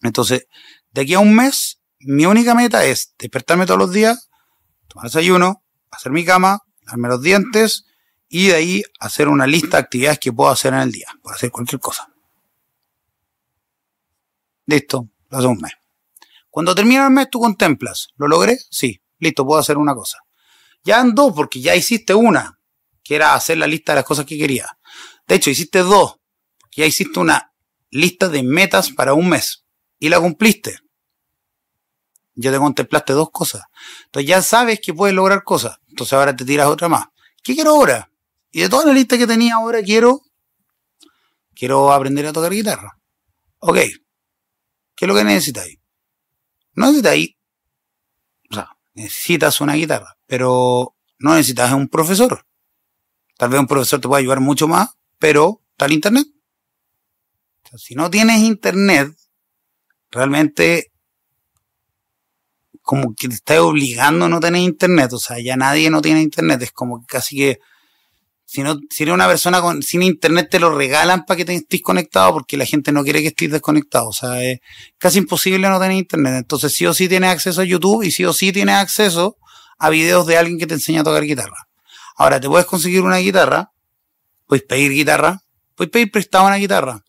Entonces, 0.01 0.47
de 0.89 1.01
aquí 1.01 1.13
a 1.13 1.19
un 1.19 1.35
mes, 1.35 1.79
mi 1.99 2.25
única 2.25 2.55
meta 2.55 2.85
es 2.85 3.13
despertarme 3.19 3.67
todos 3.67 3.79
los 3.79 3.91
días, 3.91 4.31
tomar 4.87 5.05
desayuno, 5.05 5.61
hacer 5.91 6.11
mi 6.11 6.25
cama, 6.25 6.63
darme 6.85 7.09
los 7.09 7.21
dientes 7.21 7.85
y 8.27 8.47
de 8.47 8.55
ahí 8.55 8.83
hacer 8.99 9.27
una 9.27 9.45
lista 9.45 9.77
de 9.77 9.83
actividades 9.83 10.19
que 10.19 10.31
puedo 10.31 10.49
hacer 10.49 10.73
en 10.73 10.79
el 10.79 10.91
día. 10.91 11.07
Puedo 11.21 11.35
hacer 11.35 11.51
cualquier 11.51 11.79
cosa. 11.79 12.07
Listo, 14.65 15.09
lo 15.29 15.37
hace 15.37 15.47
un 15.47 15.59
mes. 15.59 15.73
Cuando 16.49 16.73
termina 16.73 17.05
el 17.05 17.11
mes 17.11 17.29
tú 17.29 17.39
contemplas, 17.39 18.09
¿lo 18.15 18.27
logré? 18.27 18.57
Sí, 18.69 19.01
listo, 19.19 19.45
puedo 19.45 19.59
hacer 19.59 19.77
una 19.77 19.93
cosa. 19.93 20.19
Ya 20.83 20.99
en 21.01 21.13
dos, 21.13 21.33
porque 21.33 21.61
ya 21.61 21.75
hiciste 21.75 22.13
una, 22.13 22.59
que 23.03 23.15
era 23.15 23.35
hacer 23.35 23.57
la 23.57 23.67
lista 23.67 23.91
de 23.91 23.97
las 23.97 24.05
cosas 24.05 24.25
que 24.25 24.37
quería. 24.37 24.77
De 25.27 25.35
hecho, 25.35 25.49
hiciste 25.49 25.79
dos, 25.79 26.15
ya 26.75 26.85
hiciste 26.85 27.19
una 27.19 27.53
lista 27.89 28.29
de 28.29 28.43
metas 28.43 28.91
para 28.91 29.13
un 29.13 29.29
mes 29.29 29.65
y 29.99 30.09
la 30.09 30.19
cumpliste 30.19 30.79
ya 32.35 32.51
te 32.51 32.57
contemplaste 32.57 33.13
dos 33.13 33.29
cosas. 33.31 33.63
Entonces 34.05 34.29
ya 34.29 34.41
sabes 34.41 34.79
que 34.81 34.93
puedes 34.93 35.15
lograr 35.15 35.43
cosas. 35.43 35.79
Entonces 35.91 36.13
ahora 36.13 36.35
te 36.35 36.45
tiras 36.45 36.67
otra 36.67 36.89
más. 36.89 37.05
¿Qué 37.43 37.53
quiero 37.53 37.71
ahora? 37.71 38.09
Y 38.51 38.61
de 38.61 38.69
toda 38.69 38.85
la 38.85 38.93
lista 38.93 39.17
que 39.17 39.27
tenía 39.27 39.55
ahora 39.55 39.83
quiero, 39.83 40.21
quiero 41.53 41.91
aprender 41.91 42.25
a 42.25 42.33
tocar 42.33 42.51
guitarra. 42.51 42.97
Ok. 43.59 43.77
¿Qué 44.95 45.05
es 45.05 45.07
lo 45.07 45.15
que 45.15 45.23
necesitáis? 45.23 45.77
No 46.73 46.87
necesitáis, 46.87 47.35
o 48.49 48.55
sea, 48.55 48.77
necesitas 48.93 49.59
una 49.61 49.73
guitarra, 49.73 50.17
pero 50.25 50.95
no 51.19 51.35
necesitas 51.35 51.73
un 51.73 51.87
profesor. 51.87 52.45
Tal 53.37 53.49
vez 53.49 53.59
un 53.59 53.67
profesor 53.67 53.99
te 53.99 54.07
pueda 54.07 54.19
ayudar 54.19 54.39
mucho 54.39 54.67
más, 54.67 54.89
pero 55.19 55.61
está 55.71 55.85
el 55.85 55.93
internet. 55.93 56.27
si 57.75 57.95
no 57.95 58.09
tienes 58.09 58.39
internet, 58.39 59.13
realmente 60.09 60.90
como 62.91 63.15
que 63.15 63.29
te 63.29 63.35
está 63.35 63.63
obligando 63.63 64.25
a 64.25 64.27
no 64.27 64.41
tener 64.41 64.61
internet, 64.61 65.13
o 65.13 65.17
sea, 65.17 65.39
ya 65.39 65.55
nadie 65.55 65.89
no 65.89 66.01
tiene 66.01 66.21
internet, 66.21 66.61
es 66.63 66.73
como 66.73 66.99
que 66.99 67.05
casi 67.05 67.37
que 67.37 67.59
si 68.43 68.63
no, 68.63 68.77
si 68.89 69.03
eres 69.03 69.15
una 69.15 69.27
persona 69.27 69.61
con, 69.61 69.81
sin 69.81 70.03
internet 70.03 70.49
te 70.51 70.59
lo 70.59 70.75
regalan 70.75 71.23
para 71.23 71.37
que 71.37 71.45
te 71.45 71.55
estés 71.55 71.81
conectado 71.81 72.33
porque 72.33 72.57
la 72.57 72.65
gente 72.65 72.91
no 72.91 73.01
quiere 73.05 73.21
que 73.21 73.29
estés 73.29 73.49
desconectado, 73.49 74.09
o 74.09 74.11
sea, 74.11 74.43
es 74.43 74.59
casi 74.97 75.19
imposible 75.19 75.69
no 75.69 75.79
tener 75.79 75.95
internet, 75.95 76.33
entonces 76.35 76.73
sí 76.73 76.85
o 76.85 76.93
sí 76.93 77.07
tienes 77.07 77.29
acceso 77.29 77.61
a 77.61 77.63
YouTube 77.63 78.03
y 78.03 78.11
sí 78.11 78.25
o 78.25 78.33
sí 78.33 78.51
tienes 78.51 78.75
acceso 78.75 79.37
a 79.79 79.89
videos 79.89 80.27
de 80.27 80.35
alguien 80.35 80.59
que 80.59 80.67
te 80.67 80.73
enseña 80.73 80.99
a 80.99 81.05
tocar 81.05 81.23
guitarra. 81.23 81.69
Ahora, 82.17 82.41
te 82.41 82.49
puedes 82.49 82.67
conseguir 82.67 83.03
una 83.03 83.19
guitarra, 83.19 83.71
puedes 84.47 84.65
pedir 84.65 84.91
guitarra, 84.91 85.39
puedes 85.75 85.91
pedir 85.91 86.11
prestado 86.11 86.45
una 86.45 86.57
guitarra, 86.57 87.05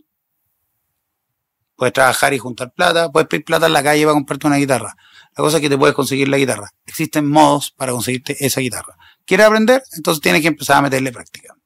puedes 1.74 1.92
trabajar 1.92 2.34
y 2.34 2.38
juntar 2.38 2.72
plata, 2.72 3.10
puedes 3.10 3.26
pedir 3.26 3.44
plata 3.44 3.66
en 3.66 3.72
la 3.72 3.82
calle 3.82 4.04
para 4.04 4.14
comprarte 4.14 4.46
una 4.46 4.58
guitarra. 4.58 4.96
La 5.36 5.42
cosa 5.42 5.56
es 5.56 5.60
que 5.62 5.70
te 5.70 5.78
puedes 5.78 5.94
conseguir 5.94 6.28
la 6.28 6.36
guitarra. 6.36 6.70
Existen 6.84 7.26
modos 7.28 7.70
para 7.70 7.92
conseguirte 7.92 8.44
esa 8.44 8.60
guitarra. 8.60 8.96
¿Quieres 9.24 9.46
aprender? 9.46 9.82
Entonces 9.96 10.20
tienes 10.20 10.42
que 10.42 10.48
empezar 10.48 10.76
a 10.76 10.82
meterle 10.82 11.10
práctica. 11.10 11.56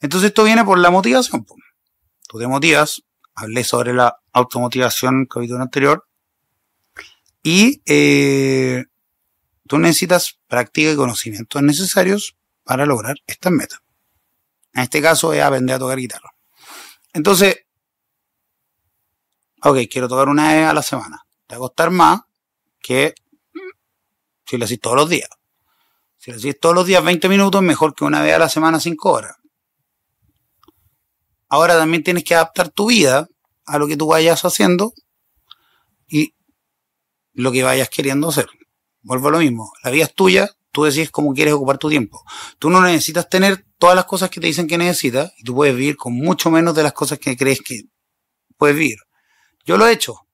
Entonces 0.00 0.28
esto 0.28 0.44
viene 0.44 0.64
por 0.64 0.78
la 0.78 0.90
motivación. 0.90 1.44
Tú 2.28 2.38
te 2.38 2.46
motivas. 2.46 3.02
Hablé 3.34 3.64
sobre 3.64 3.92
la 3.92 4.16
automotivación 4.32 5.14
en 5.14 5.20
el 5.22 5.28
capítulo 5.28 5.62
anterior. 5.62 6.06
Y 7.42 7.82
eh, 7.86 8.84
tú 9.66 9.78
necesitas 9.78 10.38
práctica 10.46 10.92
y 10.92 10.96
conocimientos 10.96 11.62
necesarios 11.62 12.36
para 12.62 12.86
lograr 12.86 13.16
estas 13.26 13.50
metas. 13.50 13.80
En 14.74 14.82
este 14.82 15.02
caso 15.02 15.32
es 15.32 15.42
aprender 15.42 15.74
a 15.74 15.78
tocar 15.78 15.98
guitarra. 15.98 16.30
Entonces, 17.12 17.66
ok, 19.62 19.78
quiero 19.90 20.06
tocar 20.06 20.28
una 20.28 20.52
vez 20.52 20.66
a 20.66 20.74
la 20.74 20.82
semana 20.82 21.24
te 21.50 21.56
va 21.56 21.66
a 21.66 21.68
costar 21.68 21.90
más 21.90 22.20
que 22.80 23.12
si 24.46 24.56
lo 24.56 24.66
haces 24.66 24.78
todos 24.78 24.94
los 24.94 25.08
días. 25.08 25.28
Si 26.16 26.30
lo 26.30 26.36
haces 26.36 26.60
todos 26.60 26.76
los 26.76 26.86
días 26.86 27.02
20 27.02 27.28
minutos, 27.28 27.60
mejor 27.60 27.92
que 27.92 28.04
una 28.04 28.22
vez 28.22 28.34
a 28.34 28.38
la 28.38 28.48
semana 28.48 28.78
5 28.78 29.10
horas. 29.10 29.36
Ahora 31.48 31.76
también 31.76 32.04
tienes 32.04 32.22
que 32.22 32.36
adaptar 32.36 32.68
tu 32.68 32.90
vida 32.90 33.28
a 33.66 33.78
lo 33.78 33.88
que 33.88 33.96
tú 33.96 34.06
vayas 34.06 34.44
haciendo 34.44 34.92
y 36.06 36.36
lo 37.32 37.50
que 37.50 37.64
vayas 37.64 37.88
queriendo 37.88 38.28
hacer. 38.28 38.48
Vuelvo 39.02 39.26
a 39.26 39.32
lo 39.32 39.38
mismo. 39.38 39.72
La 39.82 39.90
vida 39.90 40.04
es 40.04 40.14
tuya, 40.14 40.50
tú 40.70 40.84
decides 40.84 41.10
cómo 41.10 41.34
quieres 41.34 41.54
ocupar 41.54 41.78
tu 41.78 41.88
tiempo. 41.88 42.22
Tú 42.60 42.70
no 42.70 42.80
necesitas 42.80 43.28
tener 43.28 43.66
todas 43.76 43.96
las 43.96 44.04
cosas 44.04 44.30
que 44.30 44.40
te 44.40 44.46
dicen 44.46 44.68
que 44.68 44.78
necesitas 44.78 45.32
y 45.36 45.42
tú 45.42 45.56
puedes 45.56 45.74
vivir 45.74 45.96
con 45.96 46.12
mucho 46.12 46.48
menos 46.52 46.76
de 46.76 46.84
las 46.84 46.92
cosas 46.92 47.18
que 47.18 47.36
crees 47.36 47.60
que 47.60 47.86
puedes 48.56 48.76
vivir. 48.76 48.98
Yo 49.64 49.76
lo 49.76 49.88
he 49.88 49.92
hecho. 49.92 50.28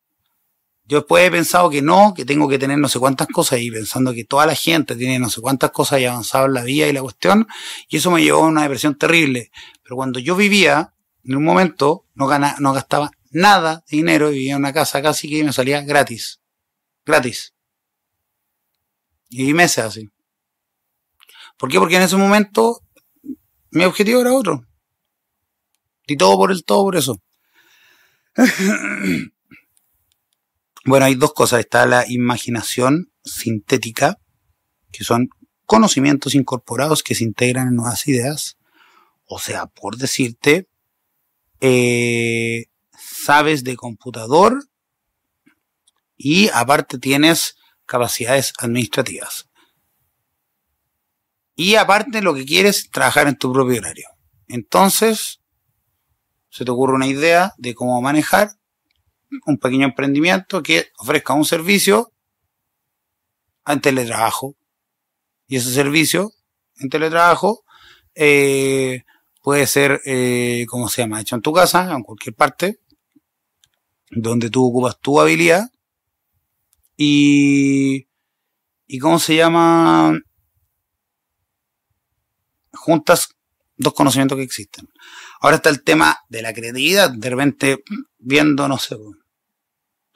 Yo 0.89 0.99
después 0.99 1.27
he 1.27 1.31
pensado 1.33 1.69
que 1.69 1.83
no, 1.83 2.15
que 2.15 2.25
tengo 2.25 2.49
que 2.49 2.59
tener 2.59 2.79
no 2.79 2.89
sé 2.89 3.01
cuántas 3.01 3.27
cosas 3.27 3.61
y 3.61 3.71
pensando 3.73 4.15
que 4.15 4.25
toda 4.25 4.47
la 4.47 4.55
gente 4.55 4.95
tiene 4.95 5.19
no 5.19 5.29
sé 5.29 5.41
cuántas 5.41 5.73
cosas 5.73 6.01
y 6.01 6.05
avanzado 6.05 6.47
en 6.47 6.55
la 6.55 6.63
vida 6.63 6.87
y 6.87 6.93
la 6.93 7.03
cuestión, 7.03 7.49
y 7.89 7.97
eso 7.97 8.13
me 8.13 8.23
llevó 8.23 8.45
a 8.45 8.49
una 8.49 8.63
depresión 8.63 8.97
terrible. 8.97 9.51
Pero 9.83 9.97
cuando 9.97 10.21
yo 10.21 10.37
vivía, 10.37 10.95
en 11.25 11.37
un 11.37 11.45
momento, 11.45 12.05
no, 12.15 12.29
ganaba, 12.29 12.57
no 12.61 12.73
gastaba 12.73 13.11
nada 13.31 13.85
de 13.91 13.97
dinero 13.97 14.31
y 14.31 14.35
vivía 14.35 14.53
en 14.53 14.59
una 14.59 14.73
casa 14.73 15.03
casi 15.03 15.29
que 15.29 15.43
me 15.43 15.53
salía 15.53 15.83
gratis. 15.83 16.41
Gratis. 17.05 17.53
Y 19.29 19.53
meses 19.55 19.85
así. 19.85 20.09
¿Por 21.59 21.69
qué? 21.69 21.79
Porque 21.81 21.97
en 21.97 22.03
ese 22.03 22.17
momento 22.17 22.81
mi 23.71 23.85
objetivo 23.85 24.21
era 24.21 24.33
otro. 24.33 24.65
Y 26.07 26.17
todo 26.17 26.37
por 26.37 26.53
el 26.53 26.65
todo 26.65 26.85
por 26.85 26.97
eso. 26.97 27.21
bueno, 30.87 31.07
hay 31.07 31.17
dos 31.17 31.35
cosas. 31.35 31.61
Está 31.61 31.85
la 31.85 32.05
imaginación 32.09 33.13
sintética, 33.25 34.19
que 34.93 35.05
son 35.05 35.29
conocimientos 35.65 36.35
incorporados 36.35 37.03
que 37.03 37.15
se 37.15 37.25
integran 37.25 37.69
en 37.69 37.77
nuevas 37.77 38.07
ideas. 38.07 38.57
O 39.27 39.41
sea, 39.41 39.67
por 39.67 39.97
decirte, 39.97 40.69
eh, 41.61 42.67
sabes 42.97 43.65
de 43.65 43.77
computador 43.77 44.65
y 46.17 46.49
aparte 46.51 46.99
tienes 46.99 47.57
capacidades 47.85 48.53
administrativas. 48.59 49.49
Y 51.57 51.75
aparte 51.75 52.23
lo 52.23 52.35
que 52.35 52.45
quieres 52.45 52.79
es 52.79 52.91
trabajar 52.91 53.27
en 53.27 53.37
tu 53.37 53.53
propio 53.53 53.79
horario. 53.79 54.09
Entonces, 54.47 55.41
se 56.51 56.65
te 56.65 56.71
ocurre 56.71 56.95
una 56.95 57.07
idea 57.07 57.55
de 57.59 57.75
cómo 57.75 58.01
manejar 58.01 58.51
un 59.47 59.59
pequeño 59.59 59.87
emprendimiento 59.87 60.63
que 60.63 60.91
ofrezca 60.99 61.35
un 61.35 61.45
servicio 61.45 62.13
en 63.67 63.81
teletrabajo. 63.81 64.57
Y 65.47 65.57
ese 65.57 65.73
servicio 65.73 66.33
en 66.79 66.89
teletrabajo 66.89 67.65
eh, 68.15 69.05
puede 69.43 69.67
ser, 69.67 70.01
eh, 70.05 70.67
¿cómo 70.69 70.89
se 70.89 71.03
llama?, 71.03 71.21
hecho 71.21 71.37
en 71.37 71.43
tu 71.43 71.53
casa, 71.53 71.93
en 71.93 72.03
cualquier 72.03 72.35
parte, 72.35 72.81
donde 74.11 74.51
tú 74.51 74.67
ocupas 74.67 74.99
tu 75.01 75.21
habilidad 75.21 75.71
y, 76.97 78.09
y 78.87 78.99
¿cómo 78.99 79.19
se 79.19 79.37
llama? 79.37 80.19
Juntas 82.73 83.37
dos 83.77 83.93
conocimientos 83.95 84.37
que 84.37 84.45
existen. 84.45 84.89
Ahora 85.47 85.59
está 85.59 85.71
el 85.71 85.85
tema 85.85 86.25
de 86.29 86.43
la 86.43 86.53
creatividad. 86.53 87.09
De 87.09 87.31
repente, 87.31 87.85
viendo, 88.19 88.67
no 88.67 88.79
sé, 88.79 88.97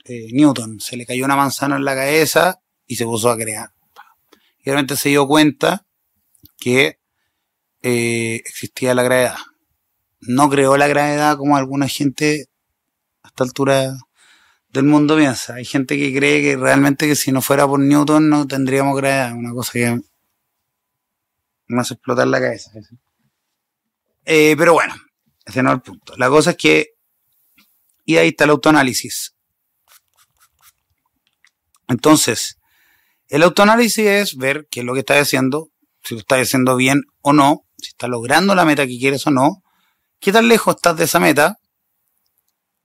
eh, 0.06 0.26
Newton, 0.32 0.80
se 0.80 0.96
le 0.96 1.06
cayó 1.06 1.24
una 1.24 1.36
manzana 1.36 1.76
en 1.76 1.84
la 1.84 1.94
cabeza 1.94 2.60
y 2.84 2.96
se 2.96 3.04
puso 3.04 3.30
a 3.30 3.36
crear. 3.36 3.70
Y 4.58 4.64
de 4.64 4.72
repente 4.72 4.96
se 4.96 5.10
dio 5.10 5.28
cuenta 5.28 5.86
que 6.58 6.98
eh, 7.80 8.42
existía 8.44 8.92
la 8.92 9.04
gravedad. 9.04 9.36
No 10.18 10.50
creó 10.50 10.76
la 10.76 10.88
gravedad 10.88 11.36
como 11.36 11.56
alguna 11.56 11.86
gente 11.86 12.48
a 13.22 13.28
esta 13.28 13.44
altura 13.44 13.98
del 14.70 14.84
mundo 14.84 15.16
piensa. 15.16 15.54
Hay 15.54 15.64
gente 15.64 15.96
que 15.96 16.12
cree 16.12 16.42
que 16.42 16.56
realmente 16.56 17.06
que 17.06 17.14
si 17.14 17.30
no 17.30 17.40
fuera 17.40 17.68
por 17.68 17.78
Newton 17.78 18.28
no 18.28 18.48
tendríamos 18.48 18.96
gravedad. 18.96 19.32
Una 19.34 19.52
cosa 19.52 19.70
que 19.74 20.00
me 21.68 21.80
hace 21.80 21.94
explotar 21.94 22.26
la 22.26 22.40
cabeza. 22.40 22.72
Eh, 24.24 24.56
pero 24.58 24.72
bueno, 24.72 24.92
punto. 25.82 26.14
La 26.16 26.28
cosa 26.28 26.50
es 26.50 26.56
que, 26.56 26.86
y 28.04 28.16
ahí 28.16 28.28
está 28.28 28.44
el 28.44 28.50
autoanálisis. 28.50 29.34
Entonces, 31.88 32.58
el 33.28 33.42
autoanálisis 33.42 34.06
es 34.06 34.36
ver 34.36 34.66
qué 34.70 34.80
es 34.80 34.86
lo 34.86 34.94
que 34.94 35.00
estás 35.00 35.22
haciendo, 35.22 35.68
si 36.02 36.14
lo 36.14 36.20
estás 36.20 36.40
haciendo 36.40 36.76
bien 36.76 37.02
o 37.20 37.32
no, 37.32 37.64
si 37.78 37.88
estás 37.88 38.10
logrando 38.10 38.54
la 38.54 38.64
meta 38.64 38.86
que 38.86 38.98
quieres 38.98 39.26
o 39.26 39.30
no, 39.30 39.62
qué 40.18 40.32
tan 40.32 40.48
lejos 40.48 40.76
estás 40.76 40.96
de 40.96 41.04
esa 41.04 41.20
meta, 41.20 41.56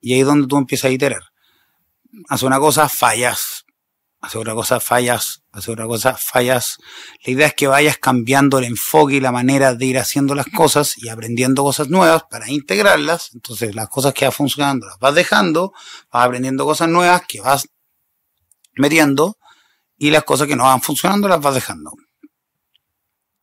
y 0.01 0.13
ahí 0.13 0.21
es 0.21 0.25
donde 0.25 0.47
tú 0.47 0.57
empiezas 0.57 0.89
a 0.89 0.93
iterar 0.93 1.21
hace 2.29 2.45
una 2.45 2.59
cosa, 2.59 2.89
fallas. 2.89 3.64
Hace 4.25 4.39
otra 4.39 4.55
cosa, 4.55 4.79
fallas. 4.79 5.43
Hace 5.51 5.71
otra 5.71 5.85
cosa, 5.85 6.17
fallas. 6.17 6.77
La 7.23 7.31
idea 7.31 7.45
es 7.45 7.53
que 7.53 7.67
vayas 7.67 7.99
cambiando 7.99 8.57
el 8.57 8.63
enfoque 8.63 9.17
y 9.17 9.19
la 9.19 9.31
manera 9.31 9.75
de 9.75 9.85
ir 9.85 9.99
haciendo 9.99 10.33
las 10.33 10.47
cosas 10.47 10.97
y 10.97 11.09
aprendiendo 11.09 11.61
cosas 11.61 11.89
nuevas 11.89 12.23
para 12.27 12.49
integrarlas. 12.49 13.29
Entonces, 13.35 13.75
las 13.75 13.87
cosas 13.87 14.15
que 14.15 14.25
van 14.25 14.31
funcionando 14.31 14.87
las 14.87 14.97
vas 14.97 15.13
dejando, 15.13 15.73
vas 16.11 16.25
aprendiendo 16.25 16.65
cosas 16.65 16.89
nuevas 16.89 17.21
que 17.27 17.39
vas 17.39 17.67
metiendo 18.73 19.37
y 19.95 20.09
las 20.09 20.23
cosas 20.23 20.47
que 20.47 20.55
no 20.55 20.63
van 20.63 20.81
funcionando 20.81 21.27
las 21.27 21.39
vas 21.39 21.53
dejando. 21.53 21.91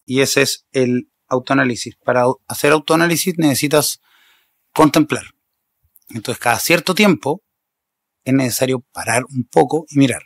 Y 0.05 0.21
ese 0.21 0.43
es 0.43 0.67
el 0.73 1.13
autoanálisis. 1.29 1.95
Para 2.05 2.25
hacer 2.49 2.73
autoanálisis 2.73 3.35
necesitas 3.39 4.01
contemplar. 4.75 5.27
Entonces, 6.09 6.43
cada 6.43 6.59
cierto 6.59 6.93
tiempo, 6.93 7.45
es 8.25 8.35
necesario 8.35 8.81
parar 8.93 9.23
un 9.27 9.45
poco 9.49 9.87
y 9.89 9.99
mirar. 10.01 10.23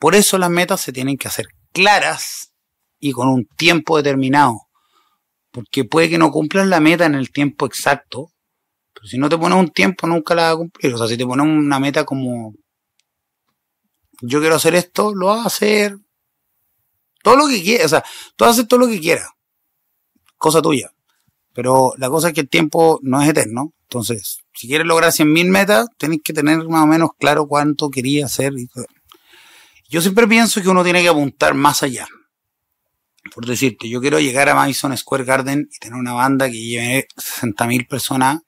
Por 0.00 0.14
eso 0.14 0.38
las 0.38 0.50
metas 0.50 0.80
se 0.80 0.92
tienen 0.92 1.18
que 1.18 1.28
hacer 1.28 1.46
claras 1.72 2.54
y 2.98 3.12
con 3.12 3.28
un 3.28 3.46
tiempo 3.56 3.98
determinado. 3.98 4.62
Porque 5.50 5.84
puede 5.84 6.08
que 6.08 6.16
no 6.16 6.30
cumplas 6.30 6.66
la 6.66 6.80
meta 6.80 7.04
en 7.04 7.14
el 7.14 7.30
tiempo 7.30 7.66
exacto, 7.66 8.32
pero 8.94 9.06
si 9.06 9.18
no 9.18 9.28
te 9.28 9.36
pones 9.36 9.58
un 9.58 9.68
tiempo 9.68 10.06
nunca 10.06 10.34
la 10.34 10.44
vas 10.44 10.54
a 10.54 10.56
cumplir. 10.56 10.94
O 10.94 10.98
sea, 10.98 11.06
si 11.06 11.18
te 11.18 11.26
pones 11.26 11.46
una 11.46 11.78
meta 11.78 12.04
como 12.04 12.54
yo 14.22 14.40
quiero 14.40 14.54
hacer 14.54 14.74
esto, 14.74 15.14
lo 15.14 15.26
vas 15.26 15.44
a 15.44 15.46
hacer. 15.48 15.98
Todo 17.22 17.36
lo 17.36 17.48
que 17.48 17.62
quieras, 17.62 17.86
o 17.86 17.88
sea, 17.90 18.04
tú 18.36 18.46
hacer 18.46 18.66
todo 18.66 18.80
lo 18.80 18.88
que 18.88 19.00
quieras. 19.00 19.28
Cosa 20.38 20.62
tuya. 20.62 20.90
Pero 21.52 21.92
la 21.98 22.08
cosa 22.08 22.28
es 22.28 22.34
que 22.34 22.40
el 22.40 22.48
tiempo 22.48 23.00
no 23.02 23.20
es 23.20 23.28
eterno. 23.28 23.74
Entonces, 23.82 24.38
si 24.54 24.66
quieres 24.66 24.86
lograr 24.86 25.12
100.000 25.12 25.50
metas, 25.50 25.88
tenés 25.98 26.20
que 26.24 26.32
tener 26.32 26.66
más 26.68 26.84
o 26.84 26.86
menos 26.86 27.10
claro 27.18 27.46
cuánto 27.46 27.90
quería 27.90 28.24
hacer. 28.24 28.52
Yo 29.90 30.00
siempre 30.00 30.28
pienso 30.28 30.62
que 30.62 30.68
uno 30.68 30.84
tiene 30.84 31.02
que 31.02 31.08
apuntar 31.08 31.52
más 31.54 31.82
allá. 31.82 32.06
Por 33.34 33.44
decirte, 33.44 33.88
yo 33.88 34.00
quiero 34.00 34.20
llegar 34.20 34.48
a 34.48 34.54
Madison 34.54 34.96
Square 34.96 35.24
Garden 35.24 35.68
y 35.68 35.78
tener 35.80 35.98
una 35.98 36.12
banda 36.12 36.48
que 36.48 36.64
lleve 36.64 37.08
60.000 37.16 37.88
personas. 37.88 38.40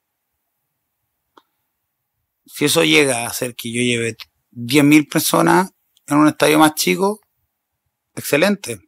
Si 2.46 2.64
eso 2.64 2.84
llega 2.84 3.24
a 3.24 3.26
hacer 3.26 3.56
que 3.56 3.72
yo 3.72 3.82
lleve 3.82 4.16
10.000 4.52 5.10
personas 5.10 5.72
en 6.06 6.18
un 6.18 6.28
estadio 6.28 6.60
más 6.60 6.76
chico, 6.76 7.20
excelente. 8.14 8.78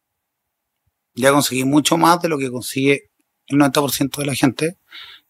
Ya 1.15 1.33
conseguí 1.33 1.65
mucho 1.65 1.97
más 1.97 2.21
de 2.21 2.29
lo 2.29 2.39
que 2.39 2.53
consigue 2.53 3.11
el 3.47 3.59
90% 3.59 4.17
de 4.19 4.27
la 4.27 4.35
gente 4.37 4.79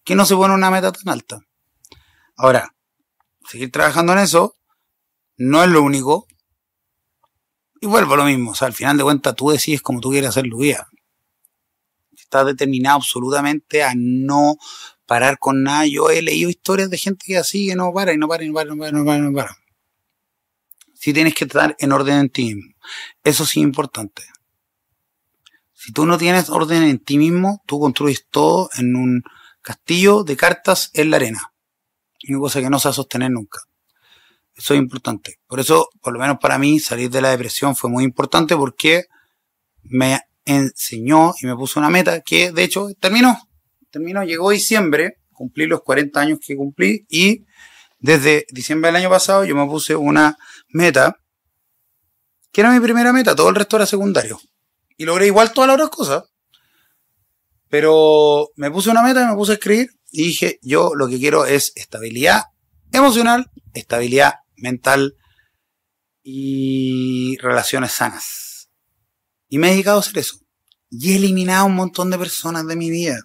que 0.03 0.13
no 0.13 0.25
se 0.25 0.35
pone 0.35 0.53
una 0.53 0.69
meta 0.69 0.91
tan 0.91 1.09
alta. 1.09 1.39
Ahora, 2.35 2.75
seguir 3.49 3.71
trabajando 3.71 4.13
en 4.13 4.19
eso 4.19 4.55
no 5.37 5.63
es 5.63 5.69
lo 5.71 5.81
único. 5.81 6.27
Y 7.85 7.87
vuelvo 7.87 8.15
a 8.15 8.17
lo 8.17 8.25
mismo. 8.25 8.49
O 8.49 8.55
sea, 8.55 8.67
al 8.67 8.73
final 8.73 8.97
de 8.97 9.03
cuentas 9.03 9.35
tú 9.35 9.51
decides 9.51 9.79
cómo 9.83 10.01
tú 10.01 10.09
quieres 10.09 10.29
hacer 10.29 10.45
tu 10.49 10.57
vida. 10.57 10.87
Estás 12.17 12.47
determinado 12.47 12.95
absolutamente 12.95 13.83
a 13.83 13.93
no 13.95 14.55
parar 15.05 15.37
con 15.37 15.61
nada. 15.61 15.85
Yo 15.85 16.09
he 16.09 16.23
leído 16.23 16.49
historias 16.49 16.89
de 16.89 16.97
gente 16.97 17.23
que 17.27 17.37
así 17.37 17.67
que 17.67 17.75
no 17.75 17.93
para 17.93 18.11
y 18.11 18.17
no 18.17 18.27
para 18.27 18.43
y 18.43 18.47
no 18.47 18.55
para 18.55 18.69
y 18.69 18.73
no 18.73 18.79
para 18.79 18.91
no 18.91 19.05
para. 19.05 19.19
No 19.19 19.33
para. 19.33 19.57
Sí 20.95 21.13
tienes 21.13 21.35
que 21.35 21.43
estar 21.43 21.75
en 21.77 21.91
orden 21.91 22.17
en 22.17 22.29
ti 22.31 22.55
mismo. 22.55 22.73
Eso 23.23 23.45
sí 23.45 23.59
es 23.59 23.65
importante. 23.65 24.23
Si 25.73 25.93
tú 25.93 26.07
no 26.07 26.17
tienes 26.17 26.49
orden 26.49 26.81
en 26.81 26.97
ti 26.97 27.19
mismo, 27.19 27.61
tú 27.67 27.79
construyes 27.79 28.25
todo 28.31 28.71
en 28.79 28.95
un 28.95 29.21
castillo 29.61 30.23
de 30.23 30.35
cartas 30.35 30.89
en 30.95 31.11
la 31.11 31.17
arena. 31.17 31.53
Una 32.29 32.39
cosa 32.39 32.61
que 32.61 32.69
no 32.71 32.79
se 32.79 32.87
va 32.87 32.93
a 32.93 32.95
sostener 32.95 33.29
nunca. 33.29 33.59
Eso 34.55 34.73
es 34.73 34.79
importante. 34.79 35.39
Por 35.47 35.59
eso, 35.59 35.89
por 36.01 36.13
lo 36.13 36.19
menos 36.19 36.37
para 36.39 36.57
mí, 36.57 36.79
salir 36.79 37.09
de 37.09 37.21
la 37.21 37.29
depresión 37.31 37.75
fue 37.75 37.89
muy 37.89 38.03
importante 38.03 38.55
porque 38.55 39.05
me 39.83 40.21
enseñó 40.45 41.33
y 41.41 41.47
me 41.47 41.55
puso 41.55 41.79
una 41.79 41.89
meta 41.89 42.21
que, 42.21 42.51
de 42.51 42.63
hecho, 42.63 42.87
terminó. 42.99 43.37
Terminó, 43.91 44.23
llegó 44.23 44.51
diciembre, 44.51 45.17
cumplí 45.33 45.65
los 45.65 45.81
40 45.81 46.19
años 46.19 46.39
que 46.45 46.55
cumplí 46.55 47.05
y 47.09 47.45
desde 47.99 48.45
diciembre 48.51 48.89
del 48.89 48.97
año 48.97 49.09
pasado 49.09 49.45
yo 49.45 49.55
me 49.55 49.65
puse 49.65 49.95
una 49.95 50.37
meta 50.69 51.17
que 52.51 52.61
era 52.61 52.71
mi 52.71 52.79
primera 52.79 53.11
meta, 53.11 53.35
todo 53.35 53.49
el 53.49 53.55
resto 53.55 53.75
era 53.75 53.85
secundario. 53.85 54.39
Y 54.95 55.03
logré 55.03 55.27
igual 55.27 55.51
todas 55.51 55.67
las 55.67 55.75
otras 55.75 55.89
cosas. 55.89 56.23
Pero 57.67 58.51
me 58.55 58.71
puse 58.71 58.89
una 58.89 59.01
meta, 59.01 59.29
me 59.29 59.35
puse 59.35 59.51
a 59.51 59.55
escribir 59.55 59.89
y 60.09 60.27
dije, 60.27 60.59
yo 60.61 60.91
lo 60.95 61.09
que 61.09 61.19
quiero 61.19 61.45
es 61.45 61.73
estabilidad 61.75 62.43
emocional, 62.93 63.51
estabilidad 63.73 64.35
mental 64.57 65.15
y 66.23 67.37
relaciones 67.37 67.91
sanas. 67.91 68.69
Y 69.47 69.57
me 69.57 69.67
he 69.67 69.71
dedicado 69.71 69.97
a 69.97 69.99
hacer 69.99 70.17
eso. 70.17 70.39
Y 70.89 71.11
he 71.11 71.15
eliminado 71.17 71.65
un 71.65 71.75
montón 71.75 72.09
de 72.09 72.17
personas 72.17 72.65
de 72.67 72.75
mi 72.75 72.89
vida. 72.89 73.19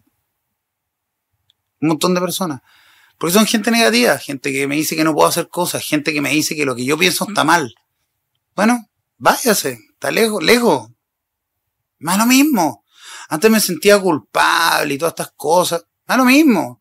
Un 1.81 1.89
montón 1.89 2.15
de 2.15 2.21
personas. 2.21 2.61
Porque 3.19 3.35
son 3.35 3.47
gente 3.47 3.71
negativa, 3.71 4.19
gente 4.19 4.53
que 4.53 4.67
me 4.67 4.77
dice 4.77 4.97
que 4.97 5.05
no 5.05 5.15
puedo 5.15 5.29
hacer 5.29 5.49
cosas, 5.49 5.83
gente 5.85 6.13
que 6.13 6.21
me 6.21 6.31
dice 6.31 6.57
que 6.57 6.65
lo 6.65 6.75
que 6.75 6.85
yo 6.85 6.97
pienso 6.99 7.27
está 7.29 7.45
mal. 7.45 7.75
Bueno, 8.55 8.87
váyase, 9.19 9.79
está 9.93 10.11
lejos, 10.11 10.43
lejos. 10.43 10.91
Más 11.99 12.19
lo 12.19 12.27
mismo. 12.27 12.85
Antes 13.29 13.51
me 13.51 13.61
sentía 13.61 14.01
culpable 14.01 14.95
y 14.95 14.99
todas 14.99 15.13
estas 15.13 15.33
cosas. 15.37 15.85
Más 16.07 16.19
lo 16.19 16.25
mismo. 16.25 16.80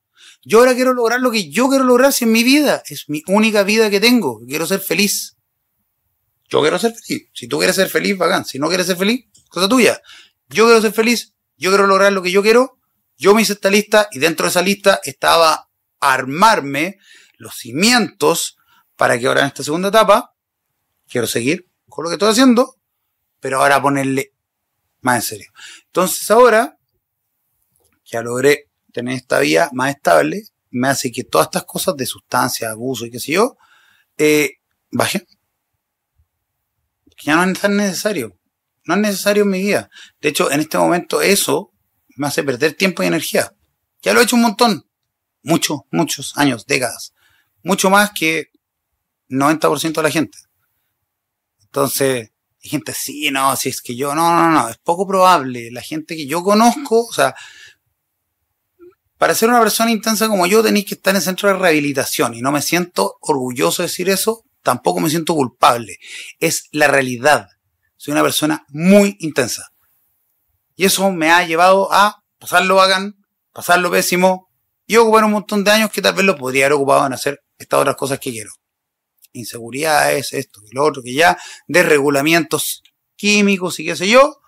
Yo 0.49 0.57
ahora 0.57 0.73
quiero 0.73 0.95
lograr 0.95 1.19
lo 1.19 1.29
que 1.29 1.51
yo 1.51 1.69
quiero 1.69 1.83
lograr 1.83 2.11
si 2.11 2.25
en 2.25 2.31
mi 2.31 2.43
vida. 2.43 2.81
Es 2.87 3.07
mi 3.07 3.21
única 3.27 3.61
vida 3.61 3.91
que 3.91 3.99
tengo. 3.99 4.41
Quiero 4.47 4.65
ser 4.65 4.79
feliz. 4.79 5.37
Yo 6.49 6.61
quiero 6.61 6.79
ser 6.79 6.95
feliz. 6.95 7.29
Si 7.35 7.47
tú 7.47 7.59
quieres 7.59 7.75
ser 7.75 7.87
feliz, 7.87 8.17
bacán. 8.17 8.45
Si 8.45 8.57
no 8.57 8.67
quieres 8.67 8.87
ser 8.87 8.97
feliz, 8.97 9.27
cosa 9.47 9.69
tuya. 9.69 10.01
Yo 10.47 10.65
quiero 10.65 10.81
ser 10.81 10.91
feliz. 10.91 11.35
Yo 11.55 11.69
quiero 11.69 11.85
lograr 11.85 12.11
lo 12.13 12.23
que 12.23 12.31
yo 12.31 12.41
quiero. 12.41 12.79
Yo 13.15 13.35
me 13.35 13.43
hice 13.43 13.53
esta 13.53 13.69
lista 13.69 14.09
y 14.11 14.17
dentro 14.17 14.47
de 14.47 14.49
esa 14.49 14.63
lista 14.63 14.99
estaba 15.03 15.69
armarme 15.99 16.97
los 17.37 17.53
cimientos 17.53 18.57
para 18.95 19.19
que 19.19 19.27
ahora 19.27 19.41
en 19.41 19.47
esta 19.47 19.61
segunda 19.61 19.89
etapa 19.89 20.33
quiero 21.07 21.27
seguir 21.27 21.69
con 21.87 22.05
lo 22.05 22.09
que 22.09 22.15
estoy 22.15 22.31
haciendo, 22.31 22.75
pero 23.39 23.61
ahora 23.61 23.79
ponerle 23.79 24.33
más 25.01 25.17
en 25.17 25.21
serio. 25.21 25.51
Entonces 25.85 26.31
ahora, 26.31 26.79
ya 28.03 28.23
logré 28.23 28.68
tener 28.91 29.15
esta 29.15 29.39
vía 29.39 29.69
más 29.73 29.95
estable, 29.95 30.43
me 30.71 30.87
hace 30.87 31.11
que 31.11 31.23
todas 31.23 31.47
estas 31.47 31.65
cosas 31.65 31.95
de 31.95 32.05
sustancia, 32.05 32.69
abuso 32.69 33.05
y 33.05 33.11
qué 33.11 33.19
sé 33.19 33.33
yo, 33.33 33.57
eh, 34.17 34.57
bajen. 34.91 35.25
Ya 37.23 37.35
no 37.35 37.51
es 37.51 37.59
tan 37.59 37.75
necesario. 37.75 38.37
No 38.85 38.95
es 38.95 39.01
necesario 39.01 39.43
en 39.43 39.49
mi 39.49 39.61
vida. 39.61 39.89
De 40.21 40.29
hecho, 40.29 40.51
en 40.51 40.61
este 40.61 40.77
momento 40.77 41.21
eso 41.21 41.73
me 42.15 42.27
hace 42.27 42.43
perder 42.43 42.73
tiempo 42.73 43.03
y 43.03 43.07
energía. 43.07 43.53
Ya 44.01 44.13
lo 44.13 44.19
he 44.19 44.23
hecho 44.23 44.35
un 44.35 44.43
montón 44.43 44.89
muchos, 45.43 45.81
muchos 45.91 46.37
años, 46.37 46.65
décadas. 46.65 47.13
Mucho 47.63 47.89
más 47.89 48.11
que 48.11 48.51
90% 49.29 49.93
de 49.93 50.03
la 50.03 50.11
gente. 50.11 50.37
Entonces, 51.61 52.31
hay 52.63 52.69
gente, 52.69 52.93
sí, 52.93 53.29
no, 53.31 53.55
si 53.55 53.69
es 53.69 53.81
que 53.81 53.95
yo, 53.95 54.15
no, 54.15 54.35
no, 54.35 54.49
no, 54.49 54.69
es 54.69 54.77
poco 54.77 55.07
probable. 55.07 55.71
La 55.71 55.81
gente 55.81 56.15
que 56.15 56.27
yo 56.27 56.43
conozco, 56.43 57.05
o 57.05 57.13
sea, 57.13 57.35
para 59.19 59.35
ser 59.35 59.49
una 59.49 59.59
persona 59.59 59.91
intensa 59.91 60.29
como 60.29 60.47
yo 60.47 60.63
tenéis 60.63 60.85
que 60.85 60.95
estar 60.95 61.11
en 61.11 61.17
el 61.17 61.21
centro 61.21 61.49
de 61.49 61.55
rehabilitación 61.55 62.35
y 62.35 62.41
no 62.41 62.53
me 62.53 62.61
siento 62.61 63.17
orgulloso 63.19 63.83
de 63.83 63.89
decir 63.89 64.09
eso, 64.09 64.45
tampoco 64.63 65.01
me 65.01 65.09
siento 65.09 65.35
culpable. 65.35 65.97
Es 66.39 66.69
la 66.71 66.87
realidad. 66.87 67.47
Soy 67.97 68.13
una 68.13 68.23
persona 68.23 68.65
muy 68.69 69.17
intensa. 69.19 69.73
Y 70.77 70.85
eso 70.85 71.11
me 71.11 71.31
ha 71.31 71.45
llevado 71.45 71.91
a 71.91 72.23
pasarlo 72.39 72.75
bacán, 72.75 73.17
pasarlo 73.51 73.91
pésimo, 73.91 74.47
y 74.87 74.95
ocupar 74.95 75.25
un 75.25 75.33
montón 75.33 75.65
de 75.65 75.71
años 75.71 75.91
que 75.91 76.01
tal 76.01 76.13
vez 76.13 76.23
lo 76.25 76.37
podría 76.37 76.67
haber 76.67 76.77
ocupado 76.77 77.05
en 77.05 77.11
hacer 77.11 77.41
estas 77.57 77.81
otras 77.81 77.97
cosas 77.97 78.19
que 78.19 78.31
quiero. 78.31 78.51
Inseguridades, 79.33 80.31
esto 80.31 80.61
y 80.65 80.73
lo 80.73 80.85
otro, 80.85 81.03
que 81.03 81.13
ya, 81.13 81.37
desregulamientos 81.67 82.83
químicos 83.17 83.81
y 83.81 83.85
qué 83.85 83.97
sé 83.97 84.07
yo. 84.07 84.39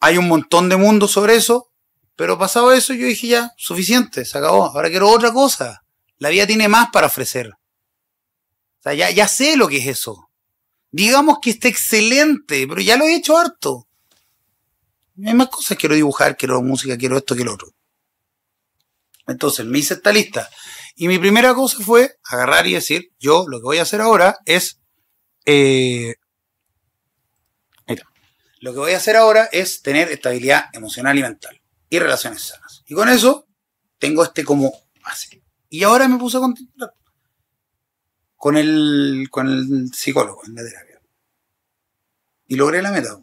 Hay 0.00 0.16
un 0.16 0.28
montón 0.28 0.70
de 0.70 0.76
mundo 0.76 1.06
sobre 1.08 1.36
eso, 1.36 1.68
pero 2.16 2.38
pasado 2.38 2.72
eso 2.72 2.94
yo 2.94 3.06
dije 3.06 3.28
ya, 3.28 3.52
suficiente, 3.58 4.24
se 4.24 4.38
acabó. 4.38 4.64
Ahora 4.64 4.88
quiero 4.88 5.10
otra 5.10 5.32
cosa. 5.32 5.82
La 6.18 6.30
vida 6.30 6.46
tiene 6.46 6.66
más 6.66 6.88
para 6.90 7.08
ofrecer. 7.08 7.48
O 7.48 8.82
sea, 8.82 8.94
ya, 8.94 9.10
ya 9.10 9.28
sé 9.28 9.56
lo 9.56 9.68
que 9.68 9.76
es 9.78 9.86
eso. 9.86 10.30
Digamos 10.90 11.38
que 11.42 11.50
está 11.50 11.68
excelente, 11.68 12.66
pero 12.66 12.80
ya 12.80 12.96
lo 12.96 13.04
he 13.04 13.14
hecho 13.14 13.36
harto. 13.36 13.86
Hay 15.24 15.34
más 15.34 15.48
cosas, 15.48 15.76
quiero 15.76 15.94
dibujar, 15.94 16.36
quiero 16.36 16.62
música, 16.62 16.96
quiero 16.96 17.18
esto, 17.18 17.36
quiero 17.36 17.54
otro. 17.54 17.68
Entonces 19.26 19.66
me 19.66 19.78
hice 19.78 19.94
esta 19.94 20.12
lista. 20.12 20.48
Y 20.94 21.08
mi 21.08 21.18
primera 21.18 21.52
cosa 21.54 21.78
fue 21.82 22.16
agarrar 22.24 22.66
y 22.66 22.74
decir, 22.74 23.10
yo 23.18 23.44
lo 23.46 23.58
que 23.58 23.64
voy 23.64 23.78
a 23.78 23.82
hacer 23.82 24.00
ahora 24.00 24.38
es... 24.46 24.80
Eh, 25.44 26.14
lo 28.60 28.72
que 28.72 28.78
voy 28.78 28.92
a 28.92 28.96
hacer 28.96 29.16
ahora 29.16 29.48
es 29.52 29.82
tener 29.82 30.10
estabilidad 30.10 30.64
emocional 30.72 31.16
y 31.18 31.22
mental. 31.22 31.60
Y 31.88 31.98
relaciones 31.98 32.42
sanas. 32.42 32.82
Y 32.86 32.94
con 32.94 33.08
eso 33.08 33.46
tengo 33.98 34.22
este 34.24 34.44
como 34.44 34.72
así. 35.04 35.42
Y 35.68 35.82
ahora 35.82 36.08
me 36.08 36.18
puse 36.18 36.36
a 36.36 36.40
contemplar. 36.40 36.92
Con 38.36 38.56
el, 38.56 39.28
con 39.30 39.48
el 39.48 39.90
psicólogo 39.92 40.42
en 40.46 40.54
la 40.54 40.62
terapia. 40.62 41.00
Y 42.46 42.56
logré 42.56 42.82
la 42.82 42.92
meta. 42.92 43.18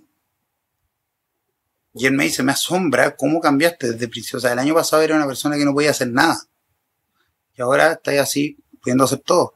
Y 1.93 2.07
él 2.07 2.13
me 2.13 2.23
dice, 2.23 2.43
me 2.43 2.51
asombra 2.51 3.15
cómo 3.15 3.39
cambiaste 3.39 3.91
desde 3.91 4.07
principio. 4.07 4.37
O 4.37 4.41
sea, 4.41 4.53
el 4.53 4.59
año 4.59 4.73
pasado 4.73 5.03
era 5.03 5.15
una 5.15 5.27
persona 5.27 5.55
que 5.57 5.65
no 5.65 5.73
podía 5.73 5.91
hacer 5.91 6.09
nada. 6.09 6.37
Y 7.55 7.61
ahora 7.61 7.93
estás 7.93 8.17
así, 8.17 8.57
pudiendo 8.81 9.03
hacer 9.03 9.19
todo. 9.19 9.53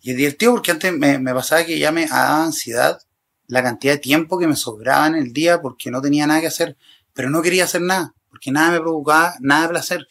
Y 0.00 0.10
es 0.10 0.16
divertido 0.16 0.52
porque 0.52 0.72
antes 0.72 0.92
me, 0.92 1.18
pasaba 1.34 1.64
que 1.64 1.78
ya 1.78 1.92
me 1.92 2.06
daba 2.06 2.44
ansiedad 2.44 3.00
la 3.46 3.62
cantidad 3.62 3.94
de 3.94 3.98
tiempo 3.98 4.38
que 4.38 4.46
me 4.46 4.56
sobraba 4.56 5.06
en 5.06 5.14
el 5.14 5.32
día 5.32 5.60
porque 5.62 5.90
no 5.90 6.02
tenía 6.02 6.26
nada 6.26 6.40
que 6.40 6.48
hacer. 6.48 6.76
Pero 7.14 7.30
no 7.30 7.42
quería 7.42 7.64
hacer 7.64 7.80
nada, 7.82 8.14
porque 8.28 8.50
nada 8.50 8.72
me 8.72 8.80
provocaba 8.80 9.34
nada 9.40 9.62
de 9.62 9.68
placer. 9.68 10.06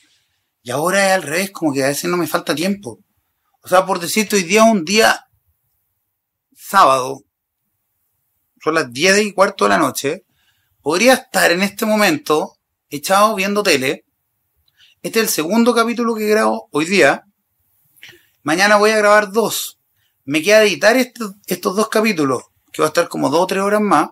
Y 0.62 0.72
ahora 0.72 1.08
es 1.08 1.14
al 1.14 1.24
revés, 1.24 1.52
como 1.52 1.74
que 1.74 1.84
a 1.84 1.88
veces 1.88 2.10
no 2.10 2.18
me 2.18 2.28
falta 2.28 2.56
tiempo. 2.56 3.00
O 3.62 3.68
sea, 3.68 3.86
por 3.86 4.00
decirte, 4.00 4.36
hoy 4.36 4.44
día 4.44 4.64
un 4.64 4.84
día 4.84 5.28
sábado, 6.56 7.24
son 8.62 8.74
las 8.74 8.92
10 8.92 9.20
y 9.22 9.34
cuarto 9.34 9.66
de 9.66 9.70
la 9.70 9.78
noche, 9.78 10.26
podría 10.82 11.14
estar 11.14 11.52
en 11.52 11.62
este 11.64 11.86
momento 11.86 12.58
echado 12.90 13.36
viendo 13.36 13.64
tele. 13.64 14.06
Este 15.02 15.20
es 15.20 15.28
el 15.28 15.30
segundo 15.30 15.74
capítulo 15.74 16.16
que 16.16 16.28
grabo 16.28 16.68
hoy 16.72 16.86
día. 16.86 17.24
Mañana 18.44 18.78
voy 18.78 18.92
a 18.92 18.98
grabar 18.98 19.32
dos. 19.32 19.80
Me 20.26 20.42
queda 20.42 20.64
editar 20.64 20.98
estos 20.98 21.76
dos 21.76 21.90
capítulos, 21.90 22.44
que 22.74 22.82
va 22.82 22.88
a 22.88 22.90
estar 22.90 23.08
como 23.08 23.30
dos 23.30 23.42
o 23.42 23.48
tres 23.48 23.62
horas 23.62 23.82
más. 23.82 24.10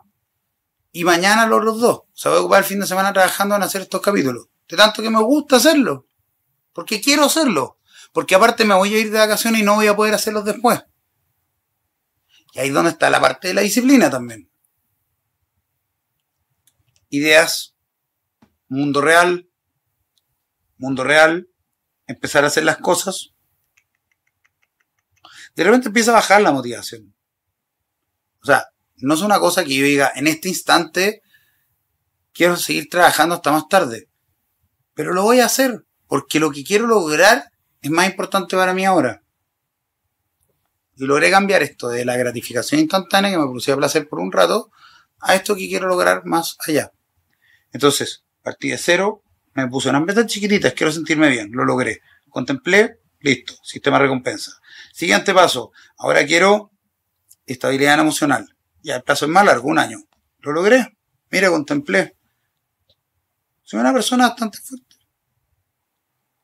Y 0.95 1.03
mañana 1.03 1.45
los, 1.45 1.79
dos. 1.79 1.97
O 1.97 2.09
sea, 2.13 2.31
voy 2.31 2.37
a 2.37 2.41
ocupar 2.41 2.59
el 2.59 2.65
fin 2.65 2.79
de 2.79 2.87
semana 2.87 3.11
trabajando 3.11 3.55
en 3.55 3.63
hacer 3.63 3.81
estos 3.81 4.01
capítulos. 4.01 4.47
De 4.67 4.77
tanto 4.77 5.01
que 5.01 5.09
me 5.09 5.21
gusta 5.21 5.57
hacerlo. 5.57 6.07
Porque 6.73 7.01
quiero 7.01 7.25
hacerlo. 7.25 7.79
Porque 8.13 8.35
aparte 8.35 8.63
me 8.63 8.75
voy 8.75 8.93
a 8.93 8.99
ir 8.99 9.11
de 9.11 9.19
vacaciones 9.19 9.61
y 9.61 9.63
no 9.63 9.75
voy 9.75 9.87
a 9.87 9.95
poder 9.95 10.13
hacerlos 10.13 10.45
después. 10.45 10.83
Y 12.53 12.59
ahí 12.59 12.69
es 12.69 12.73
donde 12.73 12.91
está 12.91 13.09
la 13.09 13.19
parte 13.19 13.49
de 13.49 13.53
la 13.53 13.61
disciplina 13.61 14.09
también 14.09 14.49
ideas, 17.15 17.75
mundo 18.67 19.01
real, 19.01 19.49
mundo 20.77 21.03
real, 21.03 21.49
empezar 22.07 22.43
a 22.43 22.47
hacer 22.47 22.63
las 22.63 22.77
cosas. 22.77 23.33
De 25.55 25.63
repente 25.63 25.87
empieza 25.87 26.11
a 26.11 26.15
bajar 26.15 26.41
la 26.41 26.51
motivación. 26.51 27.15
O 28.41 28.45
sea, 28.45 28.67
no 29.05 29.13
es 29.13 29.21
una 29.21 29.39
cosa 29.39 29.63
que 29.63 29.75
yo 29.75 29.85
diga, 29.85 30.11
en 30.15 30.25
este 30.25 30.49
instante 30.49 31.21
quiero 32.33 32.57
seguir 32.57 32.89
trabajando 32.89 33.35
hasta 33.35 33.51
más 33.51 33.67
tarde. 33.69 34.09
Pero 34.95 35.13
lo 35.13 35.21
voy 35.21 35.41
a 35.41 35.45
hacer, 35.45 35.85
porque 36.07 36.39
lo 36.39 36.49
que 36.49 36.63
quiero 36.63 36.87
lograr 36.87 37.51
es 37.81 37.91
más 37.91 38.07
importante 38.07 38.55
para 38.55 38.73
mí 38.73 38.83
ahora. 38.83 39.21
Y 40.95 41.05
logré 41.05 41.29
cambiar 41.29 41.61
esto 41.61 41.89
de 41.89 42.03
la 42.03 42.17
gratificación 42.17 42.81
instantánea 42.81 43.29
que 43.29 43.37
me 43.37 43.43
producía 43.43 43.77
placer 43.77 44.09
por 44.09 44.19
un 44.19 44.31
rato 44.31 44.71
a 45.19 45.35
esto 45.35 45.55
que 45.55 45.67
quiero 45.67 45.87
lograr 45.87 46.25
más 46.25 46.57
allá. 46.67 46.91
Entonces, 47.71 48.23
partí 48.41 48.69
de 48.69 48.79
cero, 48.79 49.21
me 49.53 49.67
puse 49.67 49.89
unas 49.89 50.01
metas 50.01 50.25
chiquititas, 50.25 50.73
quiero 50.73 50.91
sentirme 50.91 51.29
bien, 51.29 51.51
lo 51.51 51.63
logré. 51.63 52.01
Contemplé, 52.27 53.01
listo, 53.19 53.53
sistema 53.63 53.99
de 53.99 54.05
recompensa. 54.05 54.53
Siguiente 54.91 55.31
paso, 55.31 55.71
ahora 55.95 56.25
quiero 56.25 56.71
estabilidad 57.45 57.99
emocional. 57.99 58.54
Ya 58.85 58.97
el 58.97 59.01
plazo 59.01 59.25
es 59.25 59.31
más 59.31 59.43
largo, 59.43 59.67
un 59.67 59.79
año. 59.79 59.97
Lo 60.41 60.51
logré, 60.51 60.95
mira, 61.31 61.49
contemplé. 61.49 62.15
Soy 63.63 63.79
una 63.79 63.91
persona 63.91 64.27
bastante 64.27 64.59
fuerte. 64.59 64.95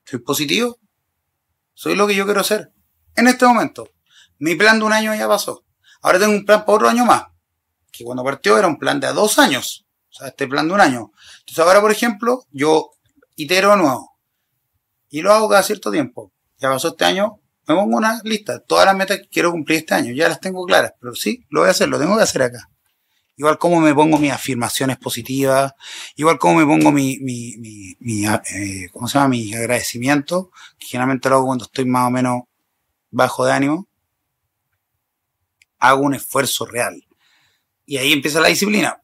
Soy 0.06 0.20
positivo. 0.22 0.80
Soy 1.76 1.96
lo 1.96 2.08
que 2.08 2.16
yo 2.16 2.26
quiero 2.26 2.44
ser. 2.44 2.72
En 3.16 3.28
este 3.28 3.46
momento. 3.46 3.88
Mi 4.40 4.56
plan 4.56 4.80
de 4.80 4.86
un 4.86 4.92
año 4.92 5.14
ya 5.14 5.28
pasó. 5.28 5.64
Ahora 6.02 6.18
tengo 6.18 6.34
un 6.34 6.44
plan 6.44 6.66
para 6.66 6.76
otro 6.76 6.90
año 6.90 7.06
más. 7.06 7.26
Que 7.92 8.04
cuando 8.04 8.24
partió 8.24 8.58
era 8.58 8.68
un 8.68 8.80
plan 8.80 9.00
de 9.00 9.14
dos 9.14 9.38
años. 9.38 9.86
O 10.10 10.14
sea, 10.14 10.30
este 10.30 10.48
plan 10.48 10.68
de 10.68 10.74
un 10.74 10.82
año. 10.82 11.12
Entonces 11.42 11.60
ahora, 11.60 11.80
por 11.80 11.92
ejemplo, 11.92 12.48
yo 12.50 12.90
itero 13.36 13.76
nuevo. 13.76 14.18
Y 15.10 15.22
lo 15.22 15.32
hago 15.32 15.48
cada 15.48 15.62
cierto 15.62 15.92
tiempo. 15.92 16.34
Ya 16.58 16.70
pasó 16.72 16.88
este 16.88 17.06
año, 17.06 17.40
me 17.76 17.82
pongo 17.82 17.98
una 17.98 18.22
lista. 18.24 18.60
Todas 18.60 18.86
las 18.86 18.96
metas 18.96 19.20
que 19.20 19.28
quiero 19.28 19.52
cumplir 19.52 19.80
este 19.80 19.94
año. 19.94 20.14
Ya 20.14 20.30
las 20.30 20.40
tengo 20.40 20.66
claras. 20.66 20.94
Pero 21.00 21.14
sí, 21.16 21.46
lo 21.50 21.62
voy 21.62 21.68
a 21.68 21.72
hacer, 21.72 21.90
lo 21.90 22.00
tengo 22.00 22.18
que 22.18 22.24
hacer 22.24 22.44
acá. 22.44 22.70
Igual 23.38 23.58
como 23.58 23.82
me 23.82 23.94
pongo 23.96 24.20
mis 24.20 24.32
afirmaciones 24.32 24.98
positivas, 24.98 25.74
igual 26.16 26.38
como 26.38 26.60
me 26.60 26.66
pongo 26.66 26.92
mi, 26.92 27.18
mi, 27.20 28.26
eh, 28.26 28.90
¿cómo 28.92 29.08
se 29.08 29.18
llama? 29.18 29.30
Mi 29.30 29.54
agradecimiento, 29.54 30.52
que 30.78 30.86
generalmente 30.86 31.28
lo 31.30 31.36
hago 31.38 31.46
cuando 31.48 31.66
estoy 31.66 31.86
más 31.86 32.08
o 32.08 32.12
menos 32.12 32.42
bajo 33.10 33.46
de 33.46 33.54
ánimo. 33.54 33.88
Hago 35.80 36.02
un 36.02 36.14
esfuerzo 36.14 36.66
real. 36.66 37.04
Y 37.86 37.98
ahí 37.98 38.14
empieza 38.14 38.40
la 38.40 38.50
disciplina 38.50 39.02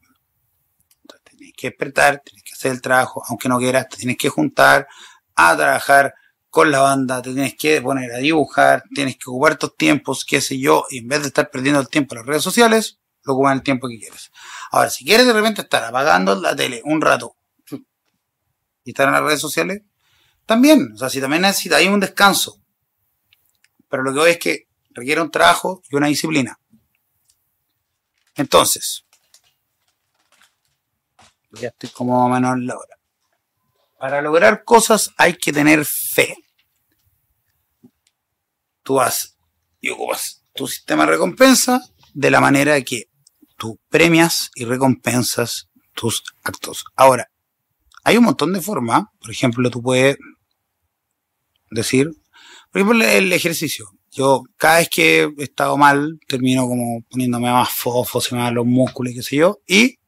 que 1.58 1.70
despertar, 1.70 2.22
tienes 2.24 2.44
que 2.44 2.52
hacer 2.52 2.72
el 2.72 2.80
trabajo, 2.80 3.22
aunque 3.28 3.48
no 3.48 3.58
quieras, 3.58 3.88
te 3.88 3.96
tienes 3.96 4.16
que 4.16 4.28
juntar 4.28 4.86
a 5.34 5.56
trabajar 5.56 6.14
con 6.58 6.72
la 6.72 6.80
banda, 6.80 7.22
te 7.22 7.32
tienes 7.32 7.54
que 7.54 7.80
poner 7.80 8.10
a 8.12 8.16
dibujar, 8.16 8.82
tienes 8.92 9.16
que 9.16 9.30
ocupar 9.30 9.56
tus 9.56 9.76
tiempos, 9.76 10.24
qué 10.24 10.40
sé 10.40 10.58
yo, 10.58 10.86
y 10.90 10.98
en 10.98 11.06
vez 11.06 11.20
de 11.20 11.28
estar 11.28 11.48
perdiendo 11.52 11.80
el 11.80 11.88
tiempo 11.88 12.16
en 12.16 12.18
las 12.18 12.26
redes 12.26 12.42
sociales, 12.42 12.98
lo 13.22 13.34
ocupan 13.34 13.58
el 13.58 13.62
tiempo 13.62 13.86
que 13.86 13.96
quieres. 13.96 14.32
Ahora, 14.72 14.90
si 14.90 15.04
quieres 15.04 15.24
de 15.24 15.32
repente 15.32 15.62
estar 15.62 15.84
apagando 15.84 16.34
la 16.34 16.56
tele 16.56 16.82
un 16.84 17.00
rato 17.00 17.36
y 18.82 18.90
estar 18.90 19.06
en 19.06 19.14
las 19.14 19.22
redes 19.22 19.40
sociales, 19.40 19.82
también, 20.46 20.90
o 20.94 20.98
sea, 20.98 21.08
si 21.08 21.20
también 21.20 21.42
necesitas 21.42 21.80
un 21.84 22.00
descanso, 22.00 22.60
pero 23.88 24.02
lo 24.02 24.12
que 24.12 24.18
voy 24.18 24.30
es 24.30 24.38
que 24.38 24.66
requiere 24.90 25.20
un 25.20 25.30
trabajo 25.30 25.80
y 25.88 25.94
una 25.94 26.08
disciplina. 26.08 26.58
Entonces, 28.34 29.04
ya 31.52 31.68
estoy 31.68 31.90
como 31.90 32.28
menos 32.28 32.54
en 32.54 32.66
la 32.66 32.76
hora. 32.76 32.96
Para 33.96 34.20
lograr 34.22 34.64
cosas 34.64 35.12
hay 35.16 35.34
que 35.34 35.52
tener 35.52 35.84
fe. 35.84 36.34
Tú 38.88 38.94
vas 38.94 39.36
y 39.82 39.90
ocupas 39.90 40.46
tu 40.54 40.66
sistema 40.66 41.04
de 41.04 41.10
recompensa 41.10 41.82
de 42.14 42.30
la 42.30 42.40
manera 42.40 42.80
que 42.80 43.10
tú 43.58 43.78
premias 43.90 44.50
y 44.54 44.64
recompensas 44.64 45.68
tus 45.92 46.22
actos. 46.42 46.86
Ahora, 46.96 47.28
hay 48.02 48.16
un 48.16 48.24
montón 48.24 48.54
de 48.54 48.62
formas. 48.62 49.02
Por 49.20 49.30
ejemplo, 49.30 49.68
tú 49.68 49.82
puedes 49.82 50.16
decir, 51.70 52.12
por 52.72 52.80
ejemplo, 52.80 53.04
el 53.04 53.30
ejercicio. 53.30 53.90
Yo 54.10 54.44
cada 54.56 54.78
vez 54.78 54.88
que 54.88 55.24
he 55.36 55.42
estado 55.42 55.76
mal, 55.76 56.18
termino 56.26 56.66
como 56.66 57.02
poniéndome 57.10 57.52
más 57.52 57.68
fofo, 57.68 58.22
se 58.22 58.34
me 58.34 58.40
van 58.40 58.54
los 58.54 58.64
músculos 58.64 59.12
y 59.12 59.16
qué 59.16 59.22
sé 59.22 59.36
yo. 59.36 59.58
Y 59.66 59.98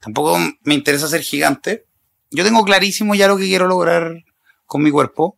tampoco 0.00 0.38
me 0.62 0.72
interesa 0.72 1.08
ser 1.08 1.20
gigante. 1.20 1.84
Yo 2.30 2.42
tengo 2.42 2.64
clarísimo 2.64 3.14
ya 3.14 3.28
lo 3.28 3.36
que 3.36 3.44
quiero 3.44 3.66
lograr 3.66 4.24
con 4.64 4.82
mi 4.82 4.90
cuerpo 4.90 5.36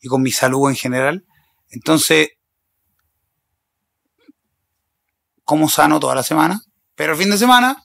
y 0.00 0.08
con 0.08 0.20
mi 0.20 0.32
salud 0.32 0.68
en 0.68 0.74
general. 0.74 1.24
Entonces, 1.72 2.28
como 5.44 5.68
sano 5.68 5.98
toda 5.98 6.14
la 6.14 6.22
semana, 6.22 6.62
pero 6.94 7.12
el 7.12 7.18
fin 7.18 7.30
de 7.30 7.38
semana 7.38 7.84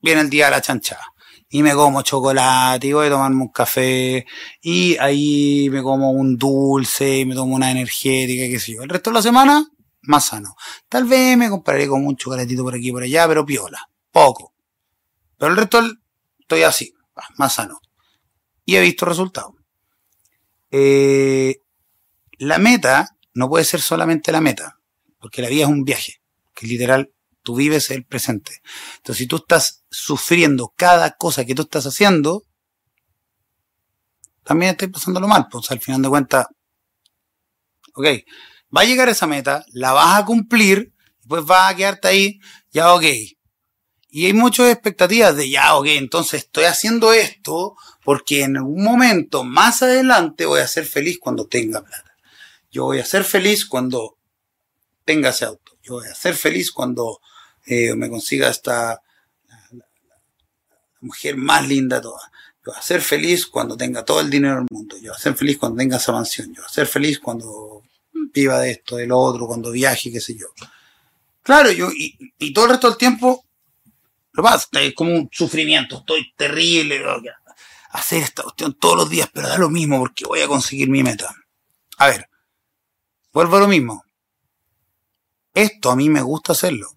viene 0.00 0.20
el 0.20 0.30
día 0.30 0.46
de 0.46 0.52
la 0.52 0.62
chanchada 0.62 1.04
y 1.48 1.62
me 1.62 1.74
como 1.74 2.02
chocolate 2.02 2.86
y 2.86 2.92
voy 2.92 3.06
a 3.06 3.10
tomarme 3.10 3.42
un 3.42 3.48
café 3.48 4.26
y 4.60 4.96
ahí 4.98 5.68
me 5.70 5.82
como 5.82 6.10
un 6.10 6.36
dulce 6.36 7.20
y 7.20 7.24
me 7.24 7.34
tomo 7.34 7.54
una 7.54 7.70
energética, 7.70 8.44
qué 8.44 8.58
sé 8.58 8.74
yo. 8.74 8.82
El 8.82 8.88
resto 8.88 9.10
de 9.10 9.14
la 9.14 9.22
semana, 9.22 9.66
más 10.02 10.26
sano. 10.26 10.54
Tal 10.88 11.04
vez 11.04 11.36
me 11.36 11.48
compraré 11.48 11.88
como 11.88 12.08
un 12.08 12.16
chocolatito 12.16 12.62
por 12.62 12.74
aquí 12.74 12.88
y 12.88 12.92
por 12.92 13.02
allá, 13.02 13.26
pero 13.26 13.46
piola, 13.46 13.88
poco. 14.10 14.52
Pero 15.38 15.52
el 15.52 15.56
resto 15.56 15.80
estoy 16.38 16.62
así, 16.62 16.92
más 17.36 17.54
sano. 17.54 17.80
Y 18.64 18.76
he 18.76 18.80
visto 18.80 19.06
resultados. 19.06 19.54
Eh, 20.70 21.56
la 22.38 22.58
meta 22.58 23.13
no 23.34 23.48
puede 23.48 23.64
ser 23.64 23.80
solamente 23.80 24.32
la 24.32 24.40
meta, 24.40 24.80
porque 25.18 25.42
la 25.42 25.48
vida 25.48 25.64
es 25.64 25.70
un 25.70 25.84
viaje, 25.84 26.20
que 26.54 26.66
literal 26.66 27.14
Tú 27.44 27.54
vives 27.54 27.90
el 27.90 28.06
presente. 28.06 28.62
Entonces, 28.96 29.18
si 29.18 29.26
tú 29.26 29.36
estás 29.36 29.84
sufriendo 29.90 30.72
cada 30.74 31.10
cosa 31.10 31.44
que 31.44 31.54
tú 31.54 31.62
estás 31.62 31.84
haciendo, 31.84 32.42
también 34.42 34.70
estás 34.70 34.88
pasándolo 34.88 35.28
mal. 35.28 35.46
Pues 35.50 35.70
al 35.70 35.78
final 35.78 36.00
de 36.00 36.08
cuentas, 36.08 36.46
ok, 37.92 38.06
va 38.74 38.80
a 38.80 38.84
llegar 38.84 39.10
esa 39.10 39.26
meta, 39.26 39.62
la 39.72 39.92
vas 39.92 40.18
a 40.18 40.24
cumplir, 40.24 40.94
pues 41.28 41.44
vas 41.44 41.70
a 41.70 41.76
quedarte 41.76 42.08
ahí, 42.08 42.40
ya 42.70 42.94
ok. 42.94 43.04
Y 44.08 44.24
hay 44.24 44.32
muchas 44.32 44.72
expectativas 44.72 45.36
de 45.36 45.50
ya, 45.50 45.74
ok, 45.74 45.86
entonces 45.88 46.44
estoy 46.44 46.64
haciendo 46.64 47.12
esto 47.12 47.76
porque 48.04 48.44
en 48.44 48.56
algún 48.56 48.82
momento 48.82 49.44
más 49.44 49.82
adelante 49.82 50.46
voy 50.46 50.60
a 50.60 50.66
ser 50.66 50.86
feliz 50.86 51.18
cuando 51.20 51.46
tenga 51.46 51.82
plata. 51.82 52.13
Yo 52.74 52.86
voy 52.86 52.98
a 52.98 53.04
ser 53.04 53.22
feliz 53.22 53.64
cuando 53.64 54.18
tenga 55.04 55.28
ese 55.28 55.44
auto. 55.44 55.78
Yo 55.80 55.94
voy 55.94 56.08
a 56.08 56.14
ser 56.14 56.34
feliz 56.34 56.72
cuando 56.72 57.20
eh, 57.66 57.94
me 57.94 58.10
consiga 58.10 58.48
esta 58.48 59.00
mujer 61.00 61.36
más 61.36 61.68
linda 61.68 61.96
de 61.96 62.02
todas. 62.02 62.24
Yo 62.66 62.72
voy 62.72 62.76
a 62.76 62.82
ser 62.82 63.00
feliz 63.00 63.46
cuando 63.46 63.76
tenga 63.76 64.04
todo 64.04 64.20
el 64.20 64.28
dinero 64.28 64.56
del 64.56 64.66
mundo. 64.68 64.96
Yo 64.96 65.12
voy 65.12 65.16
a 65.16 65.22
ser 65.22 65.36
feliz 65.36 65.56
cuando 65.56 65.78
tenga 65.78 65.98
esa 65.98 66.10
mansión. 66.10 66.48
Yo 66.48 66.62
voy 66.62 66.66
a 66.68 66.72
ser 66.72 66.88
feliz 66.88 67.20
cuando 67.20 67.84
viva 68.32 68.58
de 68.58 68.72
esto, 68.72 68.96
de 68.96 69.06
lo 69.06 69.20
otro, 69.20 69.46
cuando 69.46 69.70
viaje, 69.70 70.10
qué 70.10 70.20
sé 70.20 70.36
yo. 70.36 70.48
Claro, 71.44 71.70
yo, 71.70 71.92
y, 71.92 72.18
y 72.38 72.52
todo 72.52 72.64
el 72.64 72.72
resto 72.72 72.88
del 72.88 72.98
tiempo, 72.98 73.44
lo 74.32 74.42
pasa, 74.42 74.66
es 74.80 74.94
como 74.94 75.14
un 75.14 75.28
sufrimiento, 75.30 75.98
estoy 75.98 76.32
terrible, 76.36 77.00
hacer 77.90 78.24
esta 78.24 78.42
cuestión 78.42 78.74
todos 78.74 78.96
los 78.96 79.10
días, 79.10 79.30
pero 79.32 79.46
da 79.46 79.58
lo 79.58 79.70
mismo 79.70 80.00
porque 80.00 80.24
voy 80.24 80.40
a 80.40 80.48
conseguir 80.48 80.88
mi 80.88 81.04
meta. 81.04 81.32
A 81.98 82.08
ver, 82.08 82.28
vuelvo 83.34 83.56
a 83.56 83.60
lo 83.60 83.68
mismo. 83.68 84.04
Esto 85.52 85.90
a 85.90 85.96
mí 85.96 86.08
me 86.08 86.22
gusta 86.22 86.52
hacerlo. 86.52 86.88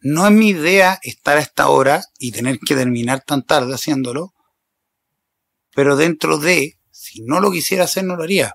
No 0.00 0.26
es 0.26 0.32
mi 0.32 0.50
idea 0.50 0.98
estar 1.02 1.36
a 1.36 1.40
esta 1.40 1.68
hora 1.68 2.02
y 2.18 2.30
tener 2.30 2.58
que 2.58 2.74
terminar 2.74 3.22
tan 3.24 3.44
tarde 3.44 3.74
haciéndolo, 3.74 4.32
pero 5.74 5.96
dentro 5.96 6.38
de, 6.38 6.78
si 6.90 7.22
no 7.22 7.40
lo 7.40 7.50
quisiera 7.50 7.84
hacer, 7.84 8.04
no 8.04 8.14
lo 8.16 8.22
haría. 8.22 8.54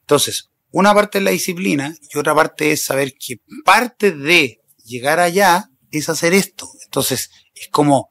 Entonces, 0.00 0.50
una 0.70 0.94
parte 0.94 1.18
es 1.18 1.24
la 1.24 1.30
disciplina 1.30 1.94
y 2.10 2.18
otra 2.18 2.34
parte 2.34 2.72
es 2.72 2.84
saber 2.84 3.14
que 3.18 3.40
parte 3.64 4.12
de 4.12 4.60
llegar 4.84 5.20
allá 5.20 5.70
es 5.90 6.08
hacer 6.08 6.32
esto. 6.32 6.70
Entonces, 6.84 7.30
es 7.54 7.68
como, 7.68 8.08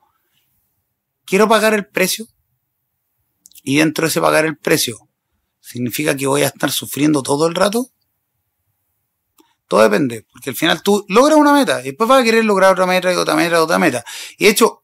quiero 1.25 1.47
pagar 1.47 1.73
el 1.73 1.87
precio 1.87 2.27
y 3.63 3.77
dentro 3.77 4.03
de 4.03 4.09
ese 4.09 4.21
pagar 4.21 4.45
el 4.45 4.57
precio, 4.57 5.04
¿significa 5.65 6.15
que 6.15 6.27
voy 6.27 6.43
a 6.43 6.47
estar 6.47 6.71
sufriendo 6.71 7.23
todo 7.23 7.47
el 7.47 7.55
rato? 7.55 7.89
Todo 9.67 9.81
depende, 9.81 10.25
porque 10.31 10.51
al 10.51 10.55
final 10.55 10.83
tú 10.83 11.05
logras 11.09 11.37
una 11.37 11.53
meta 11.53 11.81
y 11.81 11.85
después 11.85 12.07
vas 12.07 12.21
a 12.21 12.23
querer 12.23 12.45
lograr 12.45 12.73
otra 12.73 12.85
meta 12.85 13.11
y 13.11 13.15
otra 13.15 13.35
meta 13.35 13.55
y 13.55 13.59
otra 13.59 13.79
meta. 13.79 14.05
Y 14.37 14.45
de 14.45 14.51
hecho, 14.51 14.83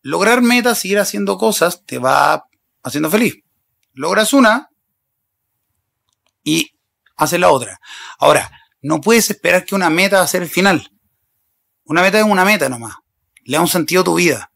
lograr 0.00 0.40
metas, 0.40 0.78
seguir 0.78 1.00
haciendo 1.00 1.36
cosas, 1.36 1.84
te 1.84 1.98
va 1.98 2.46
haciendo 2.84 3.10
feliz. 3.10 3.42
Logras 3.94 4.32
una 4.32 4.70
y 6.44 6.70
haces 7.16 7.40
la 7.40 7.50
otra. 7.50 7.80
Ahora, 8.18 8.50
no 8.80 9.00
puedes 9.00 9.28
esperar 9.28 9.64
que 9.64 9.74
una 9.74 9.90
meta 9.90 10.18
va 10.18 10.22
a 10.22 10.28
ser 10.28 10.42
el 10.42 10.48
final. 10.48 10.88
Una 11.84 12.02
meta 12.02 12.20
es 12.20 12.24
una 12.24 12.44
meta 12.44 12.68
nomás. 12.68 12.94
Le 13.44 13.56
da 13.56 13.60
un 13.60 13.68
sentido 13.68 14.02
a 14.02 14.04
tu 14.04 14.14
vida. 14.14 14.51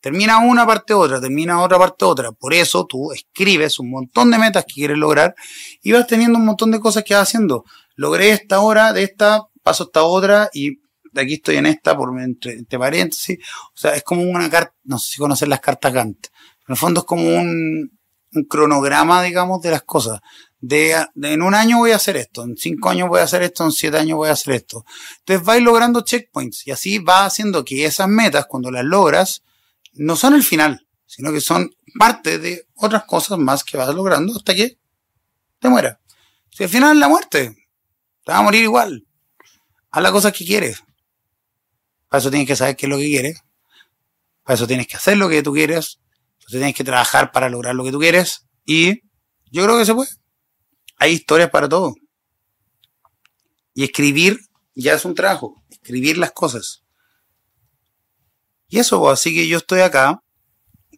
Termina 0.00 0.38
una 0.38 0.66
parte 0.66 0.94
otra, 0.94 1.20
termina 1.20 1.62
otra 1.62 1.78
parte 1.78 2.04
otra. 2.04 2.32
Por 2.32 2.54
eso 2.54 2.86
tú 2.86 3.12
escribes 3.12 3.78
un 3.78 3.90
montón 3.90 4.30
de 4.30 4.38
metas 4.38 4.64
que 4.64 4.74
quieres 4.74 4.98
lograr 4.98 5.34
y 5.82 5.92
vas 5.92 6.06
teniendo 6.06 6.38
un 6.38 6.46
montón 6.46 6.70
de 6.70 6.80
cosas 6.80 7.04
que 7.04 7.14
vas 7.14 7.24
haciendo 7.24 7.64
logré 8.00 8.30
esta 8.30 8.60
hora, 8.60 8.94
de 8.94 9.02
esta 9.02 9.46
paso 9.62 9.84
esta 9.84 10.04
otra 10.04 10.48
y 10.54 10.80
de 11.12 11.20
aquí 11.20 11.34
estoy 11.34 11.56
en 11.56 11.66
esta 11.66 11.94
por 11.94 12.18
entre, 12.18 12.62
paréntesis. 12.78 13.38
O 13.74 13.76
sea, 13.76 13.94
es 13.94 14.02
como 14.02 14.22
una 14.22 14.48
carta, 14.48 14.74
no 14.84 14.98
sé 14.98 15.12
si 15.12 15.18
conocen 15.18 15.50
las 15.50 15.60
cartas 15.60 15.92
Gantt. 15.92 16.28
En 16.66 16.72
el 16.72 16.76
fondo 16.76 17.00
es 17.00 17.06
como 17.06 17.24
un, 17.24 17.98
un 18.32 18.44
cronograma, 18.44 19.22
digamos, 19.22 19.60
de 19.60 19.70
las 19.70 19.82
cosas. 19.82 20.20
De, 20.58 20.94
en 21.22 21.42
un 21.42 21.54
año 21.54 21.78
voy 21.78 21.90
a 21.90 21.96
hacer 21.96 22.16
esto, 22.16 22.42
en 22.44 22.56
cinco 22.56 22.88
años 22.88 23.08
voy 23.08 23.20
a 23.20 23.24
hacer 23.24 23.42
esto, 23.42 23.64
en 23.64 23.72
siete 23.72 23.98
años 23.98 24.16
voy 24.16 24.30
a 24.30 24.32
hacer 24.32 24.54
esto. 24.54 24.86
Entonces 25.18 25.44
vais 25.44 25.62
logrando 25.62 26.00
checkpoints 26.00 26.66
y 26.66 26.70
así 26.70 26.98
va 27.00 27.26
haciendo 27.26 27.66
que 27.66 27.84
esas 27.84 28.08
metas, 28.08 28.46
cuando 28.46 28.70
las 28.70 28.84
logras, 28.84 29.42
no 29.92 30.16
son 30.16 30.34
el 30.34 30.42
final, 30.42 30.86
sino 31.06 31.32
que 31.32 31.40
son 31.40 31.74
parte 31.98 32.38
de 32.38 32.66
otras 32.74 33.04
cosas 33.04 33.38
más 33.38 33.64
que 33.64 33.76
vas 33.76 33.94
logrando 33.94 34.34
hasta 34.36 34.54
que 34.54 34.78
te 35.58 35.68
mueras. 35.68 35.98
Si 36.50 36.64
al 36.64 36.68
final 36.68 36.96
es 36.96 37.00
la 37.00 37.08
muerte, 37.08 37.50
te 38.24 38.32
vas 38.32 38.40
a 38.40 38.42
morir 38.42 38.62
igual. 38.62 39.06
Haz 39.90 40.02
las 40.02 40.12
cosas 40.12 40.32
que 40.32 40.44
quieres. 40.44 40.82
Para 42.08 42.20
eso 42.20 42.30
tienes 42.30 42.46
que 42.46 42.56
saber 42.56 42.76
qué 42.76 42.86
es 42.86 42.90
lo 42.90 42.98
que 42.98 43.06
quieres. 43.06 43.40
Para 44.44 44.54
eso 44.54 44.66
tienes 44.66 44.86
que 44.86 44.96
hacer 44.96 45.16
lo 45.16 45.28
que 45.28 45.42
tú 45.42 45.52
quieres. 45.52 46.00
Eso 46.40 46.58
tienes 46.58 46.74
que 46.74 46.84
trabajar 46.84 47.32
para 47.32 47.48
lograr 47.48 47.74
lo 47.74 47.84
que 47.84 47.92
tú 47.92 47.98
quieres. 47.98 48.46
Y 48.64 49.02
yo 49.50 49.64
creo 49.64 49.78
que 49.78 49.84
se 49.84 49.94
puede. 49.94 50.10
Hay 50.96 51.12
historias 51.12 51.50
para 51.50 51.68
todo. 51.68 51.94
Y 53.74 53.84
escribir 53.84 54.38
ya 54.74 54.94
es 54.94 55.04
un 55.04 55.14
trabajo. 55.14 55.54
Escribir 55.70 56.18
las 56.18 56.32
cosas. 56.32 56.79
Y 58.70 58.78
eso, 58.78 59.00
pues, 59.00 59.14
así 59.14 59.34
que 59.34 59.46
yo 59.46 59.58
estoy 59.58 59.80
acá. 59.80 60.22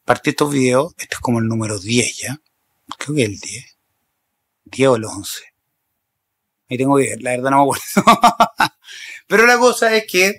Partí 0.05 0.31
estos 0.31 0.53
videos. 0.53 0.95
Este 0.99 1.15
es 1.15 1.21
como 1.21 1.39
el 1.41 1.49
número 1.49 1.79
10 1.79 2.19
ya. 2.19 2.39
Creo 2.99 3.17
que 3.17 3.25
el 3.25 3.39
10. 3.39 3.79
10 4.67 4.89
o 4.89 4.97
el 4.97 5.05
11. 5.05 5.43
Ahí 6.71 6.79
tengo 6.79 6.97
que 6.97 7.11
ver, 7.11 7.23
la 7.23 7.31
verdad 7.33 7.51
no 7.51 7.57
me 7.57 7.63
acuerdo. 7.63 8.21
Pero 9.27 9.47
la 9.47 9.59
cosa 9.59 9.95
es 9.95 10.05
que 10.11 10.39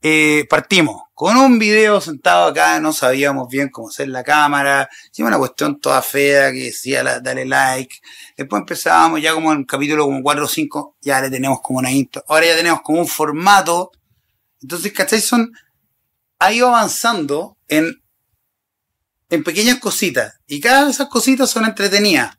eh, 0.00 0.46
partimos 0.48 1.02
con 1.12 1.36
un 1.36 1.58
video 1.58 2.00
sentado 2.00 2.46
acá, 2.46 2.78
no 2.80 2.92
sabíamos 2.92 3.48
bien 3.48 3.68
cómo 3.68 3.88
hacer 3.88 4.08
la 4.08 4.22
cámara, 4.22 4.88
hicimos 5.10 5.30
una 5.30 5.38
cuestión 5.38 5.80
toda 5.80 6.00
fea 6.00 6.52
que 6.52 6.64
decía 6.64 7.02
dale 7.20 7.44
like. 7.44 7.96
Después 8.36 8.60
empezábamos 8.60 9.20
ya 9.20 9.34
como 9.34 9.52
en 9.52 9.64
capítulo 9.64 10.04
como 10.04 10.22
4 10.22 10.44
o 10.44 10.48
5, 10.48 10.96
ya 11.00 11.20
le 11.20 11.30
tenemos 11.30 11.60
como 11.60 11.80
una 11.80 11.90
intro. 11.90 12.24
Ahora 12.28 12.46
ya 12.46 12.56
tenemos 12.56 12.82
como 12.82 13.00
un 13.00 13.08
formato. 13.08 13.90
Entonces, 14.62 14.92
¿cachai? 14.92 15.20
Son 15.20 15.52
ha 16.38 16.52
ido 16.52 16.68
avanzando 16.68 17.58
en, 17.68 18.02
en 19.30 19.44
pequeñas 19.44 19.78
cositas. 19.78 20.40
Y 20.46 20.60
cada 20.60 20.84
de 20.84 20.90
esas 20.90 21.08
cositas 21.08 21.50
son 21.50 21.64
entretenidas. 21.64 22.38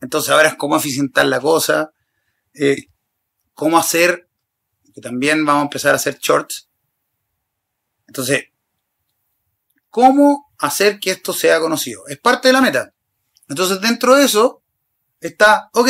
Entonces 0.00 0.30
ahora 0.30 0.48
es 0.48 0.54
cómo 0.56 0.76
eficientar 0.76 1.26
la 1.26 1.40
cosa, 1.40 1.92
eh, 2.54 2.88
cómo 3.54 3.78
hacer, 3.78 4.28
que 4.94 5.00
también 5.00 5.44
vamos 5.44 5.62
a 5.62 5.64
empezar 5.64 5.92
a 5.92 5.96
hacer 5.96 6.18
shorts. 6.18 6.68
Entonces, 8.08 8.46
cómo 9.88 10.52
hacer 10.58 10.98
que 10.98 11.12
esto 11.12 11.32
sea 11.32 11.60
conocido. 11.60 12.06
Es 12.08 12.18
parte 12.18 12.48
de 12.48 12.52
la 12.52 12.60
meta. 12.60 12.92
Entonces 13.48 13.80
dentro 13.80 14.16
de 14.16 14.24
eso 14.24 14.62
está, 15.20 15.68
ok, 15.72 15.88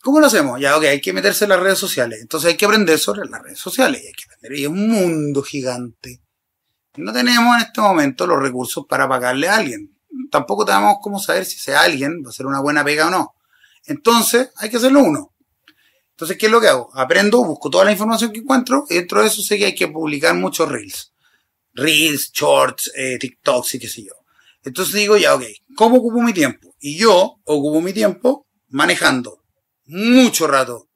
¿cómo 0.00 0.20
lo 0.20 0.26
hacemos? 0.26 0.60
Ya, 0.60 0.76
ok, 0.76 0.84
hay 0.84 1.00
que 1.00 1.12
meterse 1.12 1.44
en 1.44 1.50
las 1.50 1.60
redes 1.60 1.78
sociales. 1.78 2.20
Entonces 2.22 2.50
hay 2.50 2.56
que 2.56 2.64
aprender 2.64 2.98
sobre 2.98 3.28
las 3.28 3.42
redes 3.42 3.58
sociales. 3.58 4.02
Hay 4.06 4.12
que 4.12 4.27
Y 4.42 4.62
es 4.62 4.68
un 4.68 4.88
mundo 4.88 5.42
gigante. 5.42 6.22
No 6.96 7.12
tenemos 7.12 7.56
en 7.56 7.62
este 7.62 7.80
momento 7.80 8.26
los 8.26 8.40
recursos 8.40 8.84
para 8.88 9.08
pagarle 9.08 9.48
a 9.48 9.56
alguien 9.56 9.98
tampoco 10.30 10.64
tenemos 10.64 10.96
cómo 11.00 11.18
saber 11.18 11.44
si 11.44 11.56
ese 11.56 11.74
alguien 11.74 12.22
va 12.24 12.30
a 12.30 12.32
ser 12.32 12.46
una 12.46 12.60
buena 12.60 12.84
pega 12.84 13.08
o 13.08 13.10
no. 13.10 13.34
Entonces, 13.86 14.50
hay 14.56 14.70
que 14.70 14.76
hacerlo 14.76 15.00
uno. 15.00 15.34
Entonces, 16.10 16.36
¿qué 16.36 16.46
es 16.46 16.52
lo 16.52 16.60
que 16.60 16.68
hago? 16.68 16.90
Aprendo, 16.94 17.44
busco 17.44 17.70
toda 17.70 17.84
la 17.84 17.92
información 17.92 18.32
que 18.32 18.40
encuentro 18.40 18.84
y 18.88 18.96
dentro 18.96 19.20
de 19.20 19.28
eso 19.28 19.42
sé 19.42 19.56
que 19.56 19.66
hay 19.66 19.74
que 19.74 19.88
publicar 19.88 20.34
muchos 20.34 20.68
reels. 20.68 21.12
Reels, 21.74 22.32
shorts, 22.32 22.90
eh, 22.96 23.18
TikToks 23.18 23.74
y 23.74 23.78
qué 23.78 23.88
sé 23.88 24.04
yo. 24.04 24.14
Entonces 24.64 24.94
digo, 24.94 25.16
ya, 25.16 25.34
ok, 25.34 25.44
¿cómo 25.76 25.96
ocupo 25.96 26.20
mi 26.20 26.32
tiempo? 26.32 26.74
Y 26.80 26.98
yo 26.98 27.36
ocupo 27.44 27.80
mi 27.80 27.92
tiempo 27.92 28.46
manejando 28.68 29.44
mucho 29.84 30.46
rato. 30.48 30.87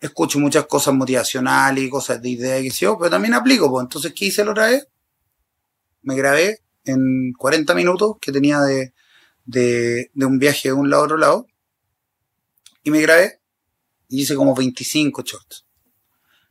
Escucho 0.00 0.38
muchas 0.38 0.66
cosas 0.66 0.94
motivacionales 0.94 1.84
y 1.84 1.90
cosas 1.90 2.22
de 2.22 2.30
idea 2.30 2.58
y 2.58 2.64
qué 2.64 2.70
sé 2.70 2.86
yo, 2.86 2.98
pero 2.98 3.10
también 3.10 3.34
aplico. 3.34 3.70
Pues. 3.70 3.82
Entonces, 3.82 4.14
¿qué 4.16 4.26
hice 4.26 4.44
la 4.44 4.52
otra 4.52 4.68
vez? 4.68 4.88
Me 6.02 6.16
grabé 6.16 6.60
en 6.84 7.32
40 7.36 7.74
minutos 7.74 8.16
que 8.20 8.32
tenía 8.32 8.60
de, 8.60 8.94
de, 9.44 10.10
un 10.16 10.38
viaje 10.38 10.68
de 10.68 10.72
un 10.72 10.88
lado 10.88 11.02
a 11.02 11.04
otro 11.04 11.16
lado. 11.18 11.46
Y 12.82 12.90
me 12.90 13.00
grabé 13.00 13.40
y 14.08 14.22
hice 14.22 14.34
como 14.34 14.54
25 14.54 15.22
shorts. 15.22 15.66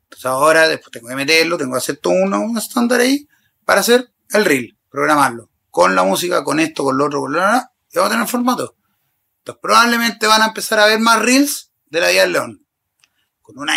Entonces 0.04 0.26
ahora 0.26 0.68
después 0.68 0.91
tengo 0.91 1.08
que 1.08 1.16
meterlo, 1.16 1.58
tengo 1.58 1.74
que 1.74 1.78
hacer 1.78 1.97
todo 1.97 2.14
un 2.14 2.58
estándar 2.58 3.02
ahí 3.02 3.28
para 3.66 3.82
hacer 3.82 4.12
el 4.32 4.45
reel, 4.45 4.78
programarlo. 4.89 5.50
Con 5.70 5.95
la 5.95 6.04
música, 6.04 6.43
con 6.43 6.60
esto, 6.60 6.84
con 6.84 6.97
lo 6.97 7.06
otro, 7.06 7.22
con 7.22 7.34
lo 7.34 7.39
otro, 7.39 7.62
y 7.91 7.97
vamos 7.97 8.12
a 8.12 8.14
tener 8.14 8.28
formato. 8.28 8.76
Entonces 9.39 9.60
probablemente 9.62 10.28
van 10.28 10.41
a 10.41 10.47
empezar 10.47 10.80
a 10.80 10.86
ver 10.86 11.00
más 11.00 11.22
reels 11.22 11.72
de 11.86 12.00
la 12.00 12.10
vida 12.10 12.22
del 12.22 12.34
león. 12.34 12.66
Con 13.54 13.64
una 13.64 13.74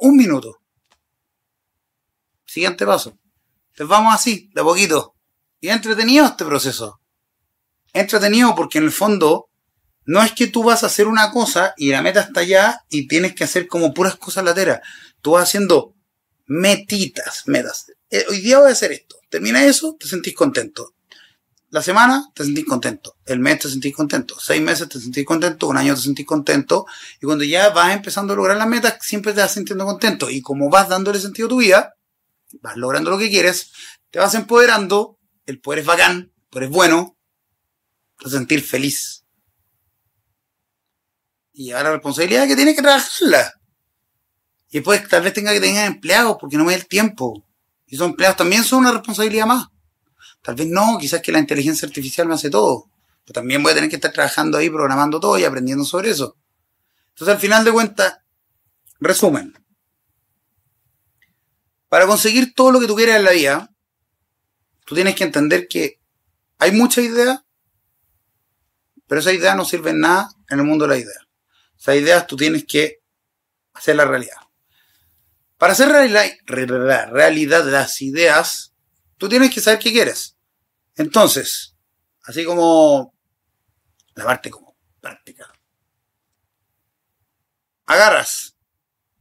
un 0.00 0.16
minuto. 0.16 0.62
Siguiente 2.46 2.86
paso. 2.86 3.18
Entonces 3.72 3.88
vamos 3.88 4.14
así, 4.14 4.50
de 4.54 4.62
poquito. 4.62 5.14
Y 5.60 5.68
es 5.68 5.76
entretenido 5.76 6.24
este 6.24 6.46
proceso. 6.46 6.98
Es 7.92 8.00
entretenido 8.00 8.54
porque 8.54 8.78
en 8.78 8.84
el 8.84 8.90
fondo 8.90 9.50
no 10.06 10.22
es 10.22 10.32
que 10.32 10.46
tú 10.46 10.62
vas 10.62 10.82
a 10.82 10.86
hacer 10.86 11.06
una 11.06 11.30
cosa 11.30 11.74
y 11.76 11.90
la 11.90 12.00
meta 12.00 12.20
está 12.20 12.40
allá 12.40 12.82
y 12.88 13.06
tienes 13.06 13.34
que 13.34 13.44
hacer 13.44 13.68
como 13.68 13.92
puras 13.92 14.16
cosas 14.16 14.44
lateras. 14.44 14.80
Tú 15.20 15.32
vas 15.32 15.44
haciendo 15.44 15.94
metitas, 16.46 17.42
metas. 17.44 17.92
Eh, 18.08 18.24
hoy 18.30 18.40
día 18.40 18.58
voy 18.58 18.70
a 18.70 18.72
hacer 18.72 18.92
esto. 18.92 19.16
Termina 19.28 19.66
eso, 19.66 19.96
te 20.00 20.08
sentís 20.08 20.34
contento. 20.34 20.94
La 21.70 21.82
semana 21.82 22.30
te 22.34 22.44
sentís 22.44 22.64
contento. 22.64 23.16
El 23.26 23.40
mes 23.40 23.58
te 23.58 23.68
sentís 23.68 23.94
contento. 23.94 24.36
Seis 24.40 24.62
meses 24.62 24.88
te 24.88 24.98
sentís 24.98 25.26
contento. 25.26 25.68
Un 25.68 25.76
año 25.76 25.94
te 25.94 26.00
sentís 26.00 26.24
contento. 26.24 26.86
Y 27.20 27.26
cuando 27.26 27.44
ya 27.44 27.68
vas 27.70 27.94
empezando 27.94 28.32
a 28.32 28.36
lograr 28.36 28.56
las 28.56 28.68
metas, 28.68 28.96
siempre 29.00 29.34
te 29.34 29.40
vas 29.40 29.52
sintiendo 29.52 29.84
contento. 29.84 30.30
Y 30.30 30.40
como 30.40 30.70
vas 30.70 30.88
dándole 30.88 31.20
sentido 31.20 31.46
a 31.46 31.50
tu 31.50 31.58
vida, 31.58 31.94
vas 32.62 32.76
logrando 32.76 33.10
lo 33.10 33.18
que 33.18 33.28
quieres, 33.28 33.70
te 34.10 34.18
vas 34.18 34.34
empoderando 34.34 35.18
el 35.46 35.60
poder 35.60 35.80
es 35.80 35.86
bacán, 35.86 36.32
el 36.34 36.48
poder 36.50 36.68
es 36.68 36.74
bueno, 36.74 37.18
te 38.18 38.30
sentir 38.30 38.62
feliz. 38.62 39.24
Y 41.52 41.70
ahora 41.72 41.84
la 41.84 41.94
responsabilidad 41.94 42.46
que 42.46 42.56
tiene 42.56 42.74
que 42.74 42.82
trabajarla. 42.82 43.52
Y 44.70 44.78
después 44.78 45.08
tal 45.08 45.22
vez 45.22 45.32
tenga 45.32 45.52
que 45.52 45.60
tener 45.60 45.86
empleados 45.86 46.36
porque 46.38 46.56
no 46.56 46.64
me 46.64 46.72
da 46.72 46.78
el 46.78 46.86
tiempo. 46.86 47.46
Y 47.86 47.94
esos 47.94 48.08
empleados 48.08 48.36
también 48.36 48.62
son 48.64 48.80
una 48.80 48.92
responsabilidad 48.92 49.46
más. 49.46 49.66
Tal 50.48 50.54
vez 50.54 50.66
no, 50.68 50.96
quizás 50.98 51.20
que 51.20 51.30
la 51.30 51.40
inteligencia 51.40 51.86
artificial 51.86 52.26
me 52.26 52.32
hace 52.32 52.48
todo. 52.48 52.90
Pero 53.22 53.34
también 53.34 53.62
voy 53.62 53.72
a 53.72 53.74
tener 53.74 53.90
que 53.90 53.96
estar 53.96 54.10
trabajando 54.10 54.56
ahí, 54.56 54.70
programando 54.70 55.20
todo 55.20 55.38
y 55.38 55.44
aprendiendo 55.44 55.84
sobre 55.84 56.08
eso. 56.08 56.38
Entonces, 57.10 57.34
al 57.34 57.38
final 57.38 57.66
de 57.66 57.70
cuentas, 57.70 58.20
resumen. 58.98 59.52
Para 61.90 62.06
conseguir 62.06 62.54
todo 62.54 62.72
lo 62.72 62.80
que 62.80 62.86
tú 62.86 62.96
quieras 62.96 63.16
en 63.16 63.24
la 63.24 63.32
vida, 63.32 63.70
tú 64.86 64.94
tienes 64.94 65.16
que 65.16 65.24
entender 65.24 65.68
que 65.68 66.00
hay 66.56 66.72
mucha 66.72 67.02
idea, 67.02 67.44
pero 69.06 69.20
esa 69.20 69.34
idea 69.34 69.54
no 69.54 69.66
sirve 69.66 69.90
en 69.90 70.00
nada 70.00 70.30
en 70.48 70.60
el 70.60 70.64
mundo 70.64 70.86
de 70.86 70.94
la 70.94 70.98
idea. 70.98 71.28
Esas 71.78 71.96
ideas 71.96 72.26
tú 72.26 72.38
tienes 72.38 72.64
que 72.64 73.02
hacer 73.74 73.96
la 73.96 74.06
realidad. 74.06 74.38
Para 75.58 75.74
hacer 75.74 75.90
realidad, 75.90 77.10
realidad 77.12 77.66
las 77.66 78.00
ideas, 78.00 78.72
tú 79.18 79.28
tienes 79.28 79.52
que 79.52 79.60
saber 79.60 79.78
qué 79.78 79.92
quieres. 79.92 80.36
Entonces, 80.98 81.76
así 82.24 82.44
como 82.44 83.14
la 84.14 84.24
parte 84.24 84.50
como 84.50 84.76
práctica. 85.00 85.50
Agarras 87.86 88.56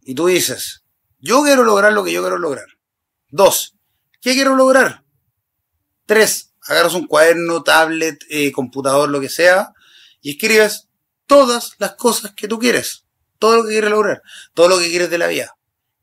y 0.01 0.15
tú 0.15 0.25
dices, 0.25 0.83
yo 1.19 1.43
quiero 1.43 1.63
lograr 1.63 1.93
lo 1.93 2.03
que 2.03 2.11
yo 2.11 2.21
quiero 2.21 2.39
lograr. 2.39 2.65
Dos, 3.29 3.75
¿qué 4.21 4.33
quiero 4.33 4.55
lograr? 4.55 5.03
Tres, 6.07 6.55
agarras 6.61 6.95
un 6.95 7.05
cuaderno, 7.05 7.61
tablet, 7.61 8.23
eh, 8.29 8.51
computador, 8.51 9.09
lo 9.09 9.21
que 9.21 9.29
sea, 9.29 9.73
y 10.19 10.31
escribes 10.31 10.87
todas 11.27 11.75
las 11.77 11.93
cosas 11.93 12.33
que 12.33 12.47
tú 12.47 12.57
quieres. 12.57 13.05
Todo 13.37 13.57
lo 13.57 13.63
que 13.63 13.73
quieres 13.73 13.91
lograr. 13.91 14.23
Todo 14.55 14.67
lo 14.67 14.79
que 14.79 14.89
quieres 14.89 15.11
de 15.11 15.19
la 15.19 15.27
vida. 15.27 15.55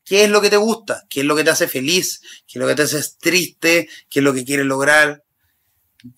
¿Qué 0.05 0.23
es 0.23 0.29
lo 0.29 0.39
que 0.39 0.49
te 0.49 0.57
gusta? 0.57 1.03
¿Qué 1.09 1.19
es 1.19 1.25
lo 1.25 1.35
que 1.35 1.43
te 1.43 1.49
hace 1.49 1.67
feliz? 1.67 2.21
¿Qué 2.47 2.59
es 2.59 2.61
lo 2.61 2.67
que 2.67 2.75
te 2.75 2.83
hace 2.83 3.03
triste? 3.19 3.89
¿Qué 4.09 4.19
es 4.19 4.23
lo 4.23 4.33
que 4.33 4.45
quieres 4.45 4.65
lograr? 4.65 5.24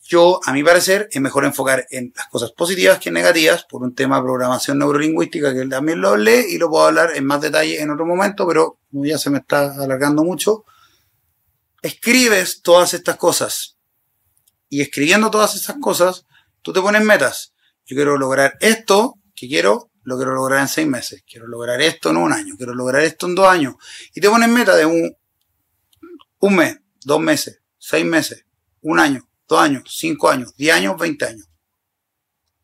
Yo, 0.03 0.41
a 0.43 0.51
mi 0.51 0.63
parecer, 0.63 1.07
es 1.11 1.21
mejor 1.21 1.45
enfocar 1.45 1.85
en 1.91 2.11
las 2.15 2.27
cosas 2.27 2.51
positivas 2.51 2.99
que 2.99 3.09
negativas 3.09 3.63
por 3.63 3.83
un 3.83 3.95
tema 3.95 4.17
de 4.17 4.23
programación 4.23 4.79
neurolingüística 4.79 5.53
que 5.53 5.65
también 5.67 6.01
lo 6.01 6.09
hablé 6.09 6.45
y 6.49 6.57
lo 6.57 6.69
puedo 6.69 6.87
hablar 6.87 7.11
en 7.15 7.25
más 7.25 7.39
detalle 7.39 7.81
en 7.81 7.89
otro 7.89 8.05
momento, 8.05 8.45
pero 8.45 8.79
ya 8.91 9.17
se 9.17 9.29
me 9.29 9.37
está 9.37 9.75
alargando 9.75 10.25
mucho. 10.25 10.65
Escribes 11.81 12.61
todas 12.61 12.93
estas 12.93 13.15
cosas 13.15 13.77
y 14.67 14.81
escribiendo 14.81 15.31
todas 15.31 15.55
esas 15.55 15.77
cosas, 15.79 16.25
tú 16.61 16.73
te 16.73 16.81
pones 16.81 17.03
metas. 17.03 17.53
Yo 17.85 17.95
quiero 17.95 18.17
lograr 18.17 18.57
esto 18.59 19.15
que 19.33 19.47
quiero, 19.47 19.91
lo 20.03 20.17
quiero 20.17 20.33
lograr 20.33 20.59
en 20.59 20.67
seis 20.67 20.87
meses. 20.87 21.23
Quiero 21.25 21.47
lograr 21.47 21.81
esto 21.81 22.09
en 22.09 22.17
un 22.17 22.33
año. 22.33 22.55
Quiero 22.57 22.73
lograr 22.73 23.03
esto 23.03 23.27
en 23.27 23.35
dos 23.35 23.47
años. 23.47 23.75
Y 24.13 24.19
te 24.19 24.29
pones 24.29 24.49
meta 24.49 24.75
de 24.75 24.85
un, 24.85 25.15
un 26.39 26.55
mes, 26.55 26.77
dos 27.05 27.21
meses, 27.21 27.61
seis 27.77 28.05
meses, 28.05 28.45
un 28.81 28.99
año, 28.99 29.27
dos 29.47 29.59
años, 29.59 29.83
cinco 29.87 30.29
años, 30.29 30.53
diez 30.55 30.75
años, 30.75 30.97
veinte 30.97 31.25
años, 31.25 31.47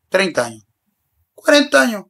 treinta 0.08 0.46
años, 0.46 0.64
cuarenta 1.34 1.82
años. 1.82 2.04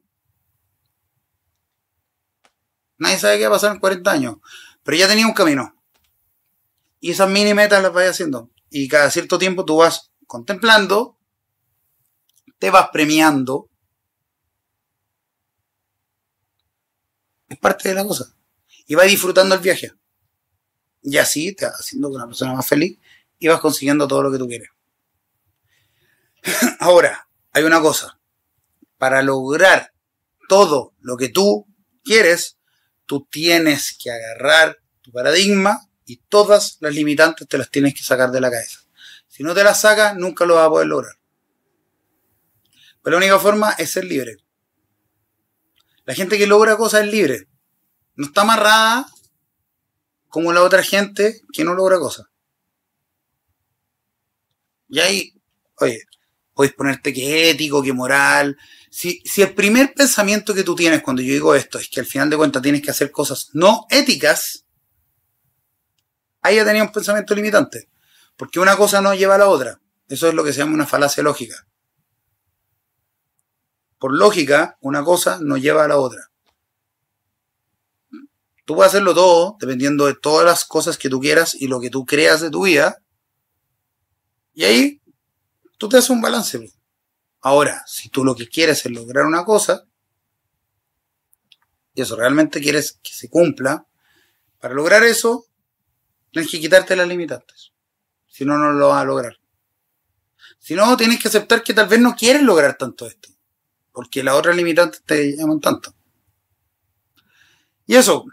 Nadie 2.97 3.19
sabe 3.19 3.37
qué 3.37 3.43
va 3.47 3.55
a 3.55 3.57
pasar 3.57 3.73
en 3.73 3.79
40 3.79 4.09
años. 4.09 4.37
Pero 4.83 4.97
ya 4.97 5.07
tenía 5.07 5.27
un 5.27 5.33
camino. 5.33 5.75
Y 7.01 7.11
esas 7.11 7.29
mini 7.29 7.53
metas 7.53 7.83
las 7.83 7.91
vais 7.91 8.09
haciendo 8.09 8.49
y 8.69 8.87
cada 8.87 9.09
cierto 9.09 9.37
tiempo 9.37 9.63
tú 9.63 9.77
vas 9.77 10.11
contemplando, 10.27 11.17
te 12.57 12.69
vas 12.69 12.89
premiando. 12.91 13.69
Es 17.47 17.57
parte 17.59 17.89
de 17.89 17.95
la 17.95 18.05
cosa. 18.05 18.35
Y 18.87 18.95
vas 18.95 19.07
disfrutando 19.07 19.55
el 19.55 19.61
viaje. 19.61 19.93
Y 21.03 21.17
así 21.17 21.53
te 21.53 21.65
vas 21.65 21.75
haciendo 21.75 22.09
una 22.09 22.25
persona 22.25 22.53
más 22.53 22.67
feliz 22.67 22.99
y 23.39 23.47
vas 23.47 23.59
consiguiendo 23.59 24.07
todo 24.07 24.23
lo 24.23 24.31
que 24.31 24.37
tú 24.37 24.47
quieres. 24.47 24.69
Ahora, 26.79 27.27
hay 27.51 27.63
una 27.63 27.81
cosa. 27.81 28.19
Para 28.97 29.21
lograr 29.21 29.93
todo 30.47 30.93
lo 30.99 31.17
que 31.17 31.29
tú 31.29 31.67
quieres, 32.03 32.57
tú 33.05 33.27
tienes 33.29 33.97
que 34.01 34.11
agarrar 34.11 34.79
tu 35.01 35.11
paradigma 35.11 35.87
y 36.05 36.17
todas 36.17 36.77
las 36.79 36.93
limitantes 36.93 37.47
te 37.47 37.57
las 37.57 37.69
tienes 37.69 37.93
que 37.93 38.03
sacar 38.03 38.31
de 38.31 38.41
la 38.41 38.51
cabeza. 38.51 38.79
Si 39.27 39.43
no 39.43 39.53
te 39.53 39.63
las 39.63 39.81
sacas, 39.81 40.15
nunca 40.15 40.45
lo 40.45 40.55
vas 40.55 40.67
a 40.67 40.69
poder 40.69 40.87
lograr. 40.87 41.15
Pero 43.01 43.19
la 43.19 43.25
única 43.25 43.39
forma 43.39 43.71
es 43.77 43.91
ser 43.91 44.05
libre. 44.05 44.37
La 46.05 46.13
gente 46.13 46.37
que 46.37 46.47
logra 46.47 46.77
cosas 46.77 47.03
es 47.03 47.11
libre. 47.11 47.47
No 48.15 48.27
está 48.27 48.41
amarrada 48.41 49.07
como 50.29 50.53
la 50.53 50.63
otra 50.63 50.83
gente 50.83 51.41
que 51.51 51.63
no 51.63 51.73
logra 51.73 51.99
cosas. 51.99 52.27
Y 54.95 54.99
ahí, 55.01 55.33
oye, 55.81 56.05
puedes 56.53 56.73
ponerte 56.73 57.11
que 57.11 57.49
ético, 57.49 57.83
que 57.83 57.91
moral. 57.91 58.57
Si, 58.89 59.21
si 59.25 59.41
el 59.41 59.53
primer 59.53 59.93
pensamiento 59.93 60.53
que 60.53 60.63
tú 60.63 60.73
tienes 60.73 61.03
cuando 61.03 61.21
yo 61.21 61.33
digo 61.33 61.53
esto 61.53 61.77
es 61.77 61.89
que 61.89 61.99
al 61.99 62.05
final 62.05 62.29
de 62.29 62.37
cuentas 62.37 62.61
tienes 62.61 62.81
que 62.81 62.91
hacer 62.91 63.11
cosas 63.11 63.49
no 63.51 63.87
éticas, 63.89 64.63
haya 66.43 66.63
tenido 66.63 66.85
un 66.85 66.93
pensamiento 66.93 67.35
limitante. 67.35 67.89
Porque 68.37 68.61
una 68.61 68.77
cosa 68.77 69.01
no 69.01 69.13
lleva 69.13 69.35
a 69.35 69.39
la 69.39 69.49
otra. 69.49 69.81
Eso 70.07 70.29
es 70.29 70.33
lo 70.33 70.45
que 70.45 70.53
se 70.53 70.59
llama 70.59 70.75
una 70.75 70.87
falacia 70.87 71.21
lógica. 71.21 71.67
Por 73.99 74.13
lógica, 74.13 74.77
una 74.79 75.03
cosa 75.03 75.39
no 75.41 75.57
lleva 75.57 75.83
a 75.83 75.89
la 75.89 75.97
otra. 75.97 76.31
Tú 78.63 78.75
puedes 78.75 78.93
hacerlo 78.93 79.13
todo, 79.13 79.57
dependiendo 79.59 80.05
de 80.05 80.15
todas 80.15 80.45
las 80.45 80.63
cosas 80.63 80.97
que 80.97 81.09
tú 81.09 81.19
quieras 81.19 81.53
y 81.53 81.67
lo 81.67 81.81
que 81.81 81.89
tú 81.89 82.05
creas 82.05 82.39
de 82.39 82.49
tu 82.49 82.63
vida. 82.63 83.01
Y 84.55 84.63
ahí 84.63 85.01
tú 85.77 85.87
te 85.89 85.97
haces 85.97 86.09
un 86.09 86.21
balance. 86.21 86.73
Ahora, 87.41 87.83
si 87.85 88.09
tú 88.09 88.23
lo 88.23 88.35
que 88.35 88.47
quieres 88.47 88.85
es 88.85 88.91
lograr 88.91 89.25
una 89.25 89.45
cosa, 89.45 89.85
y 91.93 92.01
eso 92.01 92.15
realmente 92.15 92.59
quieres 92.59 92.99
que 93.03 93.13
se 93.13 93.29
cumpla, 93.29 93.85
para 94.59 94.73
lograr 94.73 95.03
eso, 95.03 95.45
tienes 96.31 96.49
que 96.49 96.59
quitarte 96.59 96.95
las 96.95 97.07
limitantes. 97.07 97.71
Si 98.27 98.45
no, 98.45 98.57
no 98.57 98.71
lo 98.71 98.89
vas 98.89 99.01
a 99.01 99.05
lograr. 99.05 99.37
Si 100.59 100.73
no, 100.73 100.97
tienes 100.97 101.21
que 101.21 101.27
aceptar 101.27 101.61
que 101.61 101.73
tal 101.73 101.87
vez 101.87 101.99
no 101.99 102.15
quieres 102.15 102.41
lograr 102.41 102.75
tanto 102.77 103.05
esto. 103.05 103.29
Porque 103.91 104.23
las 104.23 104.35
otras 104.35 104.55
limitantes 104.55 105.03
te 105.03 105.37
llaman 105.37 105.59
tanto. 105.59 105.93
Y 107.85 107.95
eso, 107.95 108.25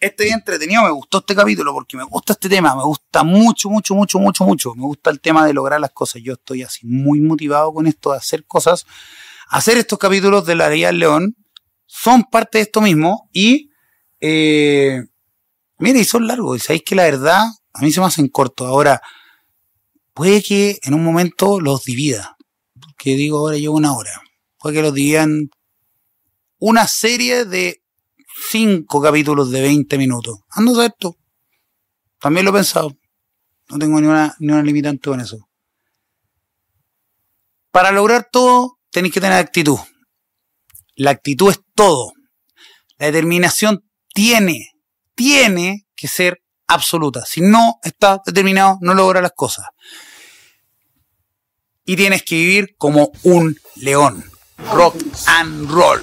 este 0.00 0.24
día 0.24 0.34
entretenido, 0.34 0.82
me 0.82 0.90
gustó 0.90 1.18
este 1.18 1.34
capítulo 1.34 1.72
porque 1.72 1.96
me 1.96 2.04
gusta 2.04 2.32
este 2.32 2.48
tema, 2.48 2.74
me 2.74 2.82
gusta 2.82 3.22
mucho, 3.22 3.70
mucho, 3.70 3.94
mucho, 3.94 4.18
mucho, 4.18 4.44
mucho. 4.44 4.74
Me 4.74 4.82
gusta 4.82 5.10
el 5.10 5.20
tema 5.20 5.46
de 5.46 5.52
lograr 5.52 5.80
las 5.80 5.92
cosas. 5.92 6.22
Yo 6.22 6.34
estoy 6.34 6.62
así 6.62 6.86
muy 6.86 7.20
motivado 7.20 7.72
con 7.72 7.86
esto 7.86 8.12
de 8.12 8.18
hacer 8.18 8.46
cosas. 8.46 8.86
Hacer 9.48 9.76
estos 9.76 9.98
capítulos 9.98 10.46
de 10.46 10.54
la 10.54 10.68
Ley 10.68 10.82
del 10.82 10.98
León 10.98 11.36
son 11.86 12.24
parte 12.24 12.58
de 12.58 12.62
esto 12.62 12.80
mismo 12.80 13.28
y, 13.32 13.70
eh, 14.20 15.02
mire, 15.78 16.00
y 16.00 16.04
son 16.04 16.26
largos. 16.26 16.56
Y 16.56 16.60
sabéis 16.60 16.82
que 16.84 16.94
la 16.94 17.04
verdad, 17.04 17.44
a 17.74 17.82
mí 17.82 17.92
se 17.92 18.00
me 18.00 18.06
hacen 18.06 18.28
cortos. 18.28 18.66
Ahora, 18.66 19.02
puede 20.14 20.42
que 20.42 20.78
en 20.82 20.94
un 20.94 21.04
momento 21.04 21.60
los 21.60 21.84
divida. 21.84 22.36
Que 22.96 23.16
digo, 23.16 23.38
ahora 23.38 23.58
llevo 23.58 23.76
una 23.76 23.94
hora. 23.94 24.22
Puede 24.58 24.76
que 24.76 24.82
los 24.82 24.94
dividan 24.94 25.50
una 26.58 26.86
serie 26.86 27.44
de 27.44 27.81
cinco 28.50 29.00
capítulos 29.00 29.50
de 29.50 29.62
20 29.62 29.98
minutos. 29.98 30.40
Ando 30.50 30.80
a 30.80 30.86
esto. 30.86 31.16
También 32.18 32.44
lo 32.44 32.50
he 32.50 32.54
pensado. 32.54 32.96
No 33.68 33.78
tengo 33.78 34.00
ni 34.00 34.06
una, 34.06 34.34
ni 34.38 34.52
una 34.52 34.62
limitante 34.62 35.08
con 35.08 35.20
eso. 35.20 35.48
Para 37.70 37.90
lograr 37.90 38.28
todo, 38.30 38.78
tenéis 38.90 39.14
que 39.14 39.20
tener 39.20 39.38
actitud. 39.38 39.78
La 40.94 41.10
actitud 41.10 41.50
es 41.50 41.60
todo. 41.74 42.12
La 42.98 43.06
determinación 43.06 43.84
tiene, 44.12 44.72
tiene 45.14 45.86
que 45.96 46.06
ser 46.06 46.42
absoluta. 46.66 47.24
Si 47.24 47.40
no 47.40 47.78
estás 47.82 48.20
determinado, 48.24 48.78
no 48.80 48.94
logras 48.94 49.22
las 49.22 49.32
cosas. 49.34 49.66
Y 51.84 51.96
tienes 51.96 52.22
que 52.22 52.36
vivir 52.36 52.74
como 52.76 53.10
un 53.24 53.56
león. 53.76 54.24
Rock 54.72 54.96
and 55.26 55.70
roll. 55.70 56.00